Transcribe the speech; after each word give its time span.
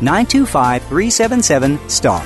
925 0.00 0.82
377 0.82 1.88
STAR. 1.88 2.22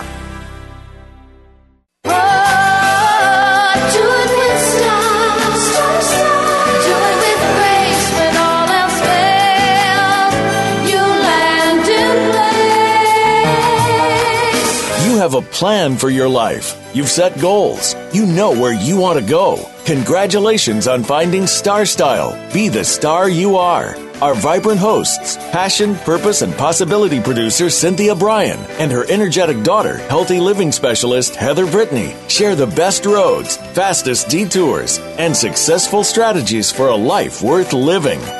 You 15.04 15.16
have 15.16 15.34
a 15.34 15.42
plan 15.42 15.96
for 15.96 16.08
your 16.08 16.28
life. 16.28 16.76
You've 16.94 17.08
set 17.08 17.38
goals. 17.40 17.94
You 18.12 18.26
know 18.26 18.50
where 18.50 18.72
you 18.72 18.96
want 18.96 19.18
to 19.18 19.24
go. 19.24 19.68
Congratulations 19.84 20.88
on 20.88 21.04
finding 21.04 21.46
Star 21.46 21.84
Style. 21.84 22.32
Be 22.52 22.68
the 22.68 22.84
star 22.84 23.28
you 23.28 23.56
are. 23.56 23.94
Our 24.22 24.34
vibrant 24.34 24.78
hosts, 24.78 25.38
passion, 25.50 25.94
purpose, 25.96 26.42
and 26.42 26.54
possibility 26.54 27.20
producer 27.22 27.70
Cynthia 27.70 28.14
Brian 28.14 28.58
and 28.78 28.92
her 28.92 29.10
energetic 29.10 29.62
daughter, 29.62 29.96
healthy 29.96 30.38
living 30.38 30.72
specialist 30.72 31.34
Heather 31.34 31.64
Brittany, 31.64 32.14
share 32.28 32.54
the 32.54 32.66
best 32.66 33.06
roads, 33.06 33.56
fastest 33.72 34.28
detours, 34.28 34.98
and 35.16 35.34
successful 35.34 36.04
strategies 36.04 36.70
for 36.70 36.88
a 36.88 36.94
life 36.94 37.40
worth 37.40 37.72
living. 37.72 38.20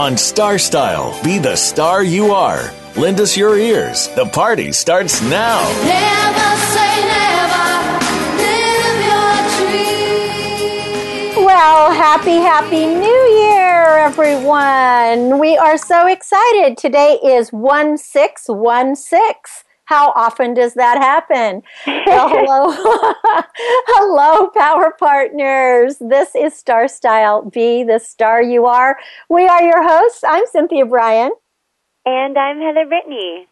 On 0.00 0.16
Star 0.16 0.56
Style, 0.56 1.12
be 1.22 1.36
the 1.38 1.54
star 1.54 2.02
you 2.02 2.32
are. 2.32 2.72
Lend 2.96 3.20
us 3.20 3.36
your 3.36 3.58
ears. 3.58 4.08
The 4.16 4.24
party 4.24 4.72
starts 4.72 5.20
now. 5.20 5.60
Never 5.84 6.56
say 6.72 7.04
never. 7.04 8.00
Live 8.40 9.00
your 9.12 9.32
dream. 11.36 11.44
Well, 11.44 11.92
happy, 11.92 12.36
happy 12.36 12.86
new 12.86 13.22
year, 13.44 13.98
everyone. 13.98 15.38
We 15.38 15.58
are 15.58 15.76
so 15.76 16.06
excited. 16.06 16.78
Today 16.78 17.18
is 17.22 17.52
1616. 17.52 19.69
How 19.90 20.12
often 20.14 20.54
does 20.54 20.74
that 20.74 20.98
happen? 20.98 21.64
Well, 22.06 22.28
hello. 22.28 22.70
hello, 23.88 24.50
Power 24.56 24.94
Partners. 24.96 25.96
This 25.98 26.36
is 26.36 26.54
Star 26.54 26.86
Style. 26.86 27.42
Be 27.42 27.82
the 27.82 27.98
star 27.98 28.40
you 28.40 28.66
are. 28.66 28.98
We 29.28 29.46
are 29.48 29.62
your 29.62 29.82
hosts. 29.82 30.22
I'm 30.26 30.44
Cynthia 30.46 30.86
Brian. 30.86 31.32
And 32.06 32.38
I'm 32.38 32.60
Heather 32.60 32.86
Brittany. 32.86 33.48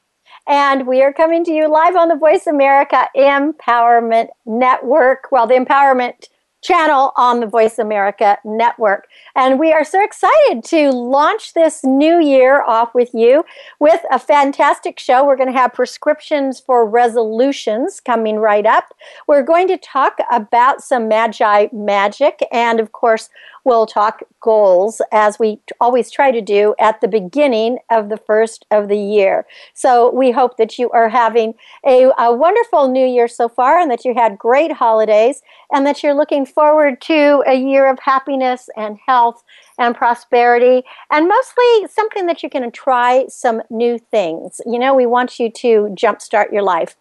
And 0.46 0.86
we 0.86 1.02
are 1.02 1.12
coming 1.12 1.44
to 1.44 1.52
you 1.52 1.68
live 1.68 1.96
on 1.96 2.08
the 2.08 2.16
Voice 2.16 2.46
America 2.46 3.08
Empowerment 3.16 4.28
Network. 4.46 5.32
Well, 5.32 5.48
the 5.48 5.54
Empowerment 5.54 6.28
channel 6.60 7.12
on 7.16 7.40
the 7.40 7.46
Voice 7.46 7.78
America 7.78 8.38
Network. 8.44 9.06
And 9.36 9.58
we 9.58 9.72
are 9.72 9.84
so 9.84 10.02
excited 10.02 10.64
to 10.64 10.90
launch 10.90 11.54
this 11.54 11.84
new 11.84 12.20
year 12.20 12.62
off 12.62 12.94
with 12.94 13.10
you 13.14 13.44
with 13.78 14.00
a 14.10 14.18
fantastic 14.18 14.98
show. 14.98 15.24
We're 15.24 15.36
going 15.36 15.52
to 15.52 15.58
have 15.58 15.72
prescriptions 15.72 16.58
for 16.60 16.88
resolutions 16.88 18.00
coming 18.00 18.36
right 18.36 18.66
up. 18.66 18.94
We're 19.26 19.42
going 19.42 19.68
to 19.68 19.78
talk 19.78 20.18
about 20.30 20.82
some 20.82 21.08
magi 21.08 21.68
magic 21.72 22.40
and, 22.52 22.80
of 22.80 22.92
course, 22.92 23.30
we'll 23.68 23.84
talk 23.84 24.22
goals 24.40 25.02
as 25.12 25.38
we 25.38 25.60
always 25.78 26.10
try 26.10 26.30
to 26.30 26.40
do 26.40 26.74
at 26.80 27.02
the 27.02 27.06
beginning 27.06 27.78
of 27.90 28.08
the 28.08 28.16
first 28.16 28.64
of 28.70 28.88
the 28.88 28.96
year. 28.96 29.46
So 29.74 30.10
we 30.10 30.30
hope 30.30 30.56
that 30.56 30.78
you 30.78 30.88
are 30.90 31.10
having 31.10 31.52
a, 31.86 32.10
a, 32.18 32.34
wonderful 32.34 32.88
new 32.88 33.06
year 33.06 33.28
so 33.28 33.46
far 33.46 33.78
and 33.78 33.90
that 33.90 34.06
you 34.06 34.14
had 34.14 34.38
great 34.38 34.72
holidays 34.72 35.42
and 35.70 35.86
that 35.86 36.02
you're 36.02 36.14
looking 36.14 36.46
forward 36.46 37.02
to 37.02 37.44
a 37.46 37.54
year 37.54 37.90
of 37.90 37.98
happiness 37.98 38.70
and 38.74 38.98
health 39.06 39.44
and 39.78 39.94
prosperity 39.94 40.82
and 41.10 41.28
mostly 41.28 41.88
something 41.90 42.24
that 42.24 42.42
you 42.42 42.48
can 42.48 42.70
try 42.70 43.26
some 43.28 43.60
new 43.68 43.98
things. 43.98 44.62
You 44.64 44.78
know, 44.78 44.94
we 44.94 45.04
want 45.04 45.38
you 45.38 45.50
to 45.50 45.94
jumpstart 45.94 46.52
your 46.52 46.62
life. 46.62 46.96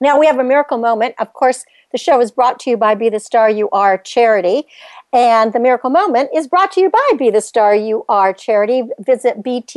Now 0.00 0.18
we 0.18 0.26
have 0.26 0.38
a 0.38 0.44
miracle 0.44 0.78
moment. 0.78 1.16
Of 1.18 1.34
course, 1.34 1.66
the 1.92 1.98
show 1.98 2.20
is 2.20 2.32
brought 2.32 2.58
to 2.60 2.70
you 2.70 2.76
by 2.76 2.94
Be 2.94 3.10
the 3.10 3.20
Star 3.20 3.50
You 3.50 3.68
Are 3.70 3.98
charity. 3.98 4.64
And 5.14 5.52
the 5.52 5.60
Miracle 5.60 5.90
Moment 5.90 6.30
is 6.34 6.48
brought 6.48 6.72
to 6.72 6.80
you 6.80 6.88
by 6.88 7.10
Be 7.18 7.28
the 7.28 7.42
Star 7.42 7.74
You 7.74 8.06
Are 8.08 8.32
charity. 8.32 8.84
Visit 8.98 9.42
btsya.org. 9.42 9.76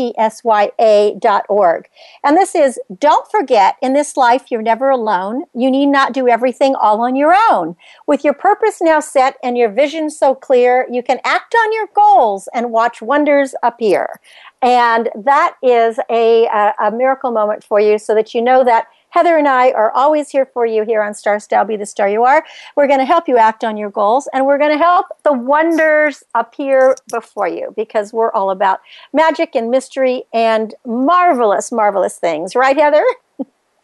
And 2.24 2.38
this 2.38 2.56
is 2.56 2.80
don't 2.98 3.30
forget, 3.30 3.76
in 3.82 3.92
this 3.92 4.16
life, 4.16 4.46
you're 4.50 4.62
never 4.62 4.90
alone. 4.90 5.44
You 5.54 5.70
need 5.70 5.88
not 5.88 6.14
do 6.14 6.30
everything 6.30 6.74
all 6.76 7.02
on 7.02 7.18
your 7.18 7.36
own. 7.50 7.76
With 8.08 8.24
your 8.24 8.34
purpose 8.34 8.78
now 8.82 9.02
set 9.02 9.36
and 9.44 9.58
your 9.58 9.70
vision 9.70 10.10
so 10.10 10.34
clear, 10.36 10.88
you 10.90 11.04
can 11.04 11.20
act 11.26 11.54
on 11.54 11.74
your 11.74 11.88
goals 11.94 12.48
and 12.54 12.72
watch 12.72 13.02
wonders 13.02 13.54
appear. 13.62 14.22
And 14.62 15.10
that 15.16 15.58
is 15.62 16.00
a, 16.10 16.46
a, 16.46 16.74
a 16.86 16.92
miracle 16.92 17.32
moment 17.32 17.62
for 17.62 17.82
you 17.82 18.00
so 18.00 18.16
that 18.16 18.34
you 18.34 18.42
know 18.42 18.64
that 18.64 18.88
Heather 19.16 19.38
and 19.38 19.48
I 19.48 19.72
are 19.72 19.94
always 19.94 20.30
here 20.30 20.46
for 20.46 20.66
you 20.66 20.84
here 20.84 21.02
on 21.02 21.14
Star 21.14 21.40
Style 21.40 21.64
Be 21.64 21.78
the 21.78 21.86
Star 21.86 22.10
You 22.10 22.26
Are. 22.26 22.46
We're 22.76 22.88
going 22.88 23.00
to 23.00 23.06
help 23.06 23.30
you 23.30 23.38
act 23.38 23.64
on 23.64 23.78
your 23.78 23.90
goals 23.90 24.28
and 24.34 24.46
we're 24.46 24.58
going 24.58 24.74
to 24.74 24.78
help 24.78 25.06
the 25.24 25.32
wonders 25.32 26.22
appear 26.36 26.98
before 27.10 27.48
you 27.48 27.74
because 27.78 28.12
we're 28.12 28.34
all 28.34 28.52
about 28.52 28.82
magic 29.14 29.56
and 29.56 29.72
mystery 29.72 30.24
and 30.34 30.76
marvelous, 30.86 31.72
marvelous 31.72 32.18
things. 32.18 32.58
Right, 32.58 32.76
Heather? 32.76 33.06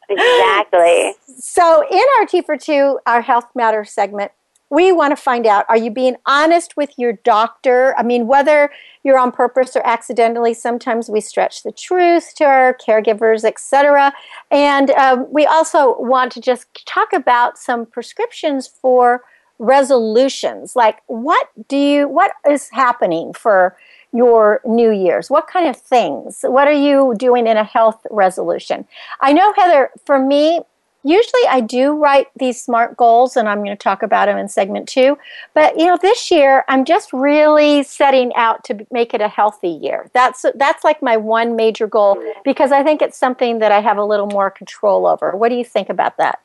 Exactly. 0.10 1.14
So, 1.44 1.84
in 1.90 2.04
our 2.20 2.26
T 2.28 2.42
for 2.42 2.56
Two, 2.56 3.00
our 3.08 3.22
Health 3.22 3.48
Matters 3.56 3.90
segment, 3.90 4.32
we 4.72 4.92
want 4.92 5.12
to 5.12 5.22
find 5.22 5.46
out 5.46 5.66
are 5.70 5.78
you 5.78 5.92
being 5.92 6.16
honest 6.26 6.76
with 6.76 6.92
your 6.98 7.14
doctor? 7.14 7.94
I 7.98 8.04
mean, 8.04 8.26
whether 8.26 8.72
you're 9.04 9.20
on 9.20 9.32
purpose 9.32 9.76
or 9.76 9.86
accidentally, 9.86 10.54
sometimes 10.54 11.10
we 11.10 11.22
stretch 11.22 11.62
the 11.64 11.74
truth 11.74 12.34
to 12.38 12.46
our 12.46 12.76
caregivers, 12.76 13.44
etc. 13.44 14.14
And 14.50 14.90
um, 14.92 15.28
we 15.32 15.46
also 15.46 16.00
want 16.00 16.32
to 16.34 16.42
just 16.42 16.68
talk 16.88 17.12
about 17.14 17.58
some 17.60 17.86
prescriptions 17.86 18.66
for 18.66 19.24
resolutions 19.60 20.76
like 20.76 21.04
what 21.06 21.50
do 21.68 21.78
you 21.78 22.08
what 22.08 22.32
is 22.50 22.70
happening 22.72 23.32
for 23.32 23.78
your 24.12 24.60
new 24.66 24.90
year's 24.90 25.30
what 25.30 25.46
kind 25.46 25.68
of 25.68 25.78
things 25.78 26.40
what 26.48 26.68
are 26.68 26.74
you 26.74 27.14
doing 27.16 27.46
in 27.46 27.58
a 27.58 27.64
health 27.64 28.02
resolution 28.10 28.88
i 29.20 29.32
know 29.32 29.54
heather 29.56 29.92
for 30.04 30.18
me 30.18 30.62
usually 31.04 31.48
I 31.50 31.62
do 31.62 31.98
write 31.98 32.28
these 32.36 32.62
SMART 32.62 32.98
goals, 32.98 33.36
and 33.36 33.48
I'm 33.48 33.60
going 33.60 33.76
to 33.76 33.76
talk 33.76 34.04
about 34.04 34.28
them 34.28 34.38
in 34.38 34.48
segment 34.50 34.88
two. 34.88 35.18
But 35.54 35.78
you 35.78 35.86
know, 35.86 35.98
this 36.02 36.32
year 36.32 36.64
I'm 36.68 36.86
just 36.86 37.12
really 37.14 37.84
setting 37.84 38.34
out 38.36 38.64
to 38.66 38.86
make 38.92 39.14
it 39.14 39.22
a 39.22 39.28
healthy 39.28 39.70
year. 39.70 40.10
That's 40.14 40.46
that's 40.56 40.84
like 40.84 41.02
my 41.02 41.18
one 41.18 41.56
major 41.56 41.88
goal 41.88 42.22
because 42.44 42.72
I 42.72 42.84
think 42.84 43.02
it's 43.02 43.18
something 43.18 43.60
that 43.60 43.72
I 43.72 43.82
have 43.82 43.98
a 43.98 44.06
little 44.06 44.28
more 44.28 44.50
control 44.50 45.06
over. 45.08 45.36
What 45.36 45.50
do 45.50 45.56
you 45.56 45.66
think 45.66 45.90
about 45.90 46.18
that? 46.18 46.40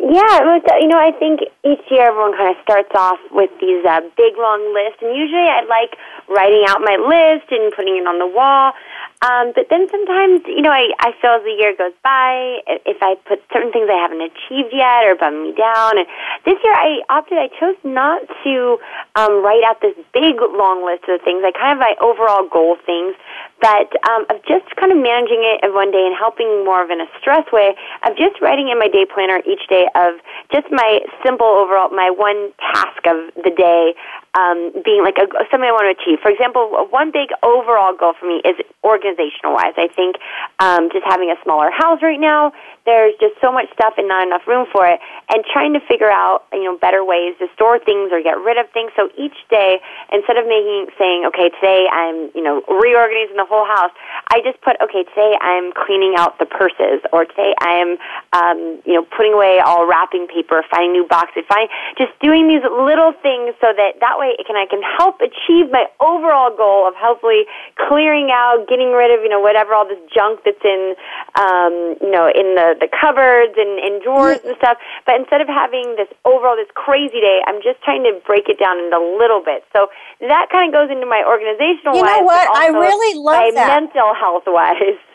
Yeah, 0.00 0.58
you 0.80 0.88
know, 0.88 0.98
I 0.98 1.12
think 1.12 1.40
each 1.62 1.84
year 1.90 2.08
everyone 2.08 2.32
kind 2.32 2.56
of 2.56 2.62
starts 2.62 2.88
off 2.96 3.18
with 3.30 3.50
these 3.60 3.84
uh, 3.84 4.00
big 4.16 4.32
long 4.38 4.72
lists, 4.72 4.98
and 5.02 5.14
usually 5.14 5.44
I 5.44 5.60
like 5.68 5.92
writing 6.26 6.64
out 6.66 6.80
my 6.80 6.96
list 6.96 7.52
and 7.52 7.70
putting 7.76 7.98
it 7.98 8.06
on 8.08 8.18
the 8.18 8.26
wall. 8.26 8.72
Um, 9.20 9.52
but 9.54 9.68
then 9.68 9.84
sometimes, 9.90 10.40
you 10.48 10.62
know, 10.62 10.72
I, 10.72 10.88
I 10.98 11.12
feel 11.20 11.36
as 11.36 11.44
the 11.44 11.52
year 11.52 11.76
goes 11.76 11.92
by, 12.02 12.64
if 12.88 12.96
I 13.04 13.20
put 13.28 13.44
certain 13.52 13.70
things 13.70 13.88
I 13.92 14.00
haven't 14.00 14.24
achieved 14.24 14.72
yet 14.72 15.04
or 15.04 15.14
bum 15.14 15.44
me 15.44 15.52
down. 15.52 16.00
And 16.00 16.08
this 16.48 16.56
year 16.64 16.72
I 16.72 17.04
opted, 17.10 17.36
I 17.36 17.52
chose 17.60 17.76
not 17.84 18.24
to 18.44 18.78
um, 19.20 19.44
write 19.44 19.60
out 19.60 19.84
this 19.84 19.92
big 20.16 20.40
long 20.40 20.80
list 20.80 21.04
of 21.12 21.20
things. 21.20 21.44
I 21.44 21.52
kind 21.52 21.76
of 21.76 21.80
my 21.84 21.92
overall 22.00 22.48
goal 22.48 22.80
things 22.86 23.12
but 23.60 23.92
um, 24.08 24.24
of 24.30 24.40
just 24.48 24.64
kind 24.76 24.90
of 24.90 24.98
managing 24.98 25.44
it 25.44 25.60
of 25.64 25.74
one 25.74 25.92
day 25.92 26.04
and 26.08 26.16
helping 26.16 26.64
more 26.64 26.82
of 26.82 26.90
in 26.90 27.00
a 27.00 27.08
stress 27.20 27.44
way 27.52 27.76
of 28.08 28.16
just 28.16 28.40
writing 28.40 28.68
in 28.72 28.78
my 28.78 28.88
day 28.88 29.04
planner 29.04 29.40
each 29.44 29.68
day 29.68 29.86
of 29.94 30.16
just 30.52 30.66
my 30.72 31.00
simple 31.22 31.46
overall 31.46 31.92
my 31.92 32.10
one 32.10 32.52
task 32.72 33.04
of 33.06 33.28
the 33.44 33.52
day 33.52 33.94
um, 34.38 34.70
being 34.84 35.02
like 35.02 35.18
a, 35.18 35.26
something 35.50 35.66
I 35.66 35.74
want 35.74 35.90
to 35.90 35.94
achieve. 35.98 36.22
For 36.22 36.30
example, 36.30 36.86
one 36.90 37.10
big 37.10 37.34
overall 37.42 37.96
goal 37.96 38.14
for 38.14 38.26
me 38.26 38.38
is 38.46 38.54
organizational 38.86 39.58
wise. 39.58 39.74
I 39.74 39.88
think 39.90 40.16
um, 40.62 40.88
just 40.94 41.02
having 41.04 41.30
a 41.34 41.38
smaller 41.42 41.70
house 41.74 41.98
right 42.02 42.20
now, 42.20 42.52
there's 42.86 43.14
just 43.20 43.34
so 43.42 43.52
much 43.52 43.66
stuff 43.74 43.94
and 43.98 44.06
not 44.06 44.26
enough 44.26 44.46
room 44.46 44.66
for 44.70 44.86
it, 44.86 45.00
and 45.28 45.44
trying 45.52 45.74
to 45.74 45.80
figure 45.84 46.10
out 46.10 46.46
you 46.52 46.64
know 46.64 46.78
better 46.78 47.04
ways 47.04 47.34
to 47.42 47.46
store 47.54 47.78
things 47.78 48.14
or 48.14 48.22
get 48.22 48.38
rid 48.38 48.56
of 48.56 48.70
things. 48.70 48.94
So 48.94 49.10
each 49.18 49.36
day, 49.50 49.82
instead 50.12 50.38
of 50.38 50.46
making 50.46 50.94
saying, 50.94 51.26
okay, 51.34 51.50
today 51.58 51.90
I'm 51.90 52.30
you 52.34 52.42
know 52.42 52.62
reorganizing 52.70 53.36
the 53.36 53.48
whole 53.50 53.66
house, 53.66 53.90
I 54.30 54.40
just 54.46 54.62
put, 54.62 54.78
okay, 54.80 55.02
today 55.10 55.34
I'm 55.42 55.72
cleaning 55.74 56.14
out 56.16 56.38
the 56.38 56.46
purses, 56.46 57.02
or 57.12 57.26
today 57.26 57.52
I'm 57.58 57.98
um, 58.32 58.78
you 58.86 58.94
know 58.94 59.04
putting 59.04 59.34
away 59.34 59.58
all 59.58 59.90
wrapping 59.90 60.30
paper, 60.30 60.62
finding 60.70 60.92
new 60.92 61.06
boxes, 61.06 61.42
finding 61.50 61.68
just 61.98 62.14
doing 62.22 62.46
these 62.46 62.62
little 62.62 63.12
things 63.22 63.58
so 63.58 63.74
that 63.74 63.98
that 64.00 64.19
way 64.20 64.36
it 64.36 64.44
can 64.44 64.60
I 64.60 64.68
can 64.68 64.84
help 64.84 65.24
achieve 65.24 65.72
my 65.72 65.88
overall 65.96 66.52
goal 66.52 66.84
of 66.84 66.92
hopefully 67.00 67.48
clearing 67.88 68.28
out, 68.28 68.68
getting 68.68 68.92
rid 68.92 69.08
of 69.08 69.24
you 69.24 69.32
know 69.32 69.40
whatever 69.40 69.72
all 69.72 69.88
this 69.88 70.00
junk 70.12 70.44
that's 70.44 70.60
in 70.60 70.92
um, 71.40 71.96
you 72.04 72.12
know 72.12 72.28
in 72.28 72.52
the 72.52 72.76
the 72.76 72.88
cupboards 72.92 73.56
and, 73.56 73.80
and 73.80 74.04
drawers 74.04 74.44
and 74.44 74.52
stuff. 74.60 74.76
But 75.08 75.16
instead 75.16 75.40
of 75.40 75.48
having 75.48 75.96
this 75.96 76.12
overall 76.28 76.60
this 76.60 76.68
crazy 76.76 77.24
day, 77.24 77.40
I'm 77.48 77.64
just 77.64 77.80
trying 77.80 78.04
to 78.04 78.20
break 78.28 78.52
it 78.52 78.60
down 78.60 78.76
into 78.76 79.00
a 79.00 79.06
little 79.16 79.40
bit. 79.40 79.64
So 79.72 79.88
that 80.20 80.52
kind 80.52 80.68
of 80.68 80.76
goes 80.76 80.92
into 80.92 81.08
my 81.08 81.24
organizational. 81.24 81.96
You 81.96 82.04
know 82.04 82.22
what? 82.28 82.44
I 82.52 82.68
really 82.68 83.16
love 83.16 83.56
that. 83.56 83.80
mental 83.80 84.12
health 84.12 84.44
wise. 84.46 85.00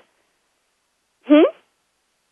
Hmm. 1.28 1.42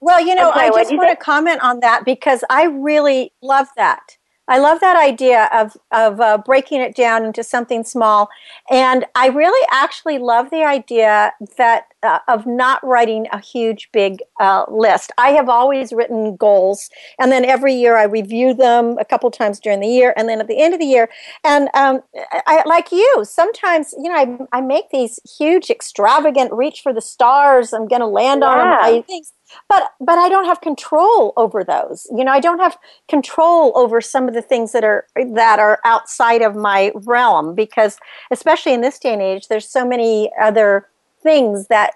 Well, 0.02 0.24
you 0.24 0.36
know, 0.36 0.52
sorry, 0.52 0.68
I 0.68 0.84
just 0.84 0.96
want 0.96 1.10
to 1.10 1.16
comment 1.16 1.62
on 1.64 1.80
that 1.80 2.06
because 2.06 2.44
I 2.48 2.66
really 2.66 3.32
love 3.42 3.66
that. 3.76 4.18
I 4.48 4.60
love 4.60 4.82
that 4.82 4.98
idea 4.98 5.50
of 5.54 5.78
of 5.92 6.20
uh, 6.20 6.38
breaking 6.38 6.82
it 6.82 6.96
down 6.96 7.24
into 7.24 7.44
something 7.44 7.84
small, 7.84 8.30
and 8.70 9.06
I 9.16 9.28
really 9.28 9.68
actually 9.72 10.18
love 10.18 10.50
the 10.50 10.64
idea 10.64 11.34
that 11.58 11.86
uh, 12.04 12.20
of 12.28 12.46
not 12.46 12.86
writing 12.86 13.28
a 13.32 13.40
huge 13.40 13.90
big 13.94 14.22
uh, 14.40 14.66
list. 14.70 15.12
I 15.18 15.30
have 15.30 15.48
always 15.48 15.94
written 15.94 16.36
goals, 16.36 16.90
and 17.18 17.32
then 17.32 17.46
every 17.46 17.74
year 17.74 17.98
I 17.98 18.04
review 18.04 18.54
them 18.54 18.98
a 19.00 19.06
couple 19.06 19.32
times 19.32 19.60
during 19.60 19.80
the 19.80 19.88
year, 19.88 20.14
and 20.18 20.28
then 20.28 20.42
at 20.42 20.48
the 20.48 20.62
end 20.62 20.74
of 20.74 20.80
the 20.80 20.88
year, 20.88 21.10
and 21.44 21.70
um, 21.74 22.02
I 22.46 22.64
like 22.66 22.92
you. 22.92 23.24
Sometimes 23.24 23.94
you 23.98 24.10
know 24.10 24.16
I 24.16 24.58
I 24.58 24.62
make 24.62 24.90
these 24.90 25.20
huge, 25.38 25.70
extravagant, 25.70 26.52
reach 26.52 26.82
for 26.82 26.94
the 26.94 27.02
stars. 27.02 27.72
I'm 27.72 27.88
going 27.88 28.02
to 28.02 28.08
land 28.08 28.44
on 28.44 28.58
them. 28.58 28.78
I 28.82 29.04
things 29.08 29.32
but 29.70 29.94
but 30.00 30.18
I 30.18 30.30
don't 30.30 30.46
have 30.46 30.62
control 30.62 31.34
over 31.38 31.64
those. 31.64 32.08
You 32.16 32.24
know, 32.24 32.32
I 32.32 32.40
don't 32.40 32.60
have 32.60 32.78
control 33.08 33.72
over 33.76 34.02
some 34.02 34.28
of 34.28 34.34
the 34.34 34.42
things 34.42 34.72
that 34.72 34.84
are 34.84 35.06
that 35.16 35.60
are 35.60 35.80
outside 35.86 36.42
of 36.42 36.56
my 36.56 36.92
realm 36.96 37.56
because 37.56 37.98
especially 38.32 38.74
in 38.74 38.82
this 38.82 39.00
day 39.00 39.14
and 39.14 39.22
age 39.22 39.48
there's 39.48 39.68
so 39.68 39.86
many 39.86 40.32
other 40.42 40.88
things 41.24 41.68
that 41.68 41.92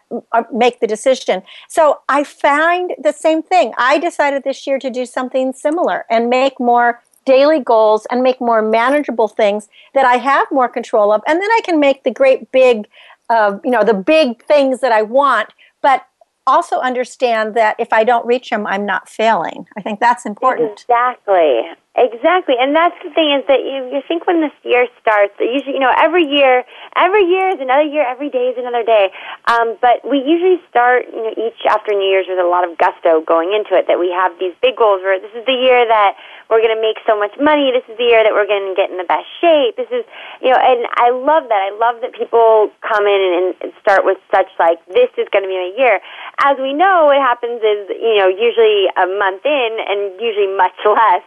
make 0.51 0.79
the 0.79 0.87
decision. 0.87 1.43
So 1.67 1.99
I 2.07 2.23
find 2.23 2.95
the 2.97 3.11
same 3.11 3.43
thing. 3.43 3.73
I 3.77 3.99
decided 3.99 4.43
this 4.43 4.65
year 4.65 4.79
to 4.79 4.89
do 4.89 5.05
something 5.05 5.51
similar 5.51 6.05
and 6.09 6.29
make 6.29 6.59
more 6.59 7.01
daily 7.25 7.59
goals 7.59 8.07
and 8.09 8.23
make 8.23 8.39
more 8.39 8.61
manageable 8.61 9.27
things 9.27 9.67
that 9.93 10.05
I 10.05 10.15
have 10.15 10.47
more 10.49 10.69
control 10.69 11.11
of 11.11 11.21
and 11.27 11.41
then 11.41 11.51
I 11.51 11.59
can 11.65 11.77
make 11.77 12.03
the 12.05 12.11
great 12.11 12.53
big 12.53 12.87
uh, 13.29 13.57
you 13.65 13.69
know 13.69 13.83
the 13.83 13.93
big 13.93 14.41
things 14.45 14.79
that 14.79 14.93
I 14.93 15.01
want 15.01 15.49
but 15.81 16.07
also 16.47 16.79
understand 16.79 17.53
that 17.55 17.75
if 17.77 17.93
I 17.93 18.03
don't 18.03 18.25
reach 18.25 18.49
them, 18.49 18.65
I'm 18.65 18.85
not 18.85 19.07
failing. 19.07 19.67
I 19.77 19.81
think 19.81 19.99
that's 19.99 20.25
important. 20.25 20.81
Exactly. 20.81 21.61
Exactly. 21.97 22.53
And 22.61 22.77
that's 22.77 22.93
the 23.01 23.09
thing 23.09 23.33
is 23.33 23.41
that 23.49 23.65
you, 23.65 23.89
you 23.89 24.05
think 24.05 24.29
when 24.29 24.37
this 24.37 24.53
year 24.61 24.85
starts, 25.01 25.33
usually, 25.41 25.73
you 25.73 25.81
know, 25.81 25.89
every 25.97 26.29
year, 26.29 26.61
every 26.93 27.25
year 27.25 27.49
is 27.49 27.59
another 27.59 27.89
year, 27.89 28.05
every 28.05 28.29
day 28.29 28.53
is 28.53 28.57
another 28.57 28.85
day. 28.85 29.09
Um, 29.49 29.81
but 29.81 30.05
we 30.05 30.21
usually 30.21 30.61
start, 30.69 31.09
you 31.09 31.25
know, 31.25 31.33
each 31.33 31.57
after 31.65 31.97
New 31.97 32.05
Year's 32.05 32.29
with 32.29 32.37
a 32.37 32.45
lot 32.45 32.69
of 32.69 32.77
gusto 32.77 33.25
going 33.25 33.49
into 33.49 33.73
it, 33.73 33.89
that 33.89 33.97
we 33.97 34.13
have 34.13 34.37
these 34.37 34.53
big 34.61 34.77
goals 34.77 35.01
where 35.01 35.17
this 35.17 35.33
is 35.33 35.41
the 35.49 35.57
year 35.57 35.89
that 35.89 36.13
we're 36.53 36.61
going 36.61 36.77
to 36.77 36.79
make 36.79 37.01
so 37.09 37.17
much 37.17 37.33
money. 37.41 37.73
This 37.73 37.83
is 37.89 37.97
the 37.97 38.07
year 38.07 38.21
that 38.21 38.29
we're 38.31 38.45
going 38.45 38.69
to 38.69 38.77
get 38.77 38.93
in 38.93 39.01
the 39.01 39.09
best 39.09 39.25
shape. 39.41 39.75
This 39.75 39.89
is, 39.89 40.05
you 40.37 40.53
know, 40.53 40.59
and 40.61 40.85
I 41.01 41.09
love 41.11 41.49
that. 41.49 41.61
I 41.65 41.73
love 41.75 41.99
that 42.05 42.13
people 42.13 42.69
come 42.85 43.09
in 43.09 43.19
and, 43.19 43.47
and 43.57 43.71
start 43.81 44.05
with 44.05 44.21
such 44.29 44.47
like, 44.61 44.79
this 44.85 45.09
is 45.17 45.25
going 45.33 45.43
to 45.43 45.51
be 45.51 45.57
my 45.57 45.73
year. 45.73 45.97
As 46.45 46.61
we 46.61 46.77
know, 46.77 47.09
what 47.09 47.17
happens 47.19 47.59
is, 47.59 47.89
you 47.89 48.21
know, 48.21 48.29
usually 48.29 48.85
a 48.95 49.09
month 49.17 49.43
in 49.49 49.71
and 49.81 50.13
usually 50.21 50.53
much 50.55 50.77
less, 50.85 51.25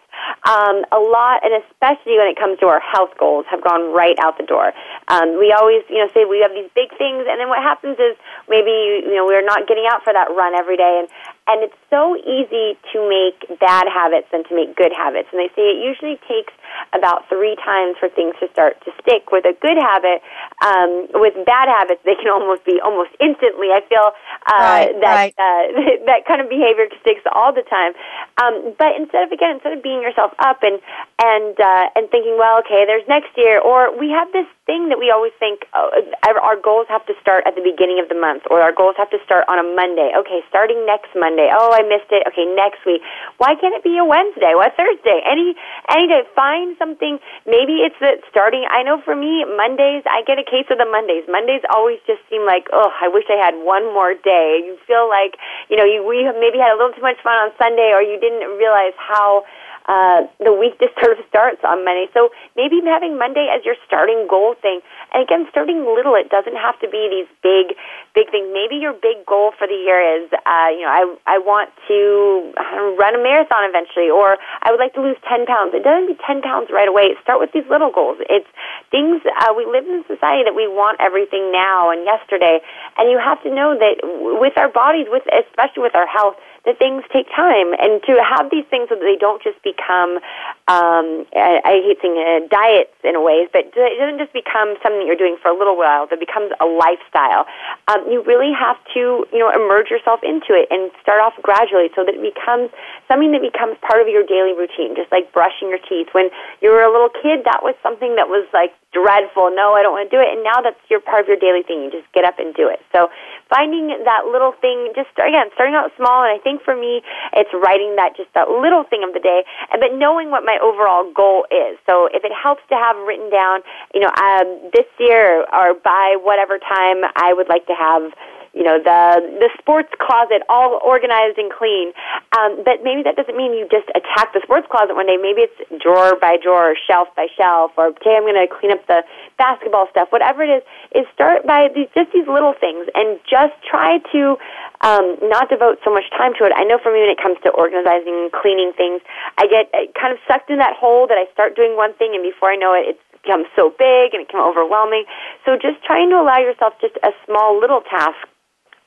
um, 0.49 0.84
a 0.93 0.99
lot, 0.99 1.44
and 1.44 1.62
especially 1.64 2.17
when 2.17 2.28
it 2.28 2.37
comes 2.37 2.58
to 2.61 2.67
our 2.67 2.81
health 2.81 3.11
goals, 3.19 3.46
have 3.50 3.62
gone 3.62 3.93
right 3.93 4.17
out 4.22 4.38
the 4.38 4.46
door. 4.46 4.72
Um, 5.08 5.38
we 5.38 5.52
always, 5.52 5.82
you 5.88 5.99
know, 5.99 6.08
say 6.14 6.25
we 6.25 6.40
have 6.40 6.52
these 6.52 6.70
big 6.75 6.90
things, 6.96 7.26
and 7.28 7.40
then 7.40 7.49
what 7.49 7.62
happens 7.62 7.99
is 7.99 8.17
maybe, 8.49 9.05
you 9.05 9.14
know, 9.14 9.26
we're 9.26 9.44
not 9.44 9.69
getting 9.69 9.87
out 9.90 10.02
for 10.05 10.12
that 10.12 10.28
run 10.31 10.55
every 10.55 10.76
day, 10.76 11.00
and 11.00 11.08
and 11.50 11.67
it's 11.67 11.75
so 11.91 12.14
easy 12.23 12.79
to 12.94 12.97
make 13.11 13.58
bad 13.58 13.91
habits 13.91 14.31
than 14.31 14.47
to 14.47 14.55
make 14.55 14.76
good 14.79 14.94
habits. 14.94 15.26
And 15.35 15.43
they 15.43 15.50
say 15.58 15.75
it 15.75 15.82
usually 15.82 16.17
takes 16.31 16.55
about 16.94 17.26
three 17.29 17.56
times 17.58 17.99
for 17.99 18.08
things 18.08 18.38
to 18.38 18.47
start 18.55 18.79
to 18.87 18.94
stick. 19.02 19.35
With 19.35 19.44
a 19.44 19.58
good 19.58 19.75
habit, 19.75 20.23
um, 20.62 21.11
with 21.19 21.35
bad 21.44 21.67
habits, 21.67 22.00
they 22.06 22.14
can 22.14 22.31
almost 22.31 22.62
be 22.64 22.79
almost 22.79 23.11
instantly. 23.19 23.75
I 23.75 23.82
feel 23.91 24.14
uh, 24.47 24.55
Right, 24.55 24.94
that 25.02 25.17
right. 25.19 25.35
uh, 25.35 26.06
that 26.11 26.23
kind 26.31 26.38
of 26.41 26.47
behavior 26.49 26.87
sticks 27.02 27.26
all 27.35 27.50
the 27.50 27.67
time. 27.67 27.99
Um, 28.38 28.75
but 28.79 28.94
instead 28.94 29.26
of 29.26 29.32
again, 29.35 29.58
instead 29.58 29.75
of 29.75 29.82
beating 29.82 30.03
yourself 30.06 30.31
up 30.38 30.62
and 30.62 30.79
and 31.19 31.58
uh, 31.58 31.99
and 31.99 32.06
thinking, 32.14 32.38
well, 32.38 32.62
okay, 32.62 32.87
there's 32.87 33.06
next 33.11 33.35
year, 33.37 33.58
or 33.58 33.91
we 33.99 34.11
have 34.14 34.31
this 34.31 34.46
thing 34.70 34.87
that 34.94 35.02
we 35.02 35.11
always 35.11 35.34
think 35.43 35.67
oh, 35.75 35.90
our 36.22 36.55
goals 36.55 36.87
have 36.87 37.02
to 37.11 37.14
start 37.19 37.43
at 37.43 37.58
the 37.58 37.64
beginning 37.67 37.99
of 37.99 38.06
the 38.06 38.14
month, 38.14 38.46
or 38.46 38.62
our 38.62 38.70
goals 38.70 38.94
have 39.02 39.11
to 39.11 39.19
start 39.26 39.43
on 39.50 39.58
a 39.58 39.67
Monday. 39.67 40.14
Okay, 40.14 40.46
starting 40.46 40.87
next 40.87 41.11
Monday. 41.19 41.50
Oh, 41.50 41.75
I 41.75 41.82
missed 41.82 42.14
it. 42.14 42.22
Okay, 42.31 42.46
next 42.46 42.87
week. 42.87 43.02
Why 43.43 43.58
can't 43.58 43.75
it 43.75 43.82
be 43.82 43.99
a 43.99 44.06
Wednesday? 44.06 44.55
Why 44.55 44.70
Thursday? 44.70 45.19
Any 45.26 45.58
any 45.90 46.06
day. 46.06 46.22
Find 46.38 46.78
something. 46.78 47.19
Maybe 47.50 47.82
it's 47.82 47.99
that 47.99 48.22
starting. 48.31 48.62
I 48.70 48.87
know 48.87 49.02
for 49.02 49.19
me, 49.19 49.43
Mondays. 49.43 50.06
I 50.06 50.22
get 50.22 50.38
a 50.38 50.46
case 50.46 50.70
of 50.70 50.78
the 50.78 50.87
Mondays. 50.87 51.26
Mondays 51.26 51.67
always 51.67 51.99
just 52.06 52.22
seem 52.31 52.46
like, 52.46 52.70
oh, 52.70 52.94
I 53.02 53.11
wish 53.11 53.26
I 53.26 53.43
had 53.43 53.58
one 53.58 53.90
more 53.90 54.14
day. 54.14 54.62
You 54.62 54.78
feel 54.87 55.11
like 55.11 55.34
you 55.67 55.75
know 55.75 55.84
you 55.84 56.06
we 56.06 56.22
maybe 56.38 56.62
had 56.62 56.70
a 56.70 56.78
little 56.78 56.94
too 56.94 57.02
much 57.02 57.19
fun 57.26 57.34
on 57.43 57.50
Sunday, 57.58 57.90
or 57.90 57.99
you 58.06 58.22
didn't 58.22 58.46
realize 58.55 58.94
how 58.94 59.43
uh, 59.87 60.27
the 60.38 60.53
week 60.53 60.79
just 60.81 60.94
sort 61.00 61.19
of 61.19 61.25
starts 61.29 61.61
on 61.65 61.85
Monday. 61.85 62.06
So 62.12 62.31
maybe 62.56 62.81
having 62.84 63.19
Monday 63.19 63.49
as 63.49 63.65
your 63.65 63.77
starting 63.87 64.27
goal 64.29 64.55
thing. 64.60 64.81
And 65.13 65.22
again, 65.25 65.46
starting 65.51 65.84
little. 65.84 66.15
It 66.15 66.31
doesn't 66.31 66.56
have 66.56 66.79
to 66.81 66.89
be 66.89 67.08
these 67.10 67.31
big, 67.43 67.77
big 68.15 68.31
things. 68.31 68.49
Maybe 68.53 68.77
your 68.77 68.93
big 68.93 69.27
goal 69.27 69.53
for 69.56 69.67
the 69.67 69.75
year 69.75 69.99
is, 70.22 70.31
uh, 70.32 70.69
you 70.70 70.84
know, 70.84 70.93
I 70.93 71.03
I 71.27 71.39
want 71.39 71.70
to 71.89 72.53
uh, 72.55 72.94
run 72.99 73.15
a 73.15 73.22
marathon 73.22 73.67
eventually, 73.67 74.10
or 74.10 74.37
I 74.63 74.70
would 74.70 74.79
like 74.79 74.94
to 74.94 75.03
lose 75.03 75.19
ten 75.27 75.46
pounds. 75.46 75.75
It 75.75 75.82
doesn't 75.82 76.06
be 76.06 76.19
ten 76.27 76.43
pounds 76.43 76.70
right 76.70 76.89
away. 76.89 77.15
Start 77.22 77.41
with 77.41 77.53
these 77.53 77.67
little 77.70 77.91
goals. 77.91 78.19
It's 78.29 78.49
things. 78.91 79.22
Uh, 79.27 79.55
we 79.56 79.67
live 79.67 79.87
in 79.87 80.03
a 80.03 80.06
society 80.06 80.44
that 80.46 80.55
we 80.55 80.69
want 80.69 81.01
everything 81.01 81.51
now 81.51 81.91
and 81.91 82.05
yesterday, 82.05 82.60
and 82.99 83.10
you 83.10 83.19
have 83.19 83.43
to 83.43 83.51
know 83.51 83.75
that 83.79 84.03
with 84.39 84.56
our 84.56 84.69
bodies, 84.69 85.06
with 85.10 85.25
especially 85.31 85.82
with 85.82 85.94
our 85.94 86.06
health 86.06 86.37
that 86.64 86.79
things 86.79 87.05
take 87.12 87.26
time 87.34 87.72
and 87.79 88.02
to 88.05 88.20
have 88.20 88.50
these 88.50 88.64
things 88.69 88.88
so 88.88 88.94
that 88.96 89.06
they 89.06 89.17
don't 89.17 89.43
just 89.43 89.60
become 89.62 90.20
um, 90.69 91.26
I, 91.34 91.58
I 91.64 91.74
hate 91.82 91.98
saying 91.98 92.14
uh, 92.14 92.46
diets 92.46 92.94
in 93.02 93.17
a 93.17 93.22
way, 93.22 93.48
but 93.50 93.72
it 93.74 93.98
doesn't 93.98 94.22
just 94.22 94.32
become 94.32 94.79
something 94.84 95.02
that 95.02 95.08
you're 95.08 95.19
doing 95.19 95.36
for 95.40 95.50
a 95.50 95.56
little 95.56 95.76
while. 95.76 96.06
That 96.06 96.20
becomes 96.20 96.52
a 96.60 96.67
lifestyle. 96.67 97.48
Um, 97.88 98.06
you 98.06 98.22
really 98.22 98.52
have 98.55 98.79
to 98.94 99.26
you 99.32 99.40
know 99.40 99.50
immerse 99.50 99.90
yourself 99.90 100.20
into 100.22 100.55
it 100.55 100.70
and 100.70 100.93
start 101.02 101.19
off 101.19 101.34
gradually 101.43 101.90
so 101.96 102.05
that 102.05 102.14
it 102.14 102.22
becomes 102.22 102.70
something 103.08 103.32
that 103.32 103.43
becomes 103.43 103.81
part 103.82 103.98
of 103.98 104.06
your 104.06 104.22
daily 104.22 104.55
routine, 104.55 104.94
just 104.94 105.10
like 105.10 105.32
brushing 105.32 105.72
your 105.72 105.82
teeth. 105.82 106.12
When 106.12 106.31
you 106.62 106.70
were 106.70 106.86
a 106.86 106.93
little 106.93 107.10
kid, 107.10 107.43
that 107.48 107.67
was 107.67 107.74
something 107.82 108.14
that 108.14 108.29
was 108.29 108.46
like 108.55 108.70
dreadful. 108.93 109.55
No, 109.55 109.75
I 109.75 109.82
don't 109.82 109.94
want 109.94 110.11
to 110.11 110.15
do 110.15 110.19
it. 110.19 110.35
And 110.35 110.43
now 110.43 110.63
that's 110.63 110.79
your 110.91 111.01
part 111.01 111.23
of 111.23 111.29
your 111.31 111.39
daily 111.39 111.63
thing. 111.63 111.82
You 111.82 111.91
just 111.91 112.11
get 112.13 112.27
up 112.27 112.39
and 112.39 112.55
do 112.55 112.67
it. 112.67 112.82
So 112.91 113.09
finding 113.49 113.89
that 114.05 114.27
little 114.27 114.53
thing, 114.59 114.91
just 114.94 115.11
again, 115.15 115.51
starting 115.55 115.75
out 115.75 115.94
small. 115.97 116.27
And 116.27 116.35
I 116.35 116.43
think 116.43 116.63
for 116.63 116.75
me, 116.75 117.03
it's 117.32 117.51
writing 117.55 117.94
that 117.97 118.19
just 118.19 118.31
that 118.35 118.51
little 118.51 118.82
thing 118.82 119.06
of 119.06 119.15
the 119.15 119.23
day, 119.23 119.47
but 119.70 119.94
knowing 119.94 120.31
what 120.31 120.43
my 120.43 120.59
overall 120.59 121.06
goal 121.11 121.47
is. 121.51 121.79
So 121.87 122.11
if 122.11 122.27
it 122.27 122.35
helps 122.35 122.63
to 122.70 122.77
have 122.77 122.99
written 123.06 123.31
down, 123.31 123.63
you 123.94 124.03
know, 124.03 124.11
um, 124.11 124.70
this 124.75 124.87
year 124.99 125.47
or 125.47 125.75
by 125.79 126.19
whatever 126.19 126.59
time 126.59 127.06
I 127.15 127.32
would 127.32 127.49
like 127.49 127.67
to 127.67 127.77
have 127.79 128.11
you 128.53 128.65
know, 128.65 128.83
the 128.83 129.23
the 129.39 129.51
sports 129.59 129.91
closet 130.03 130.43
all 130.49 130.81
organized 130.83 131.39
and 131.39 131.51
clean. 131.53 131.93
Um, 132.35 132.63
but 132.67 132.83
maybe 132.83 133.03
that 133.07 133.15
doesn't 133.15 133.37
mean 133.37 133.55
you 133.55 133.67
just 133.71 133.87
attack 133.95 134.35
the 134.35 134.43
sports 134.43 134.67
closet 134.71 134.95
one 134.95 135.07
day. 135.07 135.19
Maybe 135.19 135.47
it's 135.47 135.59
drawer 135.79 136.19
by 136.19 136.35
drawer, 136.35 136.75
shelf 136.75 137.09
by 137.15 137.31
shelf, 137.39 137.73
or 137.79 137.95
today 138.03 138.19
I'm 138.19 138.27
going 138.27 138.39
to 138.39 138.51
clean 138.51 138.75
up 138.75 138.83
the 138.87 139.07
basketball 139.39 139.87
stuff. 139.91 140.11
Whatever 140.11 140.43
it 140.43 140.51
is, 140.51 140.63
is 140.95 141.07
start 141.15 141.47
by 141.47 141.71
these, 141.71 141.87
just 141.95 142.11
these 142.11 142.27
little 142.27 142.55
things 142.59 142.91
and 142.95 143.23
just 143.23 143.55
try 143.63 144.03
to 144.11 144.35
um, 144.83 145.19
not 145.31 145.49
devote 145.49 145.79
so 145.87 145.95
much 145.95 146.11
time 146.11 146.35
to 146.39 146.47
it. 146.47 146.53
I 146.55 146.67
know 146.67 146.79
for 146.83 146.91
me 146.91 147.07
when 147.07 147.11
it 147.11 147.23
comes 147.23 147.39
to 147.47 147.51
organizing 147.55 148.27
and 148.27 148.33
cleaning 148.35 148.75
things, 148.75 149.01
I 149.39 149.47
get 149.47 149.71
uh, 149.71 149.87
kind 149.95 150.11
of 150.11 150.19
sucked 150.27 150.51
in 150.51 150.59
that 150.59 150.75
hole 150.75 151.07
that 151.07 151.19
I 151.19 151.31
start 151.33 151.55
doing 151.55 151.79
one 151.79 151.95
thing 151.95 152.19
and 152.19 152.23
before 152.27 152.51
I 152.51 152.57
know 152.57 152.75
it, 152.75 152.99
it's 152.99 153.05
becomes 153.23 153.47
so 153.55 153.69
big 153.69 154.17
and 154.17 154.25
it 154.25 154.29
becomes 154.29 154.49
overwhelming. 154.49 155.05
So 155.45 155.57
just 155.57 155.85
trying 155.85 156.09
to 156.09 156.17
allow 156.17 156.39
yourself 156.39 156.73
just 156.81 156.97
a 157.05 157.13
small 157.27 157.61
little 157.61 157.83
task 157.83 158.17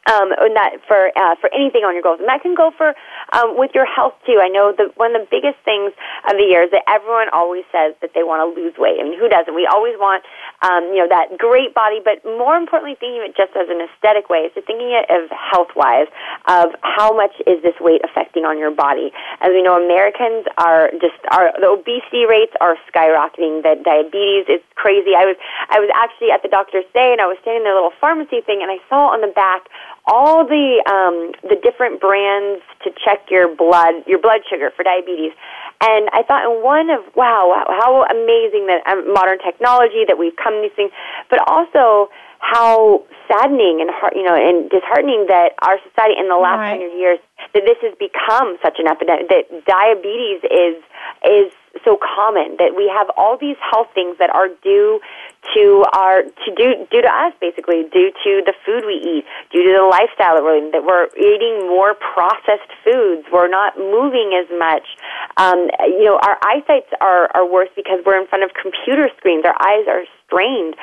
um, 0.05 0.35
and 0.35 0.55
that 0.55 0.83
for 0.87 1.11
uh, 1.15 1.35
for 1.39 1.47
anything 1.53 1.87
on 1.87 1.93
your 1.93 2.03
goals, 2.03 2.19
and 2.19 2.27
that 2.27 2.41
can 2.41 2.55
go 2.55 2.71
for 2.75 2.91
um, 3.31 3.55
with 3.55 3.71
your 3.73 3.85
health 3.85 4.13
too. 4.25 4.39
I 4.41 4.49
know 4.49 4.73
the 4.75 4.91
one 4.95 5.15
of 5.15 5.23
the 5.23 5.31
biggest 5.31 5.59
things 5.63 5.95
of 6.27 6.35
the 6.35 6.43
year 6.43 6.67
is 6.67 6.71
that 6.71 6.83
everyone 6.87 7.31
always 7.31 7.63
says 7.71 7.95
that 8.03 8.11
they 8.11 8.23
want 8.23 8.43
to 8.43 8.47
lose 8.51 8.75
weight. 8.75 8.99
I 8.99 9.03
mean, 9.03 9.15
who 9.15 9.31
doesn't? 9.31 9.55
We 9.55 9.67
always 9.67 9.95
want 9.95 10.23
um, 10.61 10.91
you 10.91 10.99
know 10.99 11.07
that 11.07 11.39
great 11.39 11.71
body, 11.71 12.03
but 12.03 12.19
more 12.27 12.59
importantly, 12.59 12.99
thinking 12.99 13.23
of 13.23 13.31
it 13.31 13.35
just 13.39 13.55
as 13.55 13.71
an 13.71 13.79
aesthetic 13.79 14.27
way, 14.27 14.51
so 14.51 14.59
thinking 14.59 14.91
it 14.91 15.07
of 15.07 15.31
health 15.31 15.71
wise 15.75 16.11
of 16.47 16.75
how 16.83 17.15
much 17.15 17.33
is 17.47 17.63
this 17.63 17.75
weight 17.79 18.03
affecting 18.03 18.43
on 18.43 18.59
your 18.59 18.75
body. 18.75 19.15
As 19.39 19.55
we 19.55 19.63
know, 19.63 19.79
Americans 19.79 20.47
are 20.59 20.91
just 20.99 21.19
are 21.31 21.55
the 21.55 21.71
obesity 21.79 22.27
rates 22.27 22.51
are 22.59 22.75
skyrocketing. 22.91 23.63
The 23.63 23.79
diabetes 23.79 24.51
is 24.51 24.61
crazy. 24.75 25.15
I 25.15 25.23
was 25.23 25.39
I 25.71 25.79
was 25.79 25.87
actually 25.95 26.35
at 26.35 26.43
the 26.43 26.51
doctor's 26.51 26.83
today, 26.91 27.15
and 27.15 27.23
I 27.23 27.27
was 27.31 27.39
standing 27.41 27.63
in 27.63 27.67
their 27.67 27.75
little 27.75 27.95
pharmacy 27.99 28.41
thing, 28.43 28.59
and 28.61 28.69
I 28.69 28.83
saw 28.91 29.15
on 29.15 29.21
the 29.21 29.31
back 29.31 29.71
all 30.05 30.45
the 30.45 30.83
um, 30.89 31.31
the 31.47 31.55
different 31.61 32.01
brands 32.01 32.61
to 32.83 32.91
check 33.03 33.31
your 33.31 33.47
blood 33.55 34.03
your 34.05 34.19
blood 34.19 34.41
sugar 34.49 34.69
for 34.75 34.83
diabetes. 34.83 35.31
And 35.81 36.07
I 36.13 36.23
thought, 36.23 36.43
in 36.47 36.63
one 36.63 36.89
of 36.89 37.01
wow, 37.15 37.51
how 37.67 38.03
amazing 38.07 38.67
that 38.67 38.83
um, 38.87 39.11
modern 39.13 39.39
technology 39.39 40.03
that 40.07 40.17
we've 40.17 40.35
come 40.35 40.53
to 40.55 40.61
these 40.63 40.75
things, 40.75 40.91
but 41.29 41.39
also 41.47 42.09
how 42.39 43.03
saddening 43.31 43.79
and 43.79 43.89
heart, 43.91 44.13
you 44.15 44.23
know 44.23 44.35
and 44.35 44.69
disheartening 44.69 45.27
that 45.31 45.55
our 45.63 45.79
society 45.87 46.19
in 46.19 46.27
the 46.27 46.35
last 46.35 46.59
Right. 46.59 46.75
hundred 46.79 46.91
years 46.99 47.19
that 47.55 47.63
this 47.63 47.79
has 47.81 47.95
become 47.95 48.57
such 48.61 48.79
an 48.79 48.87
epidemic 48.87 49.29
that 49.31 49.47
diabetes 49.63 50.43
is 50.51 50.75
is 51.23 51.51
so 51.81 51.97
common 51.97 52.55
that 52.61 52.77
we 52.77 52.85
have 52.85 53.09
all 53.17 53.37
these 53.37 53.57
health 53.57 53.89
things 53.93 54.17
that 54.19 54.29
are 54.29 54.47
due 54.61 55.01
to 55.57 55.83
our 55.91 56.21
to 56.21 56.49
do 56.55 56.85
due 56.93 57.01
to 57.01 57.11
us 57.11 57.33
basically 57.41 57.83
due 57.89 58.13
to 58.23 58.45
the 58.45 58.53
food 58.63 58.85
we 58.85 58.95
eat 59.01 59.25
due 59.51 59.65
to 59.65 59.73
the 59.75 59.83
lifestyle 59.83 60.37
that 60.37 60.43
we're 60.45 60.55
living 60.55 60.71
that 60.71 60.85
we're 60.85 61.09
eating 61.17 61.67
more 61.67 61.97
processed 61.97 62.69
foods. 62.85 63.25
We're 63.33 63.51
not 63.51 63.75
moving 63.75 64.37
as 64.37 64.47
much. 64.53 64.85
Um, 65.35 65.67
you 65.83 66.05
know 66.05 66.21
our 66.21 66.37
eyesights 66.45 66.93
are 67.01 67.27
are 67.33 67.45
worse 67.45 67.69
because 67.75 67.99
we're 68.05 68.21
in 68.21 68.27
front 68.27 68.45
of 68.45 68.53
computer 68.53 69.09
screens. 69.17 69.43
Our 69.43 69.57
eyes 69.57 69.89
are 69.89 70.05
strained. 70.29 70.75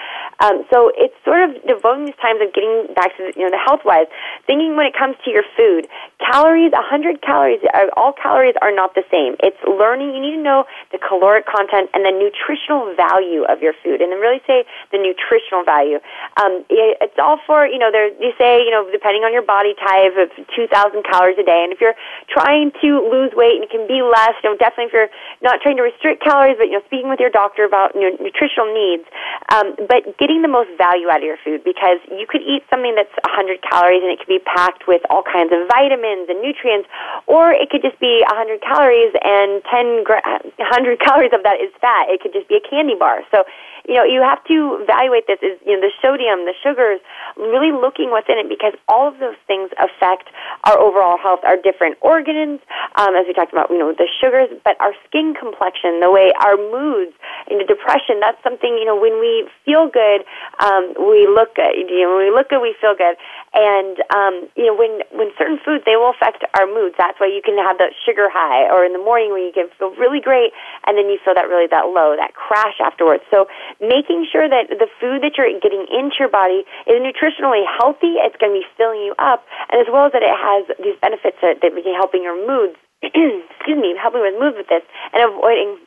Um, 0.42 0.66
so 0.68 0.92
it's 0.94 1.16
sort 1.24 1.48
of 1.48 1.56
devoting 1.64 2.06
these 2.06 2.20
times 2.20 2.42
of 2.42 2.52
getting 2.52 2.92
back 2.94 3.16
to 3.16 3.30
you 3.38 3.46
know 3.46 3.50
the 3.54 3.62
health 3.62 3.86
wise 3.86 4.10
thinking 4.46 4.76
when 4.76 4.86
it 4.86 4.94
comes 4.98 5.16
to 5.24 5.30
your 5.30 5.46
food 5.56 5.88
calories 6.18 6.72
100 6.72 7.22
calories 7.22 7.60
all 7.96 8.12
calories 8.12 8.54
are 8.60 8.74
not 8.74 8.94
the 8.94 9.04
same. 9.10 9.36
It's 9.40 9.58
learning. 9.66 10.14
You 10.14 10.20
need 10.20 10.36
to 10.36 10.42
know 10.42 10.64
the 10.92 10.98
caloric 10.98 11.46
content 11.46 11.90
and 11.94 12.04
the 12.04 12.14
nutritional 12.14 12.94
value 12.96 13.44
of 13.44 13.60
your 13.60 13.74
food. 13.84 14.00
And 14.00 14.12
then 14.12 14.20
really 14.20 14.42
say 14.46 14.64
the 14.92 14.98
nutritional 14.98 15.64
value. 15.64 16.00
Um, 16.40 16.64
it, 16.68 16.98
it's 17.00 17.18
all 17.18 17.38
for 17.46 17.66
you 17.66 17.78
know 17.78 17.90
there 17.92 18.08
you 18.20 18.32
say 18.38 18.64
you 18.64 18.70
know 18.70 18.88
depending 18.90 19.22
on 19.22 19.32
your 19.32 19.44
body 19.44 19.74
type 19.78 20.16
of 20.16 20.28
2000 20.56 21.04
calories 21.04 21.38
a 21.38 21.44
day. 21.44 21.62
And 21.64 21.72
if 21.72 21.80
you're 21.80 21.96
trying 22.28 22.72
to 22.80 22.88
lose 23.08 23.32
weight 23.36 23.60
and 23.60 23.64
it 23.64 23.70
can 23.70 23.86
be 23.86 24.02
less 24.02 24.34
you 24.42 24.50
know 24.50 24.56
definitely 24.56 24.90
if 24.90 24.94
you're 24.96 25.12
not 25.42 25.60
trying 25.60 25.76
to 25.76 25.84
restrict 25.84 26.22
calories 26.22 26.56
but 26.58 26.66
you 26.66 26.76
know 26.78 26.84
speaking 26.86 27.08
with 27.08 27.20
your 27.20 27.30
doctor 27.30 27.64
about 27.64 27.94
you 27.94 28.08
know, 28.08 28.16
nutritional 28.20 28.68
needs 28.72 29.04
um, 29.52 29.74
but 29.88 30.18
getting 30.18 30.42
the 30.42 30.50
most 30.50 30.70
value 30.78 31.08
out 31.08 31.18
of 31.18 31.26
your 31.26 31.40
food 31.42 31.62
because 31.64 31.98
you 32.10 32.26
could 32.26 32.42
eat 32.42 32.62
something 32.70 32.94
that's 32.94 33.12
100 33.26 33.62
calories 33.62 34.02
and 34.02 34.10
it 34.10 34.18
could 34.18 34.30
be 34.30 34.38
packed 34.38 34.86
with 34.86 35.02
all 35.10 35.22
kinds 35.22 35.52
of 35.52 35.66
vitamins 35.68 36.28
and 36.28 36.40
nutrients, 36.40 36.88
or 37.26 37.52
it 37.52 37.70
could 37.70 37.82
just 37.82 37.98
be 37.98 38.22
100 38.26 38.62
calories 38.62 39.12
and 39.22 39.62
10 39.66 40.04
gra- 40.04 40.22
100 40.70 41.00
calories 41.04 41.34
of 41.34 41.42
that 41.42 41.60
is 41.60 41.70
fat. 41.80 42.08
It 42.08 42.20
could 42.22 42.32
just 42.32 42.48
be 42.48 42.56
a 42.56 42.64
candy 42.64 42.94
bar. 42.94 43.22
So, 43.30 43.44
you 43.86 43.94
know, 43.94 44.04
you 44.04 44.22
have 44.22 44.42
to 44.44 44.78
evaluate 44.82 45.26
this 45.26 45.38
is 45.42 45.58
you 45.66 45.74
know 45.76 45.82
the 45.82 45.94
sodium, 46.02 46.44
the 46.44 46.54
sugars, 46.62 47.00
really 47.36 47.72
looking 47.72 48.10
what's 48.10 48.28
in 48.28 48.38
it 48.38 48.48
because 48.48 48.74
all 48.88 49.08
of 49.08 49.18
those 49.18 49.38
things 49.46 49.70
affect 49.78 50.28
our 50.64 50.78
overall 50.78 51.18
health, 51.18 51.40
our 51.44 51.56
different 51.56 51.96
organs, 52.00 52.60
um, 52.96 53.16
as 53.16 53.26
we 53.26 53.32
talked 53.32 53.52
about, 53.52 53.70
you 53.70 53.78
know, 53.78 53.92
the 53.92 54.08
sugars, 54.20 54.48
but 54.64 54.76
our 54.80 54.92
skin 55.08 55.34
complexion, 55.34 56.00
the 56.00 56.10
way 56.10 56.32
our 56.40 56.56
moods, 56.56 57.12
you 57.48 57.58
know, 57.58 57.66
depression. 57.66 58.20
That's 58.20 58.40
something 58.42 58.76
you 58.76 58.84
know 58.84 58.98
when 58.98 59.20
we 59.20 59.48
feel 59.64 59.88
good, 59.88 60.24
um, 60.60 60.94
we 60.98 61.26
look 61.26 61.54
good. 61.56 61.74
You 61.74 62.04
know, 62.04 62.16
when 62.16 62.26
we 62.28 62.32
look 62.32 62.48
good, 62.50 62.60
we 62.60 62.74
feel 62.80 62.94
good. 62.94 63.16
And 63.54 63.98
um, 64.14 64.34
you 64.56 64.66
know, 64.66 64.76
when 64.76 65.02
when 65.10 65.32
certain 65.36 65.58
foods 65.64 65.84
they 65.84 65.96
will 65.96 66.10
affect 66.10 66.44
our 66.54 66.66
moods. 66.66 66.94
That's 66.98 67.18
why 67.18 67.26
you 67.26 67.42
can 67.42 67.56
have 67.58 67.78
that 67.78 67.92
sugar 68.06 68.28
high, 68.30 68.68
or 68.68 68.84
in 68.84 68.92
the 68.92 69.02
morning 69.02 69.32
when 69.32 69.42
you 69.42 69.52
can 69.52 69.68
feel 69.78 69.94
really 69.96 70.20
great, 70.20 70.52
and 70.86 70.96
then 70.96 71.06
you 71.08 71.18
feel 71.24 71.34
that 71.34 71.48
really 71.48 71.66
that 71.70 71.90
low, 71.90 72.16
that 72.16 72.34
crash 72.34 72.78
afterwards. 72.82 73.22
So 73.30 73.46
making 73.78 74.26
sure 74.26 74.48
that 74.48 74.68
the 74.68 74.90
food 74.98 75.22
that 75.22 75.38
you're 75.38 75.50
getting 75.62 75.86
into 75.86 76.18
your 76.18 76.32
body 76.32 76.66
is 76.90 76.98
nutritionally 76.98 77.62
healthy, 77.78 78.18
it's 78.18 78.36
going 78.42 78.50
to 78.50 78.58
be 78.58 78.66
filling 78.74 79.00
you 79.06 79.14
up, 79.22 79.46
and 79.70 79.78
as 79.78 79.86
well 79.86 80.10
as 80.10 80.12
that 80.12 80.26
it 80.26 80.34
has 80.34 80.66
these 80.82 80.98
benefits 80.98 81.38
that, 81.40 81.62
that 81.62 81.74
begin 81.74 81.94
helping 81.94 82.22
your 82.22 82.34
moods. 82.34 82.76
excuse 83.02 83.78
me, 83.80 83.96
helping 83.96 84.20
with 84.20 84.36
moods 84.36 84.56
with 84.60 84.68
this, 84.68 84.84
and 85.14 85.24
avoiding 85.24 85.78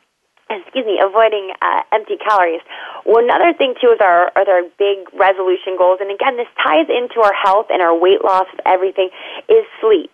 excuse 0.62 0.86
me, 0.86 1.00
avoiding 1.02 1.52
uh, 1.62 1.82
empty 1.92 2.16
calories. 2.16 2.62
One 3.04 3.30
other 3.30 3.52
thing 3.52 3.74
too 3.80 3.92
is 3.92 4.00
our 4.00 4.30
are 4.36 4.46
our 4.46 4.62
big 4.78 5.08
resolution 5.12 5.76
goals, 5.76 5.98
and 6.00 6.10
again, 6.10 6.36
this 6.36 6.48
ties 6.62 6.86
into 6.88 7.20
our 7.20 7.34
health 7.34 7.66
and 7.70 7.82
our 7.82 7.96
weight 7.96 8.22
loss 8.24 8.46
of 8.52 8.60
everything. 8.64 9.10
Is 9.48 9.66
sleep. 9.80 10.10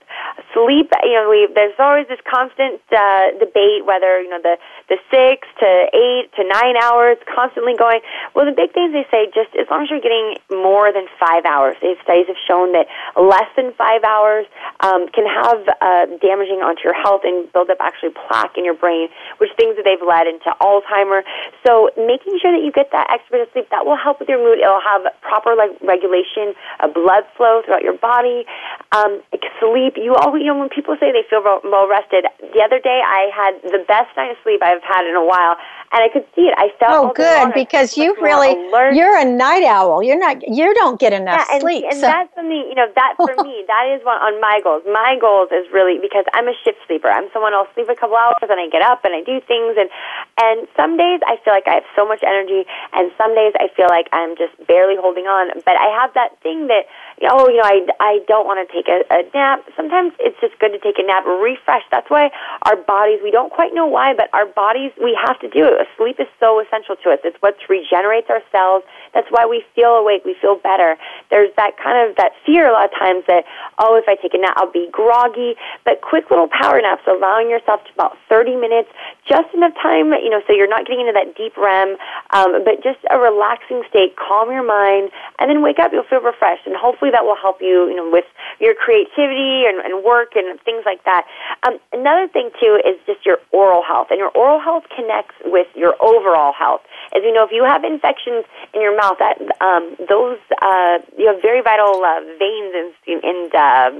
Sleep. 0.54 0.90
You 1.04 1.14
know, 1.14 1.30
we 1.30 1.48
there's 1.54 1.76
always 1.78 2.08
this 2.08 2.20
constant 2.26 2.80
uh, 2.90 3.36
debate 3.38 3.86
whether 3.86 4.20
you 4.20 4.28
know 4.28 4.40
the 4.42 4.56
the 4.88 4.98
six 5.10 5.46
to 5.60 5.68
eight 5.94 6.30
to 6.36 6.42
nine 6.46 6.76
hours 6.80 7.18
constantly 7.28 7.76
going. 7.76 8.00
Well, 8.34 8.46
the 8.46 8.56
big 8.56 8.72
things 8.72 8.92
they 8.92 9.06
say 9.10 9.30
just 9.30 9.54
as 9.54 9.66
long 9.70 9.84
as 9.84 9.90
you're 9.90 10.02
getting 10.02 10.36
more 10.50 10.92
than 10.92 11.06
five 11.18 11.44
hours. 11.44 11.76
These 11.82 11.98
studies 12.02 12.26
have 12.26 12.40
shown 12.46 12.72
that 12.72 12.86
less 13.16 13.48
than 13.56 13.72
five 13.74 14.02
hours 14.04 14.46
um, 14.80 15.08
can 15.08 15.26
have 15.26 15.60
uh, 15.80 16.06
damaging 16.18 16.62
onto 16.62 16.82
your 16.84 16.94
health 16.94 17.22
and 17.24 17.50
build 17.52 17.70
up 17.70 17.78
actually 17.80 18.10
plaque 18.10 18.56
in 18.56 18.64
your 18.64 18.74
brain, 18.74 19.08
which 19.38 19.50
things 19.56 19.76
that 19.76 19.84
they've 19.84 20.02
led 20.02 20.26
into 20.30 20.54
Alzheimer. 20.62 21.26
So 21.66 21.90
making 21.98 22.38
sure 22.38 22.54
that 22.54 22.62
you 22.62 22.70
get 22.70 22.94
that 22.94 23.10
extra 23.10 23.42
bit 23.42 23.42
of 23.44 23.48
sleep 23.52 23.66
that 23.74 23.82
will 23.82 23.98
help 23.98 24.22
with 24.22 24.30
your 24.30 24.38
mood. 24.38 24.62
It'll 24.62 24.78
have 24.78 25.10
proper 25.20 25.58
like 25.58 25.74
regulation 25.82 26.54
of 26.78 26.94
blood 26.94 27.26
flow 27.34 27.66
throughout 27.66 27.82
your 27.82 27.98
body. 27.98 28.46
Um, 28.94 29.20
sleep. 29.60 29.94
You 30.00 30.16
always, 30.16 30.40
you 30.40 30.48
know, 30.48 30.58
when 30.58 30.72
people 30.72 30.96
say 30.98 31.12
they 31.12 31.22
feel 31.28 31.44
well 31.44 31.86
rested. 31.86 32.24
The 32.40 32.62
other 32.64 32.80
day 32.80 33.00
I 33.04 33.28
had 33.30 33.60
the 33.62 33.84
best 33.84 34.10
night 34.16 34.32
of 34.32 34.38
sleep 34.42 34.64
I've 34.64 34.82
had 34.82 35.06
in 35.06 35.14
a 35.14 35.24
while, 35.24 35.56
and 35.92 36.02
I 36.02 36.08
could 36.08 36.24
see 36.34 36.42
it. 36.46 36.54
I 36.56 36.70
felt 36.78 36.92
Oh, 36.92 37.06
all 37.08 37.14
day 37.14 37.22
long, 37.24 37.50
good, 37.50 37.54
because 37.54 37.96
you 37.96 38.14
really 38.22 38.52
alert. 38.54 38.94
you're 38.94 39.16
a 39.18 39.24
night 39.24 39.64
owl. 39.64 40.02
You're 40.02 40.18
not 40.18 40.38
you 40.46 40.72
don't 40.74 41.00
get 41.00 41.12
enough 41.12 41.40
Yeah, 41.48 41.54
and, 41.54 41.60
sleep. 41.62 41.84
and 41.90 41.94
so- 41.98 42.06
that's 42.06 42.34
something 42.34 42.52
you 42.70 42.74
know. 42.74 42.86
That 42.94 43.14
for 43.16 43.34
me, 43.42 43.64
that 43.72 43.90
is 43.94 44.04
one 44.04 44.18
on 44.22 44.40
my 44.40 44.60
goals. 44.62 44.82
My 44.86 45.16
goals 45.20 45.50
is 45.50 45.66
really 45.72 45.98
because 45.98 46.24
I'm 46.32 46.46
a 46.48 46.54
shift 46.62 46.78
sleeper. 46.86 47.08
I'm 47.10 47.26
someone 47.32 47.54
I'll 47.54 47.68
sleep 47.74 47.88
a 47.90 47.96
couple 47.96 48.16
hours 48.16 48.38
and 48.42 48.58
I 48.60 48.68
get 48.70 48.82
up 48.82 49.04
and 49.04 49.14
I 49.14 49.22
do 49.22 49.40
things 49.42 49.74
and 49.78 49.90
and 50.40 50.68
some 50.76 50.96
days 50.96 51.20
I 51.26 51.36
feel 51.44 51.52
like 51.54 51.66
I 51.66 51.74
have 51.82 51.88
so 51.96 52.06
much 52.06 52.22
energy 52.22 52.64
and 52.92 53.10
some 53.18 53.34
days 53.34 53.52
I 53.58 53.68
feel 53.74 53.88
like 53.90 54.08
I'm 54.12 54.36
just 54.36 54.54
barely 54.66 54.94
holding 54.96 55.26
on. 55.26 55.50
But 55.66 55.74
I 55.76 55.90
have 56.00 56.14
that 56.14 56.38
thing 56.42 56.68
that 56.68 56.86
oh 57.28 57.48
you 57.48 57.58
know 57.58 57.68
I 57.68 57.84
I 58.00 58.20
don't 58.26 58.46
want 58.46 58.64
to 58.64 58.68
take 58.72 58.88
a, 58.88 59.04
a 59.12 59.28
nap. 59.34 59.66
Sometimes 59.76 60.12
it's 60.20 60.38
just 60.40 60.58
good 60.58 60.72
to 60.72 60.78
take 60.78 60.96
a 60.98 61.06
nap, 61.06 61.24
refresh. 61.26 61.84
That's 61.90 62.08
why 62.08 62.30
our 62.62 62.76
bodies 62.76 63.20
we 63.22 63.30
don't 63.30 63.52
quite 63.52 63.74
know 63.74 63.86
why, 63.86 64.14
but 64.14 64.32
our 64.32 64.46
bodies 64.46 64.92
we 64.96 65.18
have 65.26 65.38
to 65.40 65.48
do 65.48 65.64
it. 65.64 65.86
Sleep 65.96 66.16
is 66.18 66.28
so 66.40 66.60
essential 66.60 66.96
to 67.04 67.10
us. 67.10 67.20
It's 67.24 67.36
what 67.40 67.56
regenerates 67.68 68.28
our 68.30 68.42
cells. 68.52 68.82
That's 69.14 69.28
why 69.30 69.46
we 69.46 69.64
feel 69.74 69.96
awake. 69.96 70.22
We 70.24 70.36
feel 70.40 70.56
better. 70.56 70.96
There's 71.30 71.50
that 71.56 71.76
kind 71.82 72.08
of 72.08 72.16
that 72.16 72.32
fear 72.46 72.68
a 72.68 72.72
lot 72.72 72.92
of 72.92 72.94
times 72.98 73.24
that 73.26 73.44
oh, 73.78 73.96
if 73.96 74.04
I 74.06 74.14
take 74.20 74.34
a 74.34 74.38
nap, 74.38 74.54
I'll 74.56 74.70
be 74.70 74.88
groggy. 74.92 75.56
But 75.84 76.00
quick 76.02 76.30
little 76.30 76.48
power 76.48 76.80
naps, 76.80 77.02
allowing 77.08 77.48
yourself 77.48 77.82
to 77.84 77.90
about 77.94 78.16
30 78.28 78.56
minutes, 78.56 78.88
just 79.26 79.48
enough 79.54 79.72
time, 79.80 80.12
you 80.20 80.30
know, 80.30 80.42
so 80.46 80.52
you're 80.52 80.68
not 80.68 80.86
getting 80.86 81.00
into 81.06 81.16
that 81.16 81.34
deep 81.36 81.56
REM, 81.56 81.96
um, 82.30 82.64
but 82.64 82.82
just 82.82 82.98
a 83.10 83.18
relaxing 83.18 83.82
state. 83.88 84.14
Calm 84.16 84.52
your 84.52 84.66
mind, 84.66 85.10
and 85.38 85.48
then 85.48 85.62
wake 85.62 85.78
up. 85.78 85.92
You'll 85.92 86.08
feel 86.08 86.20
refreshed, 86.20 86.66
and 86.66 86.76
hopefully 86.76 87.10
that 87.10 87.24
will 87.24 87.38
help 87.40 87.60
you, 87.60 87.88
you 87.88 87.96
know, 87.96 88.10
with 88.10 88.28
your 88.60 88.74
creativity 88.74 89.64
and, 89.64 89.80
and 89.80 90.04
work 90.04 90.36
and 90.36 90.60
things 90.62 90.84
like 90.84 91.02
that. 91.04 91.26
Um, 91.62 91.78
another 91.92 92.28
thing 92.28 92.50
too 92.60 92.78
is 92.84 93.00
just 93.06 93.24
your 93.24 93.38
oral 93.52 93.82
health, 93.82 94.08
and 94.10 94.18
your 94.18 94.30
oral 94.36 94.60
health 94.60 94.84
connects 94.94 95.34
with 95.44 95.68
your 95.74 95.96
overall 96.02 96.52
health. 96.52 96.82
As 97.16 97.22
you 97.24 97.32
know, 97.32 97.44
if 97.44 97.50
you 97.50 97.64
have 97.64 97.82
infections 97.84 98.44
in 98.74 98.82
your 98.82 98.96
mouth, 99.00 99.16
that 99.18 99.40
um, 99.64 99.96
those 100.04 100.38
uh, 100.60 101.00
you 101.16 101.32
have 101.32 101.40
very 101.40 101.62
vital 101.64 102.04
uh, 102.04 102.20
veins 102.36 102.72
and, 102.76 103.24
and 103.24 103.54
uh, 103.54 103.90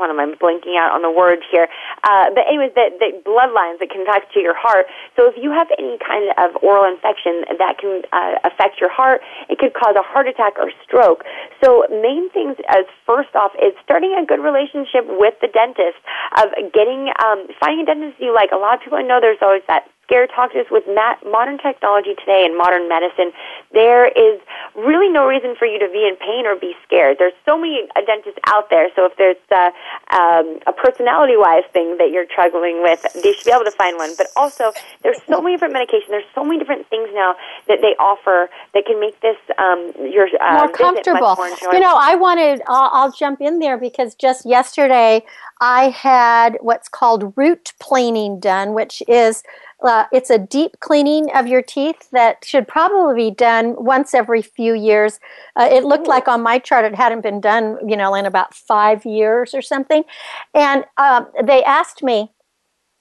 what 0.00 0.08
am 0.08 0.16
I 0.16 0.32
blinking 0.32 0.80
out 0.80 0.96
on 0.96 1.04
the 1.04 1.12
word 1.12 1.44
here? 1.52 1.68
Uh, 2.02 2.32
but 2.32 2.48
anyways, 2.48 2.72
the, 2.72 2.88
the 2.96 3.20
bloodlines 3.20 3.84
that 3.84 3.92
connect 3.92 4.32
to 4.32 4.40
your 4.40 4.56
heart. 4.56 4.88
So 5.14 5.28
if 5.28 5.36
you 5.36 5.52
have 5.52 5.68
any 5.76 6.00
kind 6.00 6.32
of 6.40 6.56
oral 6.64 6.88
infection 6.88 7.44
that 7.60 7.76
can 7.76 8.00
uh, 8.08 8.40
affect 8.48 8.80
your 8.80 8.88
heart, 8.88 9.20
it 9.52 9.60
could 9.60 9.76
cause 9.76 9.92
a 10.00 10.02
heart 10.02 10.24
attack 10.26 10.56
or 10.56 10.72
stroke. 10.82 11.28
So 11.62 11.84
main 11.92 12.32
things 12.32 12.56
as 12.72 12.88
first 13.04 13.36
off 13.36 13.52
is 13.60 13.76
starting 13.84 14.16
a 14.16 14.24
good 14.24 14.40
relationship 14.40 15.04
with 15.04 15.36
the 15.44 15.52
dentist 15.52 16.00
of 16.40 16.48
getting 16.72 17.12
um, 17.20 17.52
finding 17.60 17.84
a 17.84 17.86
dentist 17.86 18.16
you 18.24 18.32
like. 18.32 18.56
A 18.56 18.58
lot 18.58 18.80
of 18.80 18.80
people 18.80 18.96
I 18.96 19.04
know 19.04 19.20
there's 19.20 19.44
always 19.44 19.62
that 19.68 19.84
scare 20.10 20.26
us 20.26 20.66
with 20.70 20.84
modern 21.24 21.58
technology 21.58 22.14
today 22.18 22.42
and 22.44 22.58
modern 22.58 22.88
medicine, 22.88 23.30
there 23.72 24.08
is 24.08 24.40
really 24.74 25.08
no 25.08 25.26
reason 25.26 25.54
for 25.56 25.66
you 25.66 25.78
to 25.78 25.88
be 25.88 26.02
in 26.02 26.16
pain 26.16 26.46
or 26.46 26.56
be 26.56 26.74
scared. 26.84 27.18
There's 27.18 27.32
so 27.46 27.56
many 27.56 27.86
dentists 28.06 28.40
out 28.46 28.70
there. 28.70 28.88
So 28.96 29.06
if 29.06 29.16
there's 29.16 29.36
a, 29.52 29.70
um, 30.16 30.58
a 30.66 30.72
personality-wise 30.72 31.64
thing 31.72 31.96
that 31.98 32.10
you're 32.10 32.26
struggling 32.26 32.82
with, 32.82 33.06
they 33.22 33.32
should 33.32 33.44
be 33.44 33.52
able 33.52 33.64
to 33.64 33.70
find 33.70 33.96
one. 33.96 34.10
But 34.18 34.26
also, 34.34 34.72
there's 35.02 35.22
so 35.28 35.40
many 35.40 35.54
different 35.54 35.74
medications. 35.74 36.08
There's 36.08 36.24
so 36.34 36.42
many 36.42 36.58
different 36.58 36.88
things 36.88 37.08
now 37.14 37.36
that 37.68 37.78
they 37.80 37.94
offer 37.98 38.50
that 38.74 38.84
can 38.86 38.98
make 38.98 39.20
this 39.20 39.36
um, 39.58 39.92
your 40.10 40.26
uh, 40.42 40.66
more 40.66 40.72
comfortable. 40.72 41.36
More 41.36 41.48
you 41.72 41.80
know, 41.80 41.94
I 41.96 42.16
wanted. 42.16 42.62
I'll, 42.66 42.90
I'll 42.92 43.12
jump 43.12 43.40
in 43.40 43.60
there 43.60 43.78
because 43.78 44.14
just 44.16 44.44
yesterday 44.44 45.22
I 45.60 45.90
had 45.90 46.56
what's 46.60 46.88
called 46.88 47.34
root 47.36 47.74
planing 47.78 48.40
done, 48.40 48.72
which 48.74 49.02
is 49.06 49.42
uh, 49.82 50.04
it's 50.12 50.30
a 50.30 50.38
deep 50.38 50.80
cleaning 50.80 51.30
of 51.34 51.46
your 51.46 51.62
teeth 51.62 52.08
that 52.12 52.44
should 52.44 52.68
probably 52.68 53.30
be 53.30 53.34
done 53.34 53.74
once 53.78 54.14
every 54.14 54.42
few 54.42 54.74
years. 54.74 55.20
Uh, 55.56 55.68
it 55.70 55.84
looked 55.84 56.06
like 56.06 56.28
on 56.28 56.42
my 56.42 56.58
chart 56.58 56.84
it 56.84 56.94
hadn't 56.94 57.22
been 57.22 57.40
done, 57.40 57.78
you 57.88 57.96
know, 57.96 58.14
in 58.14 58.26
about 58.26 58.54
five 58.54 59.04
years 59.04 59.54
or 59.54 59.62
something. 59.62 60.04
And 60.54 60.84
um, 60.98 61.28
they 61.42 61.64
asked 61.64 62.02
me, 62.02 62.30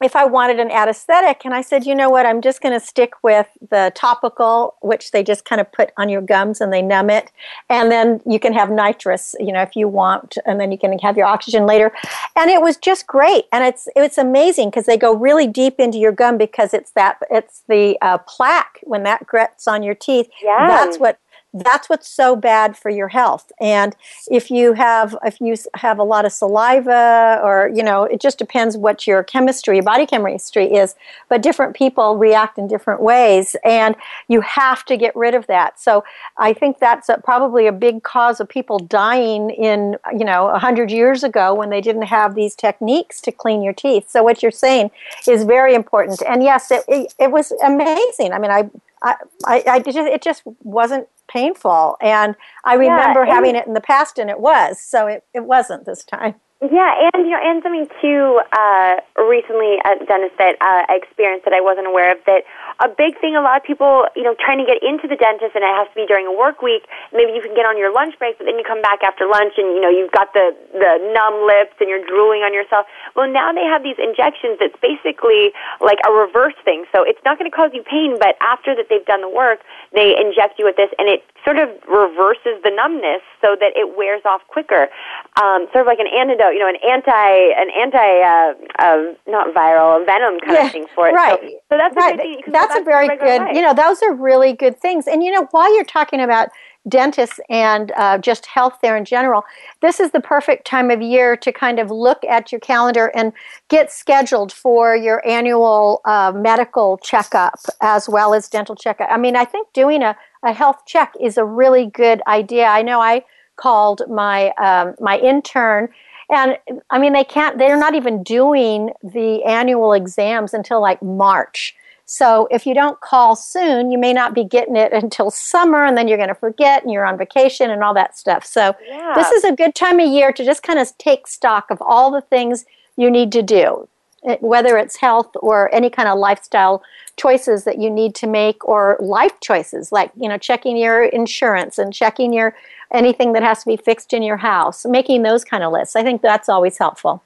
if 0.02 0.16
I 0.16 0.26
wanted 0.26 0.60
an 0.60 0.72
anesthetic, 0.72 1.44
and 1.44 1.54
I 1.54 1.62
said, 1.62 1.86
you 1.86 1.94
know 1.94 2.10
what, 2.10 2.26
I'm 2.26 2.42
just 2.42 2.62
going 2.62 2.78
to 2.78 2.86
stick 2.86 3.14
with 3.24 3.48
the 3.70 3.92
topical, 3.96 4.76
which 4.82 5.12
they 5.12 5.24
just 5.24 5.46
kind 5.46 5.60
of 5.60 5.72
put 5.72 5.92
on 5.98 6.10
your 6.10 6.22
gums 6.22 6.62
and 6.62 6.72
they 6.72 6.82
numb 6.82 7.10
it, 7.10 7.32
and 7.70 7.92
then 7.92 8.22
you 8.26 8.40
can 8.40 8.54
have 8.54 8.72
nitrous, 8.72 9.36
you 9.40 9.52
know, 9.52 9.62
if 9.62 9.76
you 9.76 9.88
want, 9.88 10.38
and 10.46 10.60
then 10.60 10.72
you 10.72 10.78
can 10.78 10.98
have 11.00 11.18
your 11.18 11.26
oxygen 11.26 11.66
later. 11.66 11.92
And 12.36 12.50
it 12.50 12.62
was 12.62 12.78
just 12.78 13.08
great, 13.08 13.46
and 13.52 13.64
it's 13.64 13.88
it's 13.96 14.18
amazing 14.18 14.70
because 14.70 14.86
they 14.86 14.98
go 14.98 15.14
really 15.14 15.48
deep 15.48 15.80
into 15.80 15.98
your 15.98 16.12
gum 16.12 16.38
because 16.38 16.74
it's 16.74 16.92
that 16.92 17.18
it's 17.30 17.64
the 17.68 17.98
uh, 18.02 18.20
plaque 18.20 18.80
when 18.84 19.04
that 19.04 19.28
gets 19.30 19.68
on 19.68 19.84
your 19.84 19.96
teeth. 19.96 20.30
Yeah. 20.42 20.68
That's 20.68 20.98
what 20.98 21.20
that's 21.54 21.90
what's 21.90 22.08
so 22.08 22.36
bad 22.36 22.78
for 22.78 22.90
your 22.90 23.08
health. 23.08 23.52
And 23.60 23.96
if 24.30 24.52
you 24.52 24.74
have 24.74 25.18
if 25.26 25.42
you 25.42 25.56
have 25.76 25.98
a 25.98 26.04
lot 26.04 26.26
of 26.26 26.32
saliva 26.32 27.40
or 27.44 27.72
you 27.74 27.84
know 27.84 28.04
it 28.04 28.22
just 28.22 28.38
depends 28.38 28.78
what 28.78 29.08
your 29.08 29.24
chemistry 29.24 29.78
your 29.78 29.84
body 29.84 30.06
chemistry 30.06 30.66
is 30.66 30.96
but 31.28 31.42
different 31.42 31.76
people 31.76 32.18
react 32.18 32.58
in 32.58 32.68
different 32.68 33.02
ways 33.02 33.56
and 33.66 33.96
you 34.28 34.42
have 34.42 34.86
to 34.86 34.96
get 34.98 35.16
rid 35.16 35.34
of 35.34 35.48
that. 35.48 35.80
So 35.80 36.04
i 36.38 36.54
think 36.54 36.80
that's 36.80 37.10
a, 37.10 37.18
probably 37.18 37.66
a 37.68 37.72
big 37.72 38.04
cause 38.04 38.40
of 38.40 38.48
people 38.48 38.78
dying 38.80 39.50
in 39.50 39.98
you 40.14 40.26
know 40.26 40.46
100 40.46 40.92
years 40.92 41.24
ago 41.24 41.54
when 41.54 41.70
they 41.70 41.82
didn't 41.82 42.04
have 42.04 42.36
these 42.36 42.56
techniques 42.56 43.22
to 43.22 43.32
clean 43.32 43.64
your 43.64 43.74
teeth. 43.74 44.10
So 44.10 44.22
what 44.24 44.44
you're 44.44 44.52
saying 44.52 44.92
is 45.28 45.44
very 45.44 45.74
important. 45.74 46.22
And 46.28 46.44
yes 46.44 46.70
it, 46.70 46.84
it, 46.88 47.14
it 47.20 47.32
was 47.32 47.52
amazing. 47.64 48.34
I 48.34 48.40
mean 48.40 48.52
i 48.52 48.70
I, 49.02 49.16
I, 49.46 49.64
I 49.66 49.80
just, 49.80 49.98
it 49.98 50.22
just 50.22 50.44
wasn't 50.64 51.08
painful. 51.30 51.98
And 52.02 52.36
I 52.66 52.74
remember 52.74 53.26
yeah, 53.26 53.34
having 53.34 53.56
it 53.56 53.66
in 53.68 53.74
the 53.74 53.82
past, 53.82 54.20
and 54.20 54.30
it 54.30 54.40
was. 54.40 54.82
So 54.82 55.08
it, 55.08 55.24
it 55.34 55.46
wasn't 55.46 55.86
this 55.86 56.04
time. 56.04 56.36
Yeah, 56.62 56.92
and 57.14 57.24
you 57.24 57.32
know, 57.32 57.40
and 57.42 57.64
something 57.64 57.88
too. 58.02 58.42
Uh, 58.52 58.96
recently, 59.16 59.78
at 59.86 60.06
dentist 60.06 60.36
that 60.40 60.56
uh, 60.60 60.92
I 60.92 61.00
experienced 61.02 61.46
that 61.46 61.54
I 61.54 61.62
wasn't 61.62 61.88
aware 61.88 62.12
of. 62.12 62.18
That 62.26 62.44
a 62.80 62.88
big 62.88 63.20
thing. 63.20 63.36
A 63.36 63.42
lot 63.42 63.58
of 63.58 63.64
people, 63.64 64.06
you 64.16 64.24
know, 64.24 64.36
trying 64.38 64.60
to 64.60 64.68
get 64.68 64.84
into 64.84 65.08
the 65.08 65.16
dentist, 65.16 65.56
and 65.56 65.64
it 65.64 65.74
has 65.74 65.88
to 65.90 65.96
be 65.96 66.06
during 66.06 66.28
a 66.28 66.36
work 66.36 66.62
week. 66.62 66.86
Maybe 67.12 67.34
you 67.34 67.42
can 67.42 67.56
get 67.56 67.66
on 67.66 67.78
your 67.78 67.92
lunch 67.92 68.20
break, 68.20 68.38
but 68.38 68.46
then 68.46 68.60
you 68.60 68.64
come 68.64 68.82
back 68.82 69.02
after 69.02 69.26
lunch, 69.26 69.58
and 69.58 69.74
you 69.74 69.82
know, 69.82 69.90
you've 69.90 70.12
got 70.12 70.34
the 70.34 70.54
the 70.76 70.94
numb 71.12 71.48
lips, 71.48 71.74
and 71.80 71.90
you're 71.90 72.06
drooling 72.06 72.46
on 72.46 72.54
yourself. 72.54 72.86
Well, 73.16 73.32
now 73.32 73.52
they 73.52 73.66
have 73.66 73.84
these 73.84 73.98
injections 73.98 74.60
that's 74.60 74.78
basically 74.80 75.52
like 75.82 76.00
a 76.08 76.12
reverse 76.12 76.58
thing. 76.64 76.86
So 76.94 77.04
it's 77.04 77.22
not 77.26 77.40
going 77.40 77.50
to 77.50 77.56
cause 77.56 77.72
you 77.74 77.84
pain, 77.84 78.20
but 78.20 78.36
after 78.40 78.76
that 78.76 78.92
they've 78.92 79.06
done 79.06 79.22
the 79.22 79.32
work, 79.32 79.64
they 79.96 80.14
inject 80.14 80.60
you 80.60 80.66
with 80.66 80.76
this, 80.76 80.92
and 81.00 81.10
it 81.10 81.24
sort 81.44 81.58
of 81.58 81.72
reverses 81.88 82.60
the 82.64 82.72
numbness 82.72 83.24
so 83.42 83.56
that 83.60 83.74
it 83.76 83.98
wears 83.98 84.22
off 84.24 84.46
quicker. 84.48 84.92
Um, 85.40 85.68
sort 85.72 85.84
of 85.84 85.88
like 85.88 86.00
an 86.00 86.12
antidote 86.12 86.54
you 86.54 86.60
know, 86.60 86.70
an 86.70 86.80
anti, 86.84 87.28
an 87.56 87.70
anti, 87.72 88.10
uh, 88.22 88.54
uh, 88.80 89.14
not 89.28 89.54
viral, 89.54 90.06
venom 90.06 90.40
kind 90.40 90.54
yeah, 90.54 90.66
of 90.66 90.72
thing 90.72 90.88
for 90.96 91.08
it. 91.08 91.14
Right. 91.14 91.40
So, 91.40 91.50
so 91.70 91.78
that's 91.78 91.96
right. 91.96 92.18
good 92.18 92.24
thing. 92.24 92.42
That's 92.70 92.82
a 92.82 92.84
very 92.84 93.08
good. 93.08 93.42
Life. 93.42 93.56
You 93.56 93.62
know, 93.62 93.74
those 93.74 94.02
are 94.02 94.14
really 94.14 94.54
good 94.54 94.80
things. 94.80 95.08
And 95.08 95.24
you 95.24 95.32
know, 95.32 95.48
while 95.52 95.74
you're 95.76 95.84
talking 95.84 96.20
about 96.22 96.50
dentists 96.88 97.40
and 97.50 97.92
uh, 97.98 98.18
just 98.18 98.46
health 98.46 98.80
there 98.82 98.96
in 98.96 99.06
general, 99.06 99.44
this 99.82 100.00
is 100.00 100.12
the 100.12 100.22
perfect 100.22 100.66
time 100.66 100.90
of 100.90 101.02
year 101.02 101.36
to 101.38 101.52
kind 101.52 101.80
of 101.80 101.92
look 101.92 102.24
at 102.26 102.52
your 102.52 102.62
calendar 102.62 103.12
and 103.16 103.34
get 103.68 103.92
scheduled 103.92 104.52
for 104.52 104.96
your 104.96 105.26
annual 105.28 106.02
uh, 106.06 106.32
medical 106.34 106.98
checkup 107.00 107.60
as 107.82 108.08
well 108.08 108.34
as 108.34 108.48
dental 108.48 108.76
checkup. 108.76 109.10
I 109.12 109.18
mean, 109.18 109.36
I 109.36 109.46
think 109.46 109.72
doing 109.74 110.02
a, 110.02 110.16
a 110.44 110.54
health 110.54 110.84
check 110.86 111.14
is 111.20 111.38
a 111.38 111.46
really 111.46 111.88
good 111.88 112.22
idea. 112.28 112.66
I 112.66 112.82
know 112.82 113.02
I 113.02 113.26
called 113.58 114.04
my 114.10 114.52
um, 114.52 114.96
my 115.00 115.20
intern 115.20 115.90
and 116.30 116.58
I 116.90 117.00
mean, 117.00 117.14
they 117.14 117.24
can't, 117.24 117.58
they're 117.58 117.80
not 117.80 117.96
even 117.96 118.22
doing 118.24 118.92
the 119.02 119.44
annual 119.44 119.94
exams 119.94 120.54
until 120.54 120.80
like 120.80 121.02
March. 121.02 121.76
So 122.10 122.48
if 122.50 122.66
you 122.66 122.74
don't 122.74 123.00
call 123.02 123.36
soon, 123.36 123.92
you 123.92 124.00
may 124.00 124.14
not 124.14 124.34
be 124.34 124.44
getting 124.44 124.76
it 124.76 124.92
until 125.04 125.30
summer, 125.30 125.86
and 125.86 125.96
then 125.96 126.08
you're 126.08 126.18
going 126.18 126.30
to 126.30 126.36
forget 126.36 126.82
and 126.84 126.92
you're 126.92 127.06
on 127.06 127.20
vacation 127.20 127.70
and 127.70 127.84
all 127.84 127.94
that 127.94 128.18
stuff. 128.18 128.44
So 128.44 128.76
yeah. 128.88 129.14
this 129.16 129.32
is 129.32 129.44
a 129.44 129.52
good 129.52 129.76
time 129.76 130.00
of 130.00 130.10
year 130.10 130.32
to 130.34 130.44
just 130.44 130.64
kind 130.64 130.80
of 130.80 130.98
take 130.98 131.28
stock 131.28 131.70
of 131.70 131.80
all 131.82 132.10
the 132.10 132.22
things 132.22 132.66
you 132.98 133.12
need 133.12 133.32
to 133.34 133.44
do, 133.44 133.88
eh, 134.26 134.38
whether 134.42 134.76
it's 134.76 134.96
health 134.96 135.30
or 135.36 135.74
any 135.74 135.92
kind 135.92 136.10
of 136.10 136.18
lifestyle 136.18 136.82
choices 137.16 137.64
that 137.66 137.80
you 137.80 137.92
need 137.92 138.16
to 138.16 138.26
make 138.26 138.68
or 138.68 138.98
life 139.02 139.38
choices 139.42 139.92
like 139.92 140.10
you 140.16 140.30
know 140.30 140.38
checking 140.38 140.78
your 140.78 141.04
insurance 141.04 141.78
and 141.78 141.94
checking 141.94 142.32
your 142.32 142.56
anything 142.94 143.34
that 143.34 143.44
has 143.44 143.60
to 143.60 143.68
be 143.68 143.78
fixed 143.78 144.14
in 144.14 144.24
your 144.24 144.38
house, 144.38 144.86
making 144.86 145.22
those 145.22 145.44
kind 145.44 145.64
of 145.64 145.72
lists. 145.72 145.96
I 145.96 146.04
think 146.04 146.22
that's 146.22 146.50
always 146.50 146.78
helpful. 146.78 147.22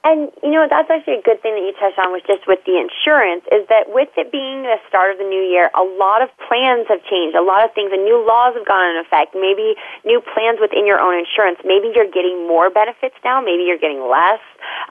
And 0.00 0.32
you 0.40 0.56
know 0.56 0.64
that's 0.64 0.88
actually 0.88 1.20
a 1.20 1.24
good 1.24 1.44
thing 1.44 1.52
that 1.52 1.64
you 1.64 1.76
touched 1.76 2.00
on 2.00 2.08
was 2.08 2.24
just 2.24 2.48
with 2.48 2.64
the 2.64 2.80
insurance 2.80 3.44
is 3.52 3.68
that 3.68 3.92
with 3.92 4.08
it 4.16 4.32
being 4.32 4.64
the 4.64 4.80
start 4.88 5.12
of 5.12 5.20
the 5.20 5.28
new 5.28 5.44
year, 5.44 5.68
a 5.76 5.84
lot 5.84 6.24
of 6.24 6.32
plans 6.48 6.88
have 6.88 7.04
changed. 7.04 7.36
A 7.36 7.44
lot 7.44 7.68
of 7.68 7.76
things 7.76 7.92
and 7.92 8.08
new 8.08 8.16
laws 8.16 8.56
have 8.56 8.64
gone 8.64 8.88
into 8.88 9.04
effect. 9.04 9.36
Maybe 9.36 9.76
new 10.08 10.24
plans 10.24 10.56
within 10.56 10.88
your 10.88 11.04
own 11.04 11.20
insurance. 11.20 11.60
Maybe 11.68 11.92
you're 11.92 12.08
getting 12.08 12.48
more 12.48 12.72
benefits 12.72 13.12
now. 13.20 13.44
Maybe 13.44 13.68
you're 13.68 13.80
getting 13.80 14.00
less. 14.00 14.40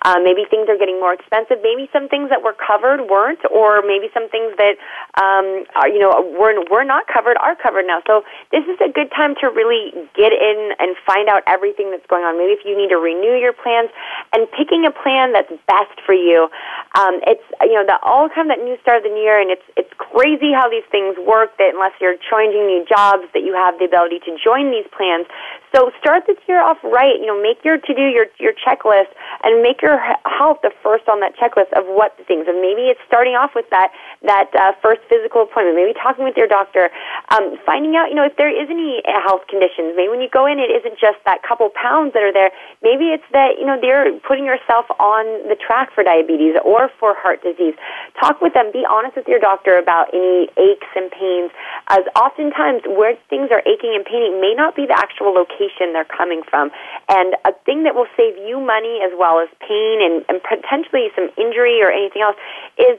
Uh, 0.06 0.22
maybe 0.22 0.46
things 0.46 0.70
are 0.70 0.78
getting 0.78 1.02
more 1.02 1.18
expensive. 1.18 1.58
Maybe 1.66 1.90
some 1.90 2.06
things 2.06 2.30
that 2.30 2.46
were 2.46 2.54
covered 2.54 3.10
weren't, 3.10 3.42
or 3.50 3.82
maybe 3.82 4.14
some 4.14 4.30
things 4.30 4.54
that 4.62 4.78
um, 5.18 5.66
are 5.74 5.90
you 5.90 5.98
know 5.98 6.14
were 6.38 6.54
were 6.70 6.86
not 6.86 7.10
covered 7.10 7.38
are 7.42 7.58
covered 7.58 7.90
now. 7.90 8.06
So 8.06 8.22
this 8.54 8.62
is 8.70 8.78
a 8.78 8.94
good 8.94 9.10
time 9.10 9.34
to 9.42 9.50
really 9.50 9.90
get 10.14 10.38
in 10.38 10.78
and 10.78 10.94
find 11.02 11.34
out 11.34 11.42
everything 11.50 11.90
that's 11.90 12.06
going 12.06 12.30
on. 12.30 12.38
Maybe 12.38 12.54
if 12.54 12.62
you 12.62 12.78
need 12.78 12.94
to 12.94 13.02
renew 13.02 13.34
your 13.42 13.58
plans 13.58 13.90
and 14.38 14.46
picking 14.54 14.86
a 14.86 14.94
plan 15.02 15.34
that's 15.34 15.52
best 15.68 15.96
for 16.06 16.14
you. 16.14 16.50
Um, 16.96 17.20
it's 17.26 17.44
you 17.62 17.76
know 17.76 17.86
the 17.86 18.00
all 18.04 18.30
kind 18.30 18.52
of 18.52 18.58
that 18.58 18.64
new 18.64 18.78
start 18.82 19.02
of 19.02 19.04
the 19.04 19.14
new 19.14 19.22
year, 19.24 19.40
and 19.40 19.52
it's 19.52 19.66
it's 19.78 19.92
crazy 19.98 20.52
how 20.52 20.70
these 20.70 20.86
things 20.92 21.16
work. 21.18 21.56
That 21.58 21.74
unless 21.74 21.94
you're 22.02 22.18
changing 22.18 22.68
new 22.68 22.86
jobs, 22.86 23.28
that 23.34 23.44
you 23.44 23.54
have 23.54 23.80
the 23.80 23.86
ability 23.86 24.20
to 24.28 24.36
join 24.38 24.72
these 24.72 24.88
plans. 24.92 25.28
So 25.76 25.94
start 26.02 26.26
the 26.26 26.36
year 26.50 26.62
off 26.62 26.82
right. 26.84 27.14
You 27.20 27.30
know, 27.30 27.38
make 27.38 27.64
your 27.64 27.78
to 27.78 27.94
do 27.94 28.06
your 28.10 28.26
your 28.42 28.54
checklist 28.58 29.14
and 29.44 29.62
make 29.62 29.82
your 29.82 30.02
health 30.26 30.66
the 30.66 30.72
first 30.82 31.08
on 31.08 31.22
that 31.22 31.38
checklist 31.38 31.70
of 31.78 31.86
what 31.86 32.18
things. 32.26 32.50
And 32.50 32.60
maybe 32.60 32.90
it's 32.90 33.02
starting 33.06 33.38
off 33.38 33.54
with 33.54 33.70
that 33.70 33.94
that 34.26 34.50
uh, 34.58 34.74
first 34.82 35.02
physical 35.08 35.46
appointment. 35.46 35.78
Maybe 35.78 35.94
talking 35.94 36.26
with 36.26 36.36
your 36.36 36.50
doctor, 36.50 36.90
um, 37.30 37.56
finding 37.66 37.96
out 37.96 38.10
you 38.10 38.18
know 38.18 38.26
if 38.26 38.36
there 38.36 38.50
is 38.50 38.66
any 38.70 39.06
health 39.06 39.46
conditions. 39.46 39.94
Maybe 39.94 40.10
when 40.10 40.22
you 40.26 40.30
go 40.30 40.50
in, 40.50 40.58
it 40.58 40.74
isn't 40.74 40.98
just 40.98 41.22
that 41.30 41.46
couple 41.46 41.70
pounds 41.70 42.18
that 42.18 42.24
are 42.26 42.34
there. 42.34 42.50
Maybe 42.82 43.14
it's 43.14 43.26
that 43.32 43.62
you 43.62 43.66
know 43.66 43.78
they're 43.78 44.18
putting 44.26 44.46
yourself 44.50 44.89
on 44.98 45.26
the 45.48 45.56
track 45.56 45.94
for 45.94 46.04
diabetes 46.04 46.56
or 46.66 46.90
for 47.00 47.14
heart 47.14 47.44
disease. 47.44 47.76
Talk 48.20 48.42
with 48.42 48.54
them. 48.54 48.72
Be 48.72 48.86
honest 48.90 49.16
with 49.16 49.28
your 49.28 49.40
doctor 49.40 49.78
about 49.78 50.14
any 50.14 50.50
aches 50.58 50.90
and 50.96 51.12
pains, 51.12 51.52
as 51.90 52.06
oftentimes 52.16 52.84
where 52.88 53.18
things 53.30 53.50
are 53.52 53.62
aching 53.66 53.94
and 53.94 54.06
paining 54.06 54.42
may 54.42 54.54
not 54.56 54.76
be 54.76 54.86
the 54.86 54.98
actual 54.98 55.34
location 55.34 55.94
they're 55.94 56.08
coming 56.08 56.42
from. 56.48 56.72
And 57.10 57.36
a 57.46 57.54
thing 57.66 57.84
that 57.84 57.96
will 57.96 58.10
save 58.16 58.38
you 58.38 58.62
money 58.62 59.02
as 59.04 59.12
well 59.18 59.40
as 59.40 59.50
pain 59.60 60.00
and, 60.00 60.24
and 60.30 60.40
potentially 60.40 61.12
some 61.16 61.30
injury 61.36 61.84
or 61.84 61.92
anything 61.92 62.24
else 62.24 62.40
is 62.80 62.96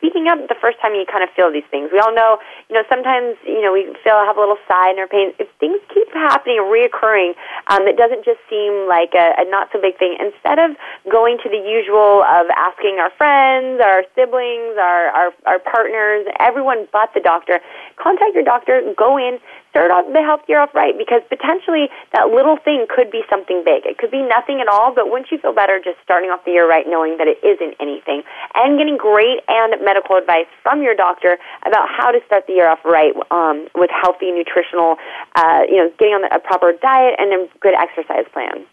speaking 0.00 0.26
up 0.32 0.40
the 0.48 0.56
first 0.56 0.80
time 0.80 0.94
you 0.94 1.04
kind 1.04 1.22
of 1.22 1.30
feel 1.36 1.52
these 1.52 1.66
things. 1.70 1.90
We 1.92 2.00
all 2.00 2.14
know, 2.14 2.38
you 2.72 2.74
know, 2.74 2.82
sometimes, 2.88 3.36
you 3.44 3.60
know, 3.60 3.72
we 3.72 3.84
feel 4.00 4.16
have 4.24 4.36
a 4.36 4.40
little 4.40 4.58
sigh 4.64 4.90
in 4.90 4.98
our 4.98 5.08
pain. 5.08 5.36
If 5.36 5.48
things 5.60 5.76
keep 5.92 6.08
happening 6.16 6.64
reoccurring, 6.64 7.36
um, 7.68 7.84
it 7.84 8.00
doesn't 8.00 8.24
just 8.24 8.40
seem 8.48 8.88
like 8.88 9.12
a, 9.12 9.36
a 9.36 9.44
not 9.50 9.68
so 9.72 9.80
big 9.80 9.98
thing. 10.00 10.16
Instead 10.16 10.56
of 10.56 10.72
going 11.10 11.27
to 11.36 11.48
the 11.52 11.60
usual 11.60 12.24
of 12.24 12.48
asking 12.56 12.96
our 12.96 13.12
friends, 13.20 13.82
our 13.84 14.04
siblings, 14.16 14.80
our, 14.80 15.12
our, 15.12 15.28
our 15.44 15.58
partners, 15.58 16.24
everyone 16.40 16.88
but 16.92 17.12
the 17.12 17.20
doctor, 17.20 17.60
contact 18.00 18.32
your 18.32 18.44
doctor, 18.44 18.80
go 18.96 19.18
in, 19.18 19.38
start 19.68 19.90
off 19.90 20.08
the 20.12 20.22
health 20.24 20.40
year 20.48 20.60
off 20.60 20.72
right 20.74 20.96
because 20.96 21.20
potentially 21.28 21.92
that 22.16 22.32
little 22.32 22.56
thing 22.56 22.86
could 22.88 23.10
be 23.10 23.22
something 23.28 23.62
big. 23.64 23.84
It 23.84 23.98
could 23.98 24.10
be 24.10 24.22
nothing 24.22 24.60
at 24.60 24.68
all, 24.68 24.94
but 24.94 25.10
once 25.10 25.28
you 25.30 25.36
feel 25.38 25.52
better 25.52 25.78
just 25.82 26.00
starting 26.02 26.30
off 26.30 26.44
the 26.44 26.52
year 26.56 26.64
right, 26.64 26.88
knowing 26.88 27.18
that 27.18 27.28
it 27.28 27.36
isn't 27.44 27.76
anything, 27.76 28.22
and 28.54 28.78
getting 28.78 28.96
great 28.96 29.44
and 29.48 29.76
medical 29.84 30.16
advice 30.16 30.48
from 30.62 30.82
your 30.82 30.94
doctor 30.96 31.36
about 31.66 31.88
how 31.92 32.10
to 32.10 32.18
start 32.24 32.46
the 32.46 32.54
year 32.54 32.68
off 32.68 32.80
right 32.84 33.12
um, 33.30 33.68
with 33.74 33.90
healthy 33.92 34.32
nutritional, 34.32 34.96
uh, 35.36 35.62
you 35.68 35.76
know, 35.76 35.92
getting 35.98 36.14
on 36.14 36.24
a 36.32 36.40
proper 36.40 36.72
diet 36.72 37.14
and 37.18 37.32
a 37.36 37.48
good 37.60 37.74
exercise 37.74 38.24
plan. 38.32 38.64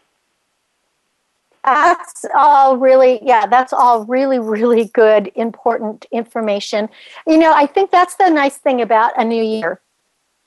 That's 1.65 2.25
all 2.35 2.77
really, 2.77 3.19
yeah, 3.23 3.47
that's 3.47 3.73
all 3.73 4.05
really, 4.05 4.39
really 4.39 4.85
good, 4.85 5.31
important 5.35 6.05
information. 6.11 6.89
You 7.25 7.37
know, 7.37 7.53
I 7.53 7.65
think 7.65 7.91
that's 7.91 8.15
the 8.15 8.29
nice 8.29 8.57
thing 8.57 8.81
about 8.81 9.13
a 9.17 9.25
new 9.25 9.43
year 9.43 9.81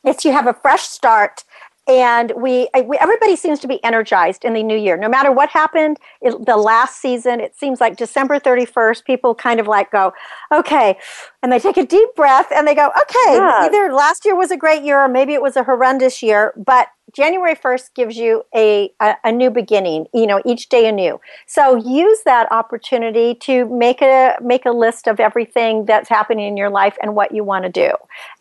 it's 0.05 0.25
you 0.25 0.33
have 0.33 0.47
a 0.47 0.55
fresh 0.55 0.83
start 0.83 1.45
and 1.87 2.35
we, 2.37 2.69
we, 2.85 2.99
everybody 2.99 3.35
seems 3.35 3.59
to 3.61 3.67
be 3.67 3.83
energized 3.83 4.45
in 4.45 4.53
the 4.53 4.63
new 4.63 4.77
year 4.77 4.97
no 4.97 5.09
matter 5.09 5.33
what 5.33 5.49
happened 5.49 5.99
it, 6.21 6.47
the 6.47 6.57
last 6.57 7.01
season 7.01 7.41
it 7.41 7.57
seems 7.57 7.81
like 7.81 7.97
december 7.97 8.39
31st 8.39 9.05
people 9.05 9.35
kind 9.35 9.59
of 9.61 9.67
like 9.67 9.91
go 9.91 10.13
okay 10.53 10.97
and 11.43 11.51
they 11.51 11.59
take 11.59 11.77
a 11.77 11.87
deep 11.87 12.09
breath 12.15 12.49
and 12.55 12.67
they 12.67 12.75
go 12.75 12.89
okay 12.89 13.35
yeah. 13.37 13.65
either 13.65 13.93
last 13.93 14.25
year 14.25 14.37
was 14.37 14.51
a 14.51 14.57
great 14.57 14.83
year 14.83 15.01
or 15.01 15.09
maybe 15.09 15.33
it 15.33 15.43
was 15.43 15.57
a 15.57 15.65
horrendous 15.65 16.23
year 16.23 16.53
but 16.57 16.89
January 17.15 17.55
1st 17.55 17.95
gives 17.95 18.17
you 18.17 18.45
a, 18.55 18.93
a, 19.01 19.17
a, 19.25 19.33
new 19.33 19.51
beginning, 19.51 20.07
you 20.13 20.27
know, 20.27 20.43
each 20.45 20.69
day 20.69 20.87
anew. 20.89 21.21
So 21.47 21.77
use 21.77 22.21
that 22.25 22.51
opportunity 22.53 23.35
to 23.37 23.67
make 23.67 24.03
a 24.03 24.37
make 24.41 24.67
a 24.67 24.71
list 24.71 25.07
of 25.07 25.21
everything 25.21 25.85
that's 25.85 26.09
happening 26.09 26.47
in 26.47 26.57
your 26.57 26.71
life 26.71 26.97
and 27.03 27.15
what 27.15 27.33
you 27.33 27.45
want 27.45 27.65
to 27.65 27.71
do. 27.71 27.93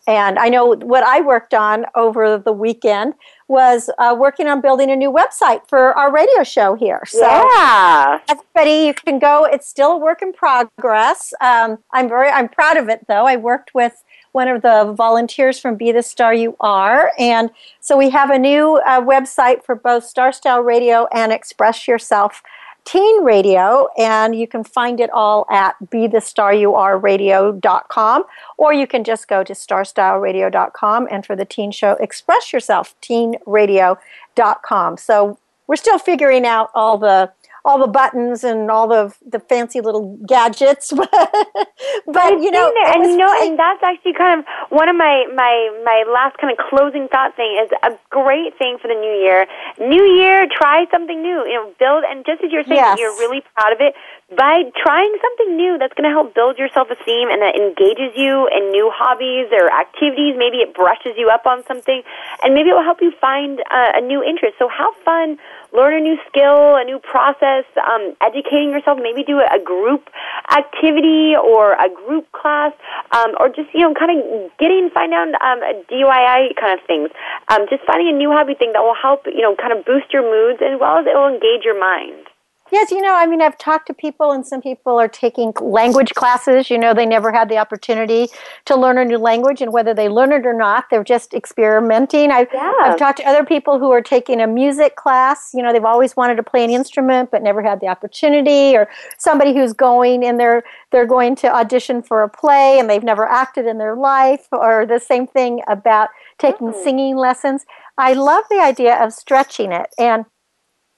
And 0.06 0.38
I 0.38 0.48
know 0.48 0.74
what 0.74 1.02
I 1.02 1.20
worked 1.20 1.54
on 1.54 1.86
over 1.94 2.38
the 2.38 2.52
weekend 2.52 3.14
was 3.48 3.88
uh, 3.98 4.14
working 4.18 4.46
on 4.46 4.60
building 4.60 4.90
a 4.90 4.96
new 4.96 5.10
website 5.10 5.66
for 5.68 5.96
our 5.96 6.12
radio 6.12 6.44
show 6.44 6.74
here. 6.74 7.00
So 7.06 7.20
yeah. 7.20 8.20
everybody, 8.28 8.86
you 8.86 8.94
can 8.94 9.18
go. 9.18 9.44
It's 9.44 9.66
still 9.66 9.92
a 9.92 9.96
work 9.96 10.20
in 10.20 10.32
progress. 10.34 11.32
Um, 11.40 11.78
I'm 11.92 12.08
very 12.08 12.28
I'm 12.28 12.48
proud 12.48 12.76
of 12.76 12.88
it 12.88 13.06
though. 13.08 13.26
I 13.26 13.36
worked 13.36 13.74
with 13.74 14.02
one 14.32 14.48
of 14.48 14.62
the 14.62 14.92
volunteers 14.96 15.58
from 15.58 15.76
Be 15.76 15.92
the 15.92 16.02
Star 16.02 16.34
You 16.34 16.56
Are. 16.60 17.12
And 17.18 17.50
so 17.80 17.96
we 17.96 18.10
have 18.10 18.30
a 18.30 18.38
new 18.38 18.80
uh, 18.86 19.00
website 19.00 19.64
for 19.64 19.74
both 19.74 20.04
Star 20.04 20.32
Style 20.32 20.60
Radio 20.60 21.06
and 21.12 21.32
Express 21.32 21.88
Yourself 21.88 22.42
Teen 22.88 23.22
Radio, 23.22 23.88
and 23.98 24.34
you 24.34 24.48
can 24.48 24.64
find 24.64 24.98
it 24.98 25.10
all 25.10 25.46
at 25.50 25.76
bethestaryouareradio.com, 25.90 28.24
or 28.56 28.72
you 28.72 28.86
can 28.86 29.04
just 29.04 29.28
go 29.28 29.44
to 29.44 29.52
starstyleradio.com 29.52 31.06
and 31.10 31.26
for 31.26 31.36
the 31.36 31.44
teen 31.44 31.70
show, 31.70 31.98
Express 32.00 32.50
Yourself 32.50 32.94
teenradio.com. 33.02 34.96
So 34.96 35.38
we're 35.66 35.76
still 35.76 35.98
figuring 35.98 36.46
out 36.46 36.70
all 36.74 36.96
the 36.96 37.30
all 37.64 37.78
the 37.78 37.86
buttons 37.86 38.44
and 38.44 38.70
all 38.70 38.88
the 38.88 39.14
the 39.26 39.40
fancy 39.40 39.80
little 39.80 40.18
gadgets. 40.26 40.92
but 40.92 42.32
you 42.40 42.50
know, 42.50 42.72
and 42.86 43.04
you 43.04 43.16
know, 43.16 43.32
and 43.42 43.58
that's 43.58 43.82
actually 43.82 44.14
kind 44.14 44.40
of 44.40 44.46
one 44.70 44.88
of 44.88 44.96
my 44.96 45.26
my 45.34 45.70
my 45.84 46.04
last 46.12 46.38
kind 46.38 46.52
of 46.52 46.58
closing 46.68 47.08
thought 47.08 47.36
thing 47.36 47.58
is 47.62 47.70
a 47.82 47.96
great 48.10 48.56
thing 48.58 48.78
for 48.80 48.88
the 48.88 48.94
new 48.94 49.16
year. 49.22 49.46
New 49.78 50.04
year, 50.04 50.46
try 50.50 50.86
something 50.90 51.22
new. 51.22 51.44
You 51.46 51.54
know, 51.54 51.74
build 51.78 52.04
and 52.08 52.24
just 52.24 52.42
as 52.42 52.52
you're 52.52 52.64
saying, 52.64 52.76
yes. 52.76 52.98
you're 52.98 53.16
really 53.18 53.42
proud 53.54 53.72
of 53.72 53.80
it 53.80 53.94
by 54.36 54.60
trying 54.76 55.16
something 55.24 55.56
new 55.56 55.78
that's 55.80 55.94
going 55.96 56.04
to 56.04 56.12
help 56.12 56.34
build 56.34 56.58
your 56.60 56.68
self 56.76 56.92
esteem 56.92 57.32
and 57.32 57.40
that 57.40 57.56
engages 57.56 58.12
you 58.12 58.44
in 58.52 58.68
new 58.68 58.92
hobbies 58.92 59.48
or 59.56 59.72
activities. 59.72 60.36
Maybe 60.36 60.60
it 60.60 60.76
brushes 60.76 61.16
you 61.16 61.32
up 61.32 61.48
on 61.48 61.64
something, 61.64 62.02
and 62.44 62.52
maybe 62.52 62.68
it 62.68 62.76
will 62.76 62.84
help 62.84 63.00
you 63.00 63.10
find 63.16 63.60
uh, 63.72 63.96
a 63.96 64.02
new 64.04 64.22
interest. 64.22 64.60
So, 64.60 64.68
have 64.68 64.92
fun, 65.00 65.40
learn 65.72 65.96
a 65.96 66.00
new 66.04 66.20
skill, 66.28 66.76
a 66.76 66.84
new 66.84 67.00
process, 67.00 67.64
um, 67.80 68.12
educating 68.20 68.68
yourself. 68.68 69.00
Maybe 69.00 69.24
do 69.24 69.40
a, 69.40 69.48
a 69.48 69.60
group 69.64 70.12
activity 70.52 71.32
or 71.32 71.72
a 71.80 71.88
group 71.88 72.28
class, 72.36 72.76
um, 73.16 73.32
or 73.40 73.48
just 73.48 73.72
you 73.72 73.80
know, 73.80 73.96
kind 73.96 74.12
of 74.12 74.52
getting 74.60 74.92
find 74.92 75.16
out 75.16 75.32
um, 75.40 75.64
DIY 75.88 76.52
kind 76.60 76.76
of 76.76 76.84
things. 76.84 77.08
Um, 77.48 77.64
just 77.72 77.80
finding 77.88 78.12
a 78.12 78.16
new 78.16 78.28
hobby 78.28 78.52
thing 78.52 78.76
that 78.76 78.84
will 78.84 78.96
help 78.96 79.24
you 79.24 79.40
know, 79.40 79.56
kind 79.56 79.72
of 79.72 79.88
boost 79.88 80.12
your 80.12 80.20
moods 80.20 80.60
as 80.60 80.76
well 80.76 81.00
as 81.00 81.08
it 81.08 81.16
will 81.16 81.32
engage 81.32 81.64
your 81.64 81.80
mind. 81.80 82.27
Yes, 82.70 82.90
you 82.90 83.00
know, 83.00 83.14
I 83.14 83.26
mean, 83.26 83.40
I've 83.40 83.56
talked 83.56 83.86
to 83.86 83.94
people, 83.94 84.32
and 84.32 84.46
some 84.46 84.60
people 84.60 84.98
are 84.98 85.08
taking 85.08 85.52
language 85.60 86.14
classes. 86.14 86.68
You 86.68 86.78
know, 86.78 86.92
they 86.92 87.06
never 87.06 87.32
had 87.32 87.48
the 87.48 87.56
opportunity 87.56 88.28
to 88.66 88.76
learn 88.76 88.98
a 88.98 89.04
new 89.04 89.16
language, 89.16 89.62
and 89.62 89.72
whether 89.72 89.94
they 89.94 90.08
learn 90.08 90.32
it 90.32 90.44
or 90.44 90.52
not, 90.52 90.84
they're 90.90 91.04
just 91.04 91.32
experimenting. 91.32 92.30
I've, 92.30 92.48
yeah. 92.52 92.72
I've 92.82 92.98
talked 92.98 93.18
to 93.18 93.24
other 93.26 93.44
people 93.44 93.78
who 93.78 93.90
are 93.90 94.02
taking 94.02 94.40
a 94.40 94.46
music 94.46 94.96
class. 94.96 95.50
You 95.54 95.62
know, 95.62 95.72
they've 95.72 95.84
always 95.84 96.14
wanted 96.16 96.36
to 96.36 96.42
play 96.42 96.62
an 96.62 96.70
instrument, 96.70 97.30
but 97.30 97.42
never 97.42 97.62
had 97.62 97.80
the 97.80 97.86
opportunity, 97.86 98.76
or 98.76 98.88
somebody 99.18 99.54
who's 99.54 99.72
going 99.72 100.24
and 100.24 100.38
they're 100.38 100.62
they're 100.90 101.06
going 101.06 101.36
to 101.36 101.54
audition 101.54 102.02
for 102.02 102.22
a 102.22 102.28
play 102.28 102.78
and 102.78 102.88
they've 102.88 103.02
never 103.02 103.26
acted 103.26 103.66
in 103.66 103.78
their 103.78 103.94
life, 103.94 104.46
or 104.52 104.84
the 104.86 104.98
same 104.98 105.26
thing 105.26 105.62
about 105.68 106.08
taking 106.38 106.68
mm-hmm. 106.68 106.82
singing 106.82 107.16
lessons. 107.16 107.64
I 107.96 108.12
love 108.12 108.44
the 108.50 108.60
idea 108.60 108.94
of 109.02 109.12
stretching 109.12 109.72
it 109.72 109.88
and 109.98 110.24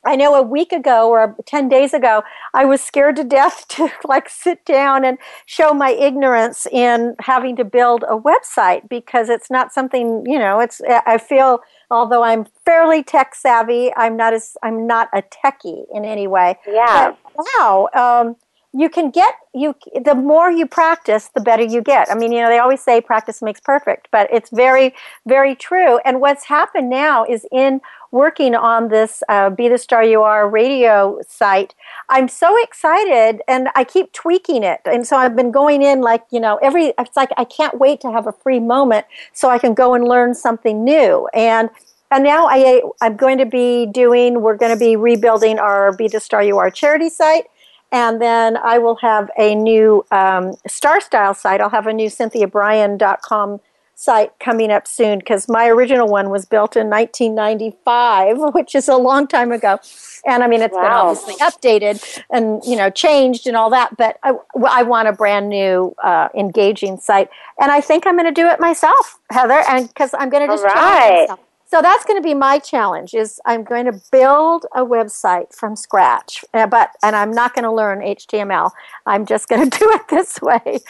I 0.04 0.16
know 0.16 0.34
a 0.34 0.42
week 0.42 0.72
ago 0.72 1.10
or 1.10 1.36
10 1.46 1.68
days 1.68 1.92
ago, 1.92 2.22
I 2.54 2.64
was 2.64 2.80
scared 2.80 3.16
to 3.16 3.24
death 3.24 3.66
to 3.68 3.90
like 4.04 4.28
sit 4.28 4.64
down 4.64 5.04
and 5.04 5.18
show 5.46 5.72
my 5.72 5.90
ignorance 5.90 6.66
in 6.70 7.14
having 7.20 7.56
to 7.56 7.64
build 7.64 8.04
a 8.08 8.18
website 8.18 8.88
because 8.88 9.28
it's 9.28 9.50
not 9.50 9.72
something, 9.72 10.24
you 10.26 10.38
know, 10.38 10.60
it's, 10.60 10.80
I 10.88 11.18
feel, 11.18 11.60
although 11.90 12.22
I'm 12.22 12.46
fairly 12.64 13.02
tech 13.02 13.34
savvy, 13.34 13.92
I'm 13.96 14.16
not 14.16 14.32
as, 14.32 14.56
I'm 14.62 14.86
not 14.86 15.08
a 15.12 15.22
techie 15.22 15.84
in 15.92 16.04
any 16.04 16.26
way. 16.26 16.56
Yeah. 16.66 17.12
But 17.36 17.46
wow. 17.58 17.88
Um, 17.94 18.36
you 18.72 18.88
can 18.88 19.10
get 19.10 19.34
you 19.52 19.74
the 20.04 20.14
more 20.14 20.50
you 20.50 20.66
practice 20.66 21.28
the 21.34 21.40
better 21.40 21.62
you 21.62 21.82
get 21.82 22.10
i 22.10 22.14
mean 22.14 22.30
you 22.30 22.40
know 22.40 22.48
they 22.48 22.58
always 22.58 22.80
say 22.80 23.00
practice 23.00 23.42
makes 23.42 23.60
perfect 23.60 24.08
but 24.12 24.28
it's 24.32 24.50
very 24.50 24.94
very 25.26 25.56
true 25.56 25.98
and 26.04 26.20
what's 26.20 26.44
happened 26.44 26.88
now 26.88 27.24
is 27.24 27.44
in 27.50 27.80
working 28.10 28.54
on 28.54 28.88
this 28.88 29.22
uh, 29.28 29.50
be 29.50 29.68
the 29.68 29.78
star 29.78 30.04
you 30.04 30.22
are 30.22 30.48
radio 30.48 31.20
site. 31.28 31.74
I'm 32.08 32.28
so 32.28 32.60
excited 32.62 33.42
and 33.46 33.68
i 33.74 33.84
keep 33.84 34.12
tweaking 34.12 34.62
it. 34.62 34.80
And 34.84 35.06
so 35.06 35.16
i've 35.16 35.36
been 35.36 35.50
going 35.50 35.82
in 35.82 36.00
like 36.00 36.24
you 36.30 36.40
know 36.40 36.58
every 36.62 36.92
it's 36.98 37.16
like 37.16 37.30
i 37.36 37.44
can't 37.44 37.78
wait 37.78 38.00
to 38.00 38.10
have 38.10 38.26
a 38.26 38.32
free 38.32 38.60
moment 38.60 39.06
so 39.32 39.48
i 39.48 39.58
can 39.58 39.74
go 39.74 39.94
and 39.94 40.04
learn 40.04 40.34
something 40.34 40.84
new. 40.84 41.28
And 41.34 41.70
and 42.10 42.24
now 42.24 42.46
I, 42.48 42.82
I'm 43.00 43.16
going 43.16 43.38
to 43.38 43.46
be 43.46 43.86
doing, 43.86 44.42
we're 44.42 44.56
going 44.56 44.72
to 44.72 44.78
be 44.78 44.96
rebuilding 44.96 45.60
our 45.60 45.96
Be 45.96 46.08
the 46.08 46.18
Star 46.18 46.42
You 46.42 46.58
Are 46.58 46.70
charity 46.70 47.08
site. 47.08 47.44
And 47.92 48.20
then 48.20 48.56
I 48.56 48.78
will 48.78 48.96
have 48.96 49.30
a 49.38 49.54
new 49.54 50.04
um, 50.10 50.54
Star 50.66 51.00
Style 51.00 51.34
site. 51.34 51.60
I'll 51.60 51.70
have 51.70 51.86
a 51.86 51.92
new 51.92 52.08
CynthiaBrian.com 52.08 53.60
site 54.00 54.32
coming 54.40 54.70
up 54.70 54.88
soon 54.88 55.18
because 55.18 55.46
my 55.46 55.68
original 55.68 56.08
one 56.08 56.30
was 56.30 56.46
built 56.46 56.74
in 56.74 56.88
1995, 56.88 58.38
which 58.54 58.74
is 58.74 58.88
a 58.88 58.96
long 58.96 59.26
time 59.26 59.52
ago. 59.52 59.78
And 60.26 60.42
I 60.42 60.48
mean, 60.48 60.62
it's 60.62 60.74
wow. 60.74 60.80
been 60.80 60.90
obviously 60.92 61.34
updated 61.36 62.22
and 62.30 62.62
you 62.64 62.76
know 62.76 62.90
changed 62.90 63.46
and 63.46 63.56
all 63.56 63.70
that. 63.70 63.96
But 63.96 64.18
I, 64.22 64.32
I 64.66 64.82
want 64.82 65.08
a 65.08 65.12
brand 65.12 65.48
new, 65.48 65.94
uh, 66.02 66.28
engaging 66.34 66.96
site, 66.96 67.28
and 67.60 67.70
I 67.70 67.80
think 67.80 68.06
I'm 68.06 68.16
going 68.16 68.32
to 68.32 68.40
do 68.40 68.48
it 68.48 68.58
myself, 68.58 69.18
Heather, 69.30 69.62
and 69.68 69.88
because 69.88 70.14
I'm 70.14 70.30
going 70.30 70.46
to 70.48 70.52
just 70.52 70.62
try 70.62 71.20
myself. 71.20 71.40
So 71.70 71.80
that's 71.80 72.04
going 72.04 72.20
to 72.20 72.26
be 72.26 72.34
my 72.34 72.58
challenge 72.58 73.14
is 73.14 73.40
I'm 73.46 73.62
going 73.62 73.84
to 73.84 74.00
build 74.10 74.66
a 74.74 74.84
website 74.84 75.54
from 75.54 75.76
scratch. 75.76 76.44
Uh, 76.52 76.66
but 76.66 76.90
and 77.00 77.14
I'm 77.14 77.30
not 77.30 77.54
going 77.54 77.62
to 77.62 77.70
learn 77.70 78.00
HTML. 78.00 78.72
I'm 79.06 79.24
just 79.24 79.48
going 79.48 79.70
to 79.70 79.78
do 79.78 79.88
it 79.92 80.08
this 80.08 80.40
way. 80.42 80.60
Of 80.64 80.82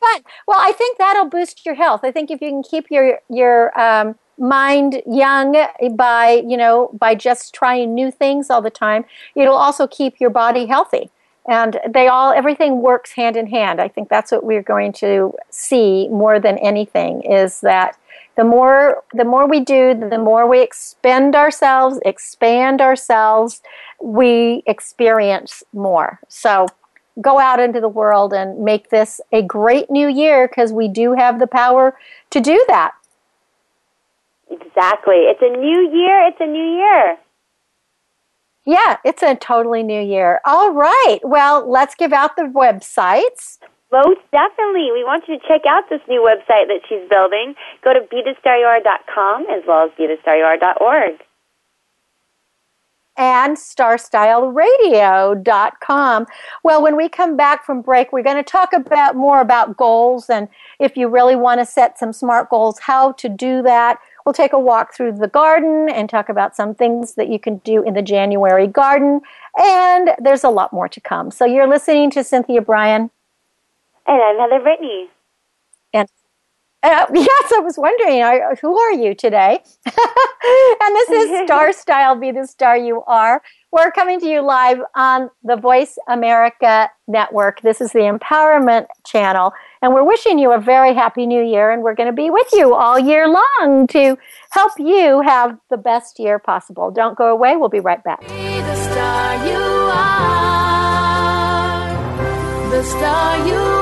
fun. 0.00 0.22
Well, 0.48 0.58
I 0.58 0.72
think 0.72 0.98
that'll 0.98 1.26
boost 1.26 1.64
your 1.64 1.76
health. 1.76 2.00
I 2.02 2.10
think 2.10 2.32
if 2.32 2.40
you 2.42 2.48
can 2.48 2.64
keep 2.64 2.90
your 2.90 3.20
your 3.28 3.78
um, 3.80 4.16
mind 4.36 5.00
young 5.06 5.54
by 5.94 6.42
you 6.44 6.56
know 6.56 6.90
by 6.98 7.14
just 7.14 7.54
trying 7.54 7.94
new 7.94 8.10
things 8.10 8.50
all 8.50 8.62
the 8.62 8.70
time, 8.70 9.04
it'll 9.36 9.54
also 9.54 9.86
keep 9.86 10.18
your 10.18 10.30
body 10.30 10.66
healthy. 10.66 11.10
And 11.48 11.78
they 11.88 12.08
all 12.08 12.32
everything 12.32 12.82
works 12.82 13.12
hand 13.12 13.36
in 13.36 13.46
hand. 13.46 13.80
I 13.80 13.86
think 13.86 14.08
that's 14.08 14.32
what 14.32 14.42
we're 14.42 14.62
going 14.62 14.92
to 14.94 15.34
see 15.50 16.08
more 16.08 16.40
than 16.40 16.58
anything 16.58 17.22
is 17.22 17.60
that 17.60 17.96
the 18.40 18.44
more 18.44 19.04
the 19.12 19.26
more 19.26 19.46
we 19.46 19.60
do, 19.60 19.92
the 19.92 20.16
more 20.16 20.48
we 20.48 20.62
expend 20.62 21.36
ourselves, 21.36 22.00
expand 22.06 22.80
ourselves, 22.80 23.60
we 24.02 24.62
experience 24.66 25.62
more. 25.74 26.20
So 26.28 26.66
go 27.20 27.38
out 27.38 27.60
into 27.60 27.82
the 27.82 27.88
world 27.88 28.32
and 28.32 28.64
make 28.64 28.88
this 28.88 29.20
a 29.30 29.42
great 29.42 29.90
new 29.90 30.08
year 30.08 30.48
because 30.48 30.72
we 30.72 30.88
do 30.88 31.12
have 31.12 31.38
the 31.38 31.46
power 31.46 31.98
to 32.30 32.40
do 32.40 32.64
that. 32.66 32.92
Exactly. 34.50 35.16
It's 35.28 35.42
a 35.42 35.54
new 35.58 35.90
year. 35.92 36.26
It's 36.26 36.40
a 36.40 36.46
new 36.46 36.76
year. 36.78 37.18
Yeah, 38.64 38.96
it's 39.04 39.22
a 39.22 39.34
totally 39.34 39.82
new 39.82 40.00
year. 40.00 40.40
All 40.46 40.72
right. 40.72 41.18
Well, 41.22 41.70
let's 41.70 41.94
give 41.94 42.14
out 42.14 42.36
the 42.36 42.44
websites. 42.44 43.58
Most 43.92 44.20
definitely. 44.30 44.92
We 44.92 45.02
want 45.02 45.24
you 45.26 45.38
to 45.38 45.48
check 45.48 45.62
out 45.66 45.90
this 45.90 46.00
new 46.08 46.22
website 46.22 46.68
that 46.68 46.82
she's 46.88 47.08
building. 47.08 47.54
Go 47.82 47.92
to 47.92 48.00
BeTheStarYouAre.com 48.00 49.46
as 49.50 49.62
well 49.66 49.86
as 49.86 49.90
BeTheStarYouAre.org 49.98 51.20
and 53.20 53.56
starstyleradio.com. 53.56 56.26
Well, 56.64 56.82
when 56.82 56.96
we 56.96 57.08
come 57.10 57.36
back 57.36 57.66
from 57.66 57.82
break, 57.82 58.12
we're 58.12 58.22
going 58.22 58.36
to 58.36 58.42
talk 58.42 58.72
about 58.72 59.14
more 59.14 59.42
about 59.42 59.76
goals 59.76 60.30
and 60.30 60.48
if 60.78 60.96
you 60.96 61.06
really 61.06 61.36
want 61.36 61.60
to 61.60 61.66
set 61.66 61.98
some 61.98 62.14
smart 62.14 62.48
goals, 62.48 62.78
how 62.80 63.12
to 63.12 63.28
do 63.28 63.60
that. 63.62 63.98
We'll 64.24 64.32
take 64.32 64.54
a 64.54 64.58
walk 64.58 64.94
through 64.94 65.18
the 65.18 65.28
garden 65.28 65.90
and 65.90 66.08
talk 66.08 66.30
about 66.30 66.56
some 66.56 66.74
things 66.74 67.16
that 67.16 67.28
you 67.28 67.38
can 67.38 67.58
do 67.58 67.82
in 67.82 67.92
the 67.92 68.00
January 68.00 68.66
garden. 68.66 69.20
And 69.58 70.12
there's 70.18 70.44
a 70.44 70.48
lot 70.48 70.72
more 70.72 70.88
to 70.88 71.00
come. 71.00 71.30
So 71.30 71.44
you're 71.44 71.68
listening 71.68 72.10
to 72.12 72.24
Cynthia 72.24 72.62
Brian. 72.62 73.10
And 74.06 74.22
I'm 74.22 74.38
Heather 74.38 74.62
Brittany. 74.62 75.08
And 75.92 76.08
uh, 76.82 77.06
yes, 77.14 77.52
I 77.54 77.60
was 77.60 77.76
wondering, 77.76 78.22
are, 78.22 78.56
who 78.56 78.78
are 78.78 78.92
you 78.92 79.14
today? 79.14 79.60
and 79.86 80.96
this 80.96 81.10
is 81.10 81.44
Star 81.46 81.72
Style 81.72 82.16
Be 82.16 82.32
the 82.32 82.46
Star 82.46 82.76
You 82.76 83.02
Are. 83.06 83.42
We're 83.72 83.92
coming 83.92 84.18
to 84.20 84.26
you 84.26 84.40
live 84.42 84.78
on 84.96 85.30
the 85.44 85.54
Voice 85.56 85.96
America 86.08 86.90
Network. 87.06 87.60
This 87.60 87.80
is 87.80 87.92
the 87.92 88.00
Empowerment 88.00 88.86
Channel. 89.06 89.52
And 89.80 89.94
we're 89.94 90.02
wishing 90.02 90.40
you 90.40 90.52
a 90.52 90.58
very 90.58 90.92
happy 90.92 91.24
new 91.24 91.44
year. 91.44 91.70
And 91.70 91.82
we're 91.82 91.94
going 91.94 92.08
to 92.08 92.12
be 92.12 92.30
with 92.30 92.48
you 92.52 92.74
all 92.74 92.98
year 92.98 93.28
long 93.28 93.86
to 93.88 94.18
help 94.50 94.72
you 94.78 95.20
have 95.20 95.56
the 95.70 95.76
best 95.76 96.18
year 96.18 96.40
possible. 96.40 96.90
Don't 96.90 97.16
go 97.16 97.30
away. 97.30 97.56
We'll 97.56 97.68
be 97.68 97.78
right 97.78 98.02
back. 98.02 98.22
Be 98.22 98.26
the 98.26 98.74
star 98.74 99.46
you 99.46 99.54
are. 99.92 100.30
The 102.70 102.82
star 102.82 103.46
you 103.46 103.54
are. 103.54 103.79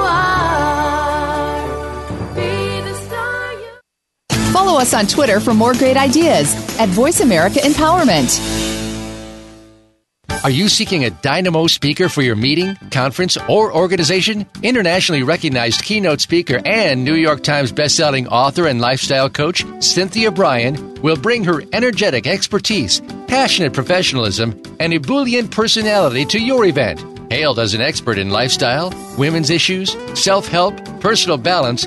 Follow 4.53 4.79
us 4.81 4.95
on 4.95 5.07
Twitter 5.07 5.41
for 5.41 5.53
more 5.55 5.75
great 5.75 5.97
ideas 5.97 6.55
at 6.79 6.89
Voice 6.89 7.21
America 7.21 7.59
Empowerment. 7.59 8.39
Are 10.45 10.51
you 10.51 10.69
seeking 10.69 11.05
a 11.05 11.11
dynamo 11.11 11.67
speaker 11.67 12.09
for 12.09 12.23
your 12.23 12.37
meeting, 12.37 12.77
conference, 12.91 13.37
or 13.49 13.75
organization? 13.75 14.47
Internationally 14.63 15.23
recognized 15.25 15.83
keynote 15.83 16.21
speaker 16.21 16.61
and 16.65 17.05
New 17.05 17.17
York 17.17 17.43
Times 17.43 17.73
bestselling 17.73 18.29
author 18.31 18.69
and 18.69 18.81
lifestyle 18.81 19.29
coach 19.29 19.65
Cynthia 19.81 20.31
Brian 20.31 20.95
will 21.03 21.17
bring 21.17 21.43
her 21.45 21.63
energetic 21.73 22.27
expertise, 22.27 23.03
passionate 23.27 23.73
professionalism, 23.73 24.59
and 24.79 24.95
ebullient 24.95 25.51
personality 25.51 26.25
to 26.27 26.39
your 26.39 26.65
event. 26.65 27.05
Hailed 27.31 27.59
as 27.59 27.75
an 27.75 27.81
expert 27.81 28.17
in 28.17 28.31
lifestyle, 28.31 28.95
women's 29.19 29.51
issues, 29.51 29.95
self 30.15 30.47
help, 30.47 30.77
personal 31.01 31.37
balance, 31.37 31.87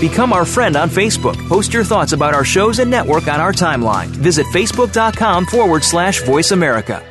Become 0.00 0.32
our 0.34 0.44
friend 0.44 0.76
on 0.76 0.90
Facebook. 0.90 1.36
Post 1.48 1.72
your 1.72 1.84
thoughts 1.84 2.12
about 2.12 2.34
our 2.34 2.44
shows 2.44 2.78
and 2.80 2.90
network 2.90 3.28
on 3.28 3.40
our 3.40 3.52
timeline. 3.52 4.08
Visit 4.08 4.44
facebook.com 4.46 5.46
forward 5.46 5.82
slash 5.82 6.20
voice 6.22 6.50
America. 6.50 7.02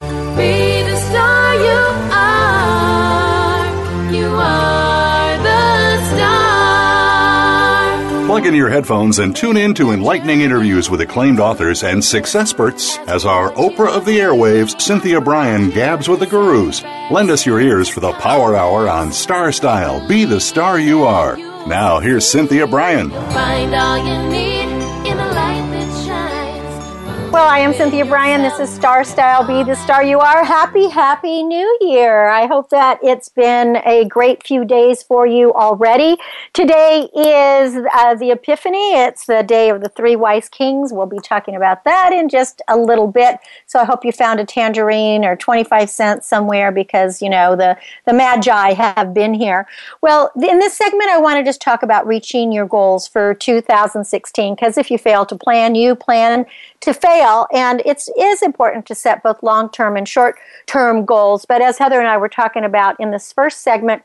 Be 0.00 0.82
the 0.82 0.96
star 0.96 1.54
you 1.56 1.76
are. 2.12 3.66
You 4.12 4.26
are 4.28 5.38
the 5.42 6.14
star. 6.14 8.26
Plug 8.26 8.46
in 8.46 8.54
your 8.54 8.70
headphones 8.70 9.18
and 9.18 9.36
tune 9.36 9.58
in 9.58 9.74
to 9.74 9.90
enlightening 9.92 10.40
interviews 10.40 10.88
with 10.88 11.02
acclaimed 11.02 11.38
authors 11.38 11.82
and 11.84 12.02
success 12.02 12.50
experts 12.50 12.96
as 13.06 13.26
our 13.26 13.50
Oprah 13.52 13.94
of 13.94 14.06
the 14.06 14.20
airwaves, 14.20 14.80
Cynthia 14.80 15.20
Brian, 15.20 15.68
gabs 15.68 16.08
with 16.08 16.20
the 16.20 16.26
gurus. 16.26 16.82
Lend 17.10 17.30
us 17.30 17.44
your 17.44 17.60
ears 17.60 17.90
for 17.90 18.00
the 18.00 18.12
Power 18.14 18.56
Hour 18.56 18.88
on 18.88 19.12
Star 19.12 19.52
Style. 19.52 20.00
Be 20.08 20.24
the 20.24 20.40
star 20.40 20.78
you 20.78 21.04
are. 21.04 21.36
Now, 21.66 21.98
here's 21.98 22.28
Cynthia 22.28 22.66
Brian. 22.66 23.08
Find 23.08 23.74
all 23.74 23.96
you 23.96 24.30
need 24.30 24.68
in 25.08 25.16
the 25.16 25.24
light 25.24 25.66
that 25.72 26.06
shines. 26.06 27.32
Well, 27.32 27.48
I 27.48 27.58
am 27.60 27.72
Cynthia 27.72 28.04
Brian. 28.04 28.42
This 28.42 28.60
is 28.60 28.68
Star 28.68 29.02
Style 29.02 29.46
Be 29.46 29.64
the 29.64 29.74
Star 29.74 30.04
You 30.04 30.20
Are. 30.20 30.44
Happy, 30.44 30.90
happy 30.90 31.42
new 31.42 31.78
year. 31.80 32.28
I 32.28 32.44
hope 32.46 32.68
that 32.68 32.98
it's 33.02 33.30
been 33.30 33.78
a 33.86 34.04
great 34.04 34.46
few 34.46 34.66
days 34.66 35.02
for 35.02 35.26
you 35.26 35.54
already. 35.54 36.18
Today 36.52 37.08
is 37.16 37.76
uh, 37.94 38.14
the 38.14 38.30
Epiphany. 38.32 38.92
It's 38.96 39.24
the 39.24 39.42
day 39.42 39.70
of 39.70 39.80
the 39.80 39.88
three 39.88 40.16
wise 40.16 40.50
kings. 40.50 40.92
We'll 40.92 41.06
be 41.06 41.18
talking 41.18 41.56
about 41.56 41.84
that 41.84 42.12
in 42.12 42.28
just 42.28 42.60
a 42.68 42.76
little 42.76 43.08
bit. 43.08 43.38
So 43.74 43.80
I 43.80 43.84
hope 43.84 44.04
you 44.04 44.12
found 44.12 44.38
a 44.38 44.44
tangerine 44.44 45.24
or 45.24 45.34
25 45.34 45.90
cents 45.90 46.28
somewhere 46.28 46.70
because, 46.70 47.20
you 47.20 47.28
know, 47.28 47.56
the, 47.56 47.76
the 48.04 48.12
Magi 48.12 48.72
have 48.72 49.12
been 49.12 49.34
here. 49.34 49.66
Well, 50.00 50.30
in 50.40 50.60
this 50.60 50.76
segment, 50.76 51.10
I 51.10 51.18
want 51.18 51.38
to 51.38 51.42
just 51.42 51.60
talk 51.60 51.82
about 51.82 52.06
reaching 52.06 52.52
your 52.52 52.66
goals 52.66 53.08
for 53.08 53.34
2016 53.34 54.54
because 54.54 54.78
if 54.78 54.92
you 54.92 54.96
fail 54.96 55.26
to 55.26 55.34
plan, 55.34 55.74
you 55.74 55.96
plan 55.96 56.46
to 56.82 56.94
fail. 56.94 57.48
And 57.52 57.82
it 57.84 58.00
is 58.16 58.42
important 58.42 58.86
to 58.86 58.94
set 58.94 59.24
both 59.24 59.42
long 59.42 59.68
term 59.70 59.96
and 59.96 60.08
short 60.08 60.36
term 60.66 61.04
goals. 61.04 61.44
But 61.44 61.60
as 61.60 61.78
Heather 61.78 61.98
and 61.98 62.06
I 62.06 62.16
were 62.16 62.28
talking 62.28 62.62
about 62.62 62.94
in 63.00 63.10
this 63.10 63.32
first 63.32 63.62
segment, 63.62 64.04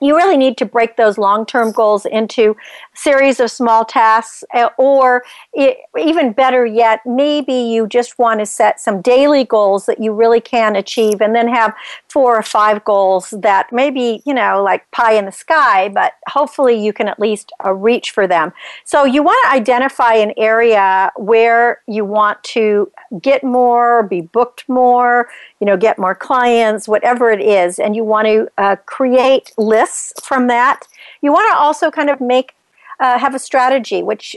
you 0.00 0.16
really 0.16 0.36
need 0.36 0.56
to 0.58 0.64
break 0.64 0.96
those 0.96 1.18
long-term 1.18 1.72
goals 1.72 2.06
into 2.06 2.56
series 2.94 3.40
of 3.40 3.50
small 3.50 3.84
tasks 3.84 4.44
uh, 4.54 4.68
or 4.78 5.24
it, 5.52 5.78
even 5.98 6.32
better 6.32 6.64
yet 6.64 7.00
maybe 7.06 7.52
you 7.52 7.86
just 7.86 8.18
want 8.18 8.40
to 8.40 8.46
set 8.46 8.80
some 8.80 9.00
daily 9.00 9.44
goals 9.44 9.86
that 9.86 10.00
you 10.00 10.12
really 10.12 10.40
can 10.40 10.76
achieve 10.76 11.20
and 11.20 11.34
then 11.34 11.48
have 11.48 11.74
four 12.18 12.36
or 12.36 12.42
five 12.42 12.84
goals 12.84 13.30
that 13.30 13.68
maybe 13.70 14.20
you 14.26 14.34
know 14.34 14.60
like 14.60 14.90
pie 14.90 15.12
in 15.12 15.24
the 15.24 15.30
sky 15.30 15.88
but 15.88 16.14
hopefully 16.26 16.74
you 16.74 16.92
can 16.92 17.06
at 17.06 17.20
least 17.20 17.52
uh, 17.64 17.72
reach 17.72 18.10
for 18.10 18.26
them. 18.26 18.52
So 18.82 19.04
you 19.04 19.22
want 19.22 19.38
to 19.44 19.50
identify 19.52 20.14
an 20.14 20.32
area 20.36 21.12
where 21.14 21.80
you 21.86 22.04
want 22.04 22.42
to 22.56 22.90
get 23.22 23.44
more 23.44 24.02
be 24.02 24.20
booked 24.20 24.68
more 24.68 25.28
you 25.60 25.64
know 25.68 25.76
get 25.76 25.96
more 25.96 26.16
clients 26.16 26.88
whatever 26.88 27.30
it 27.30 27.40
is 27.40 27.78
and 27.78 27.94
you 27.94 28.02
want 28.02 28.26
to 28.26 28.48
uh, 28.58 28.74
create 28.86 29.52
lists 29.56 30.12
from 30.26 30.48
that. 30.48 30.88
You 31.22 31.32
want 31.32 31.48
to 31.52 31.56
also 31.56 31.88
kind 31.88 32.10
of 32.10 32.20
make 32.20 32.54
uh, 33.00 33.18
have 33.18 33.34
a 33.34 33.38
strategy, 33.38 34.02
which 34.02 34.36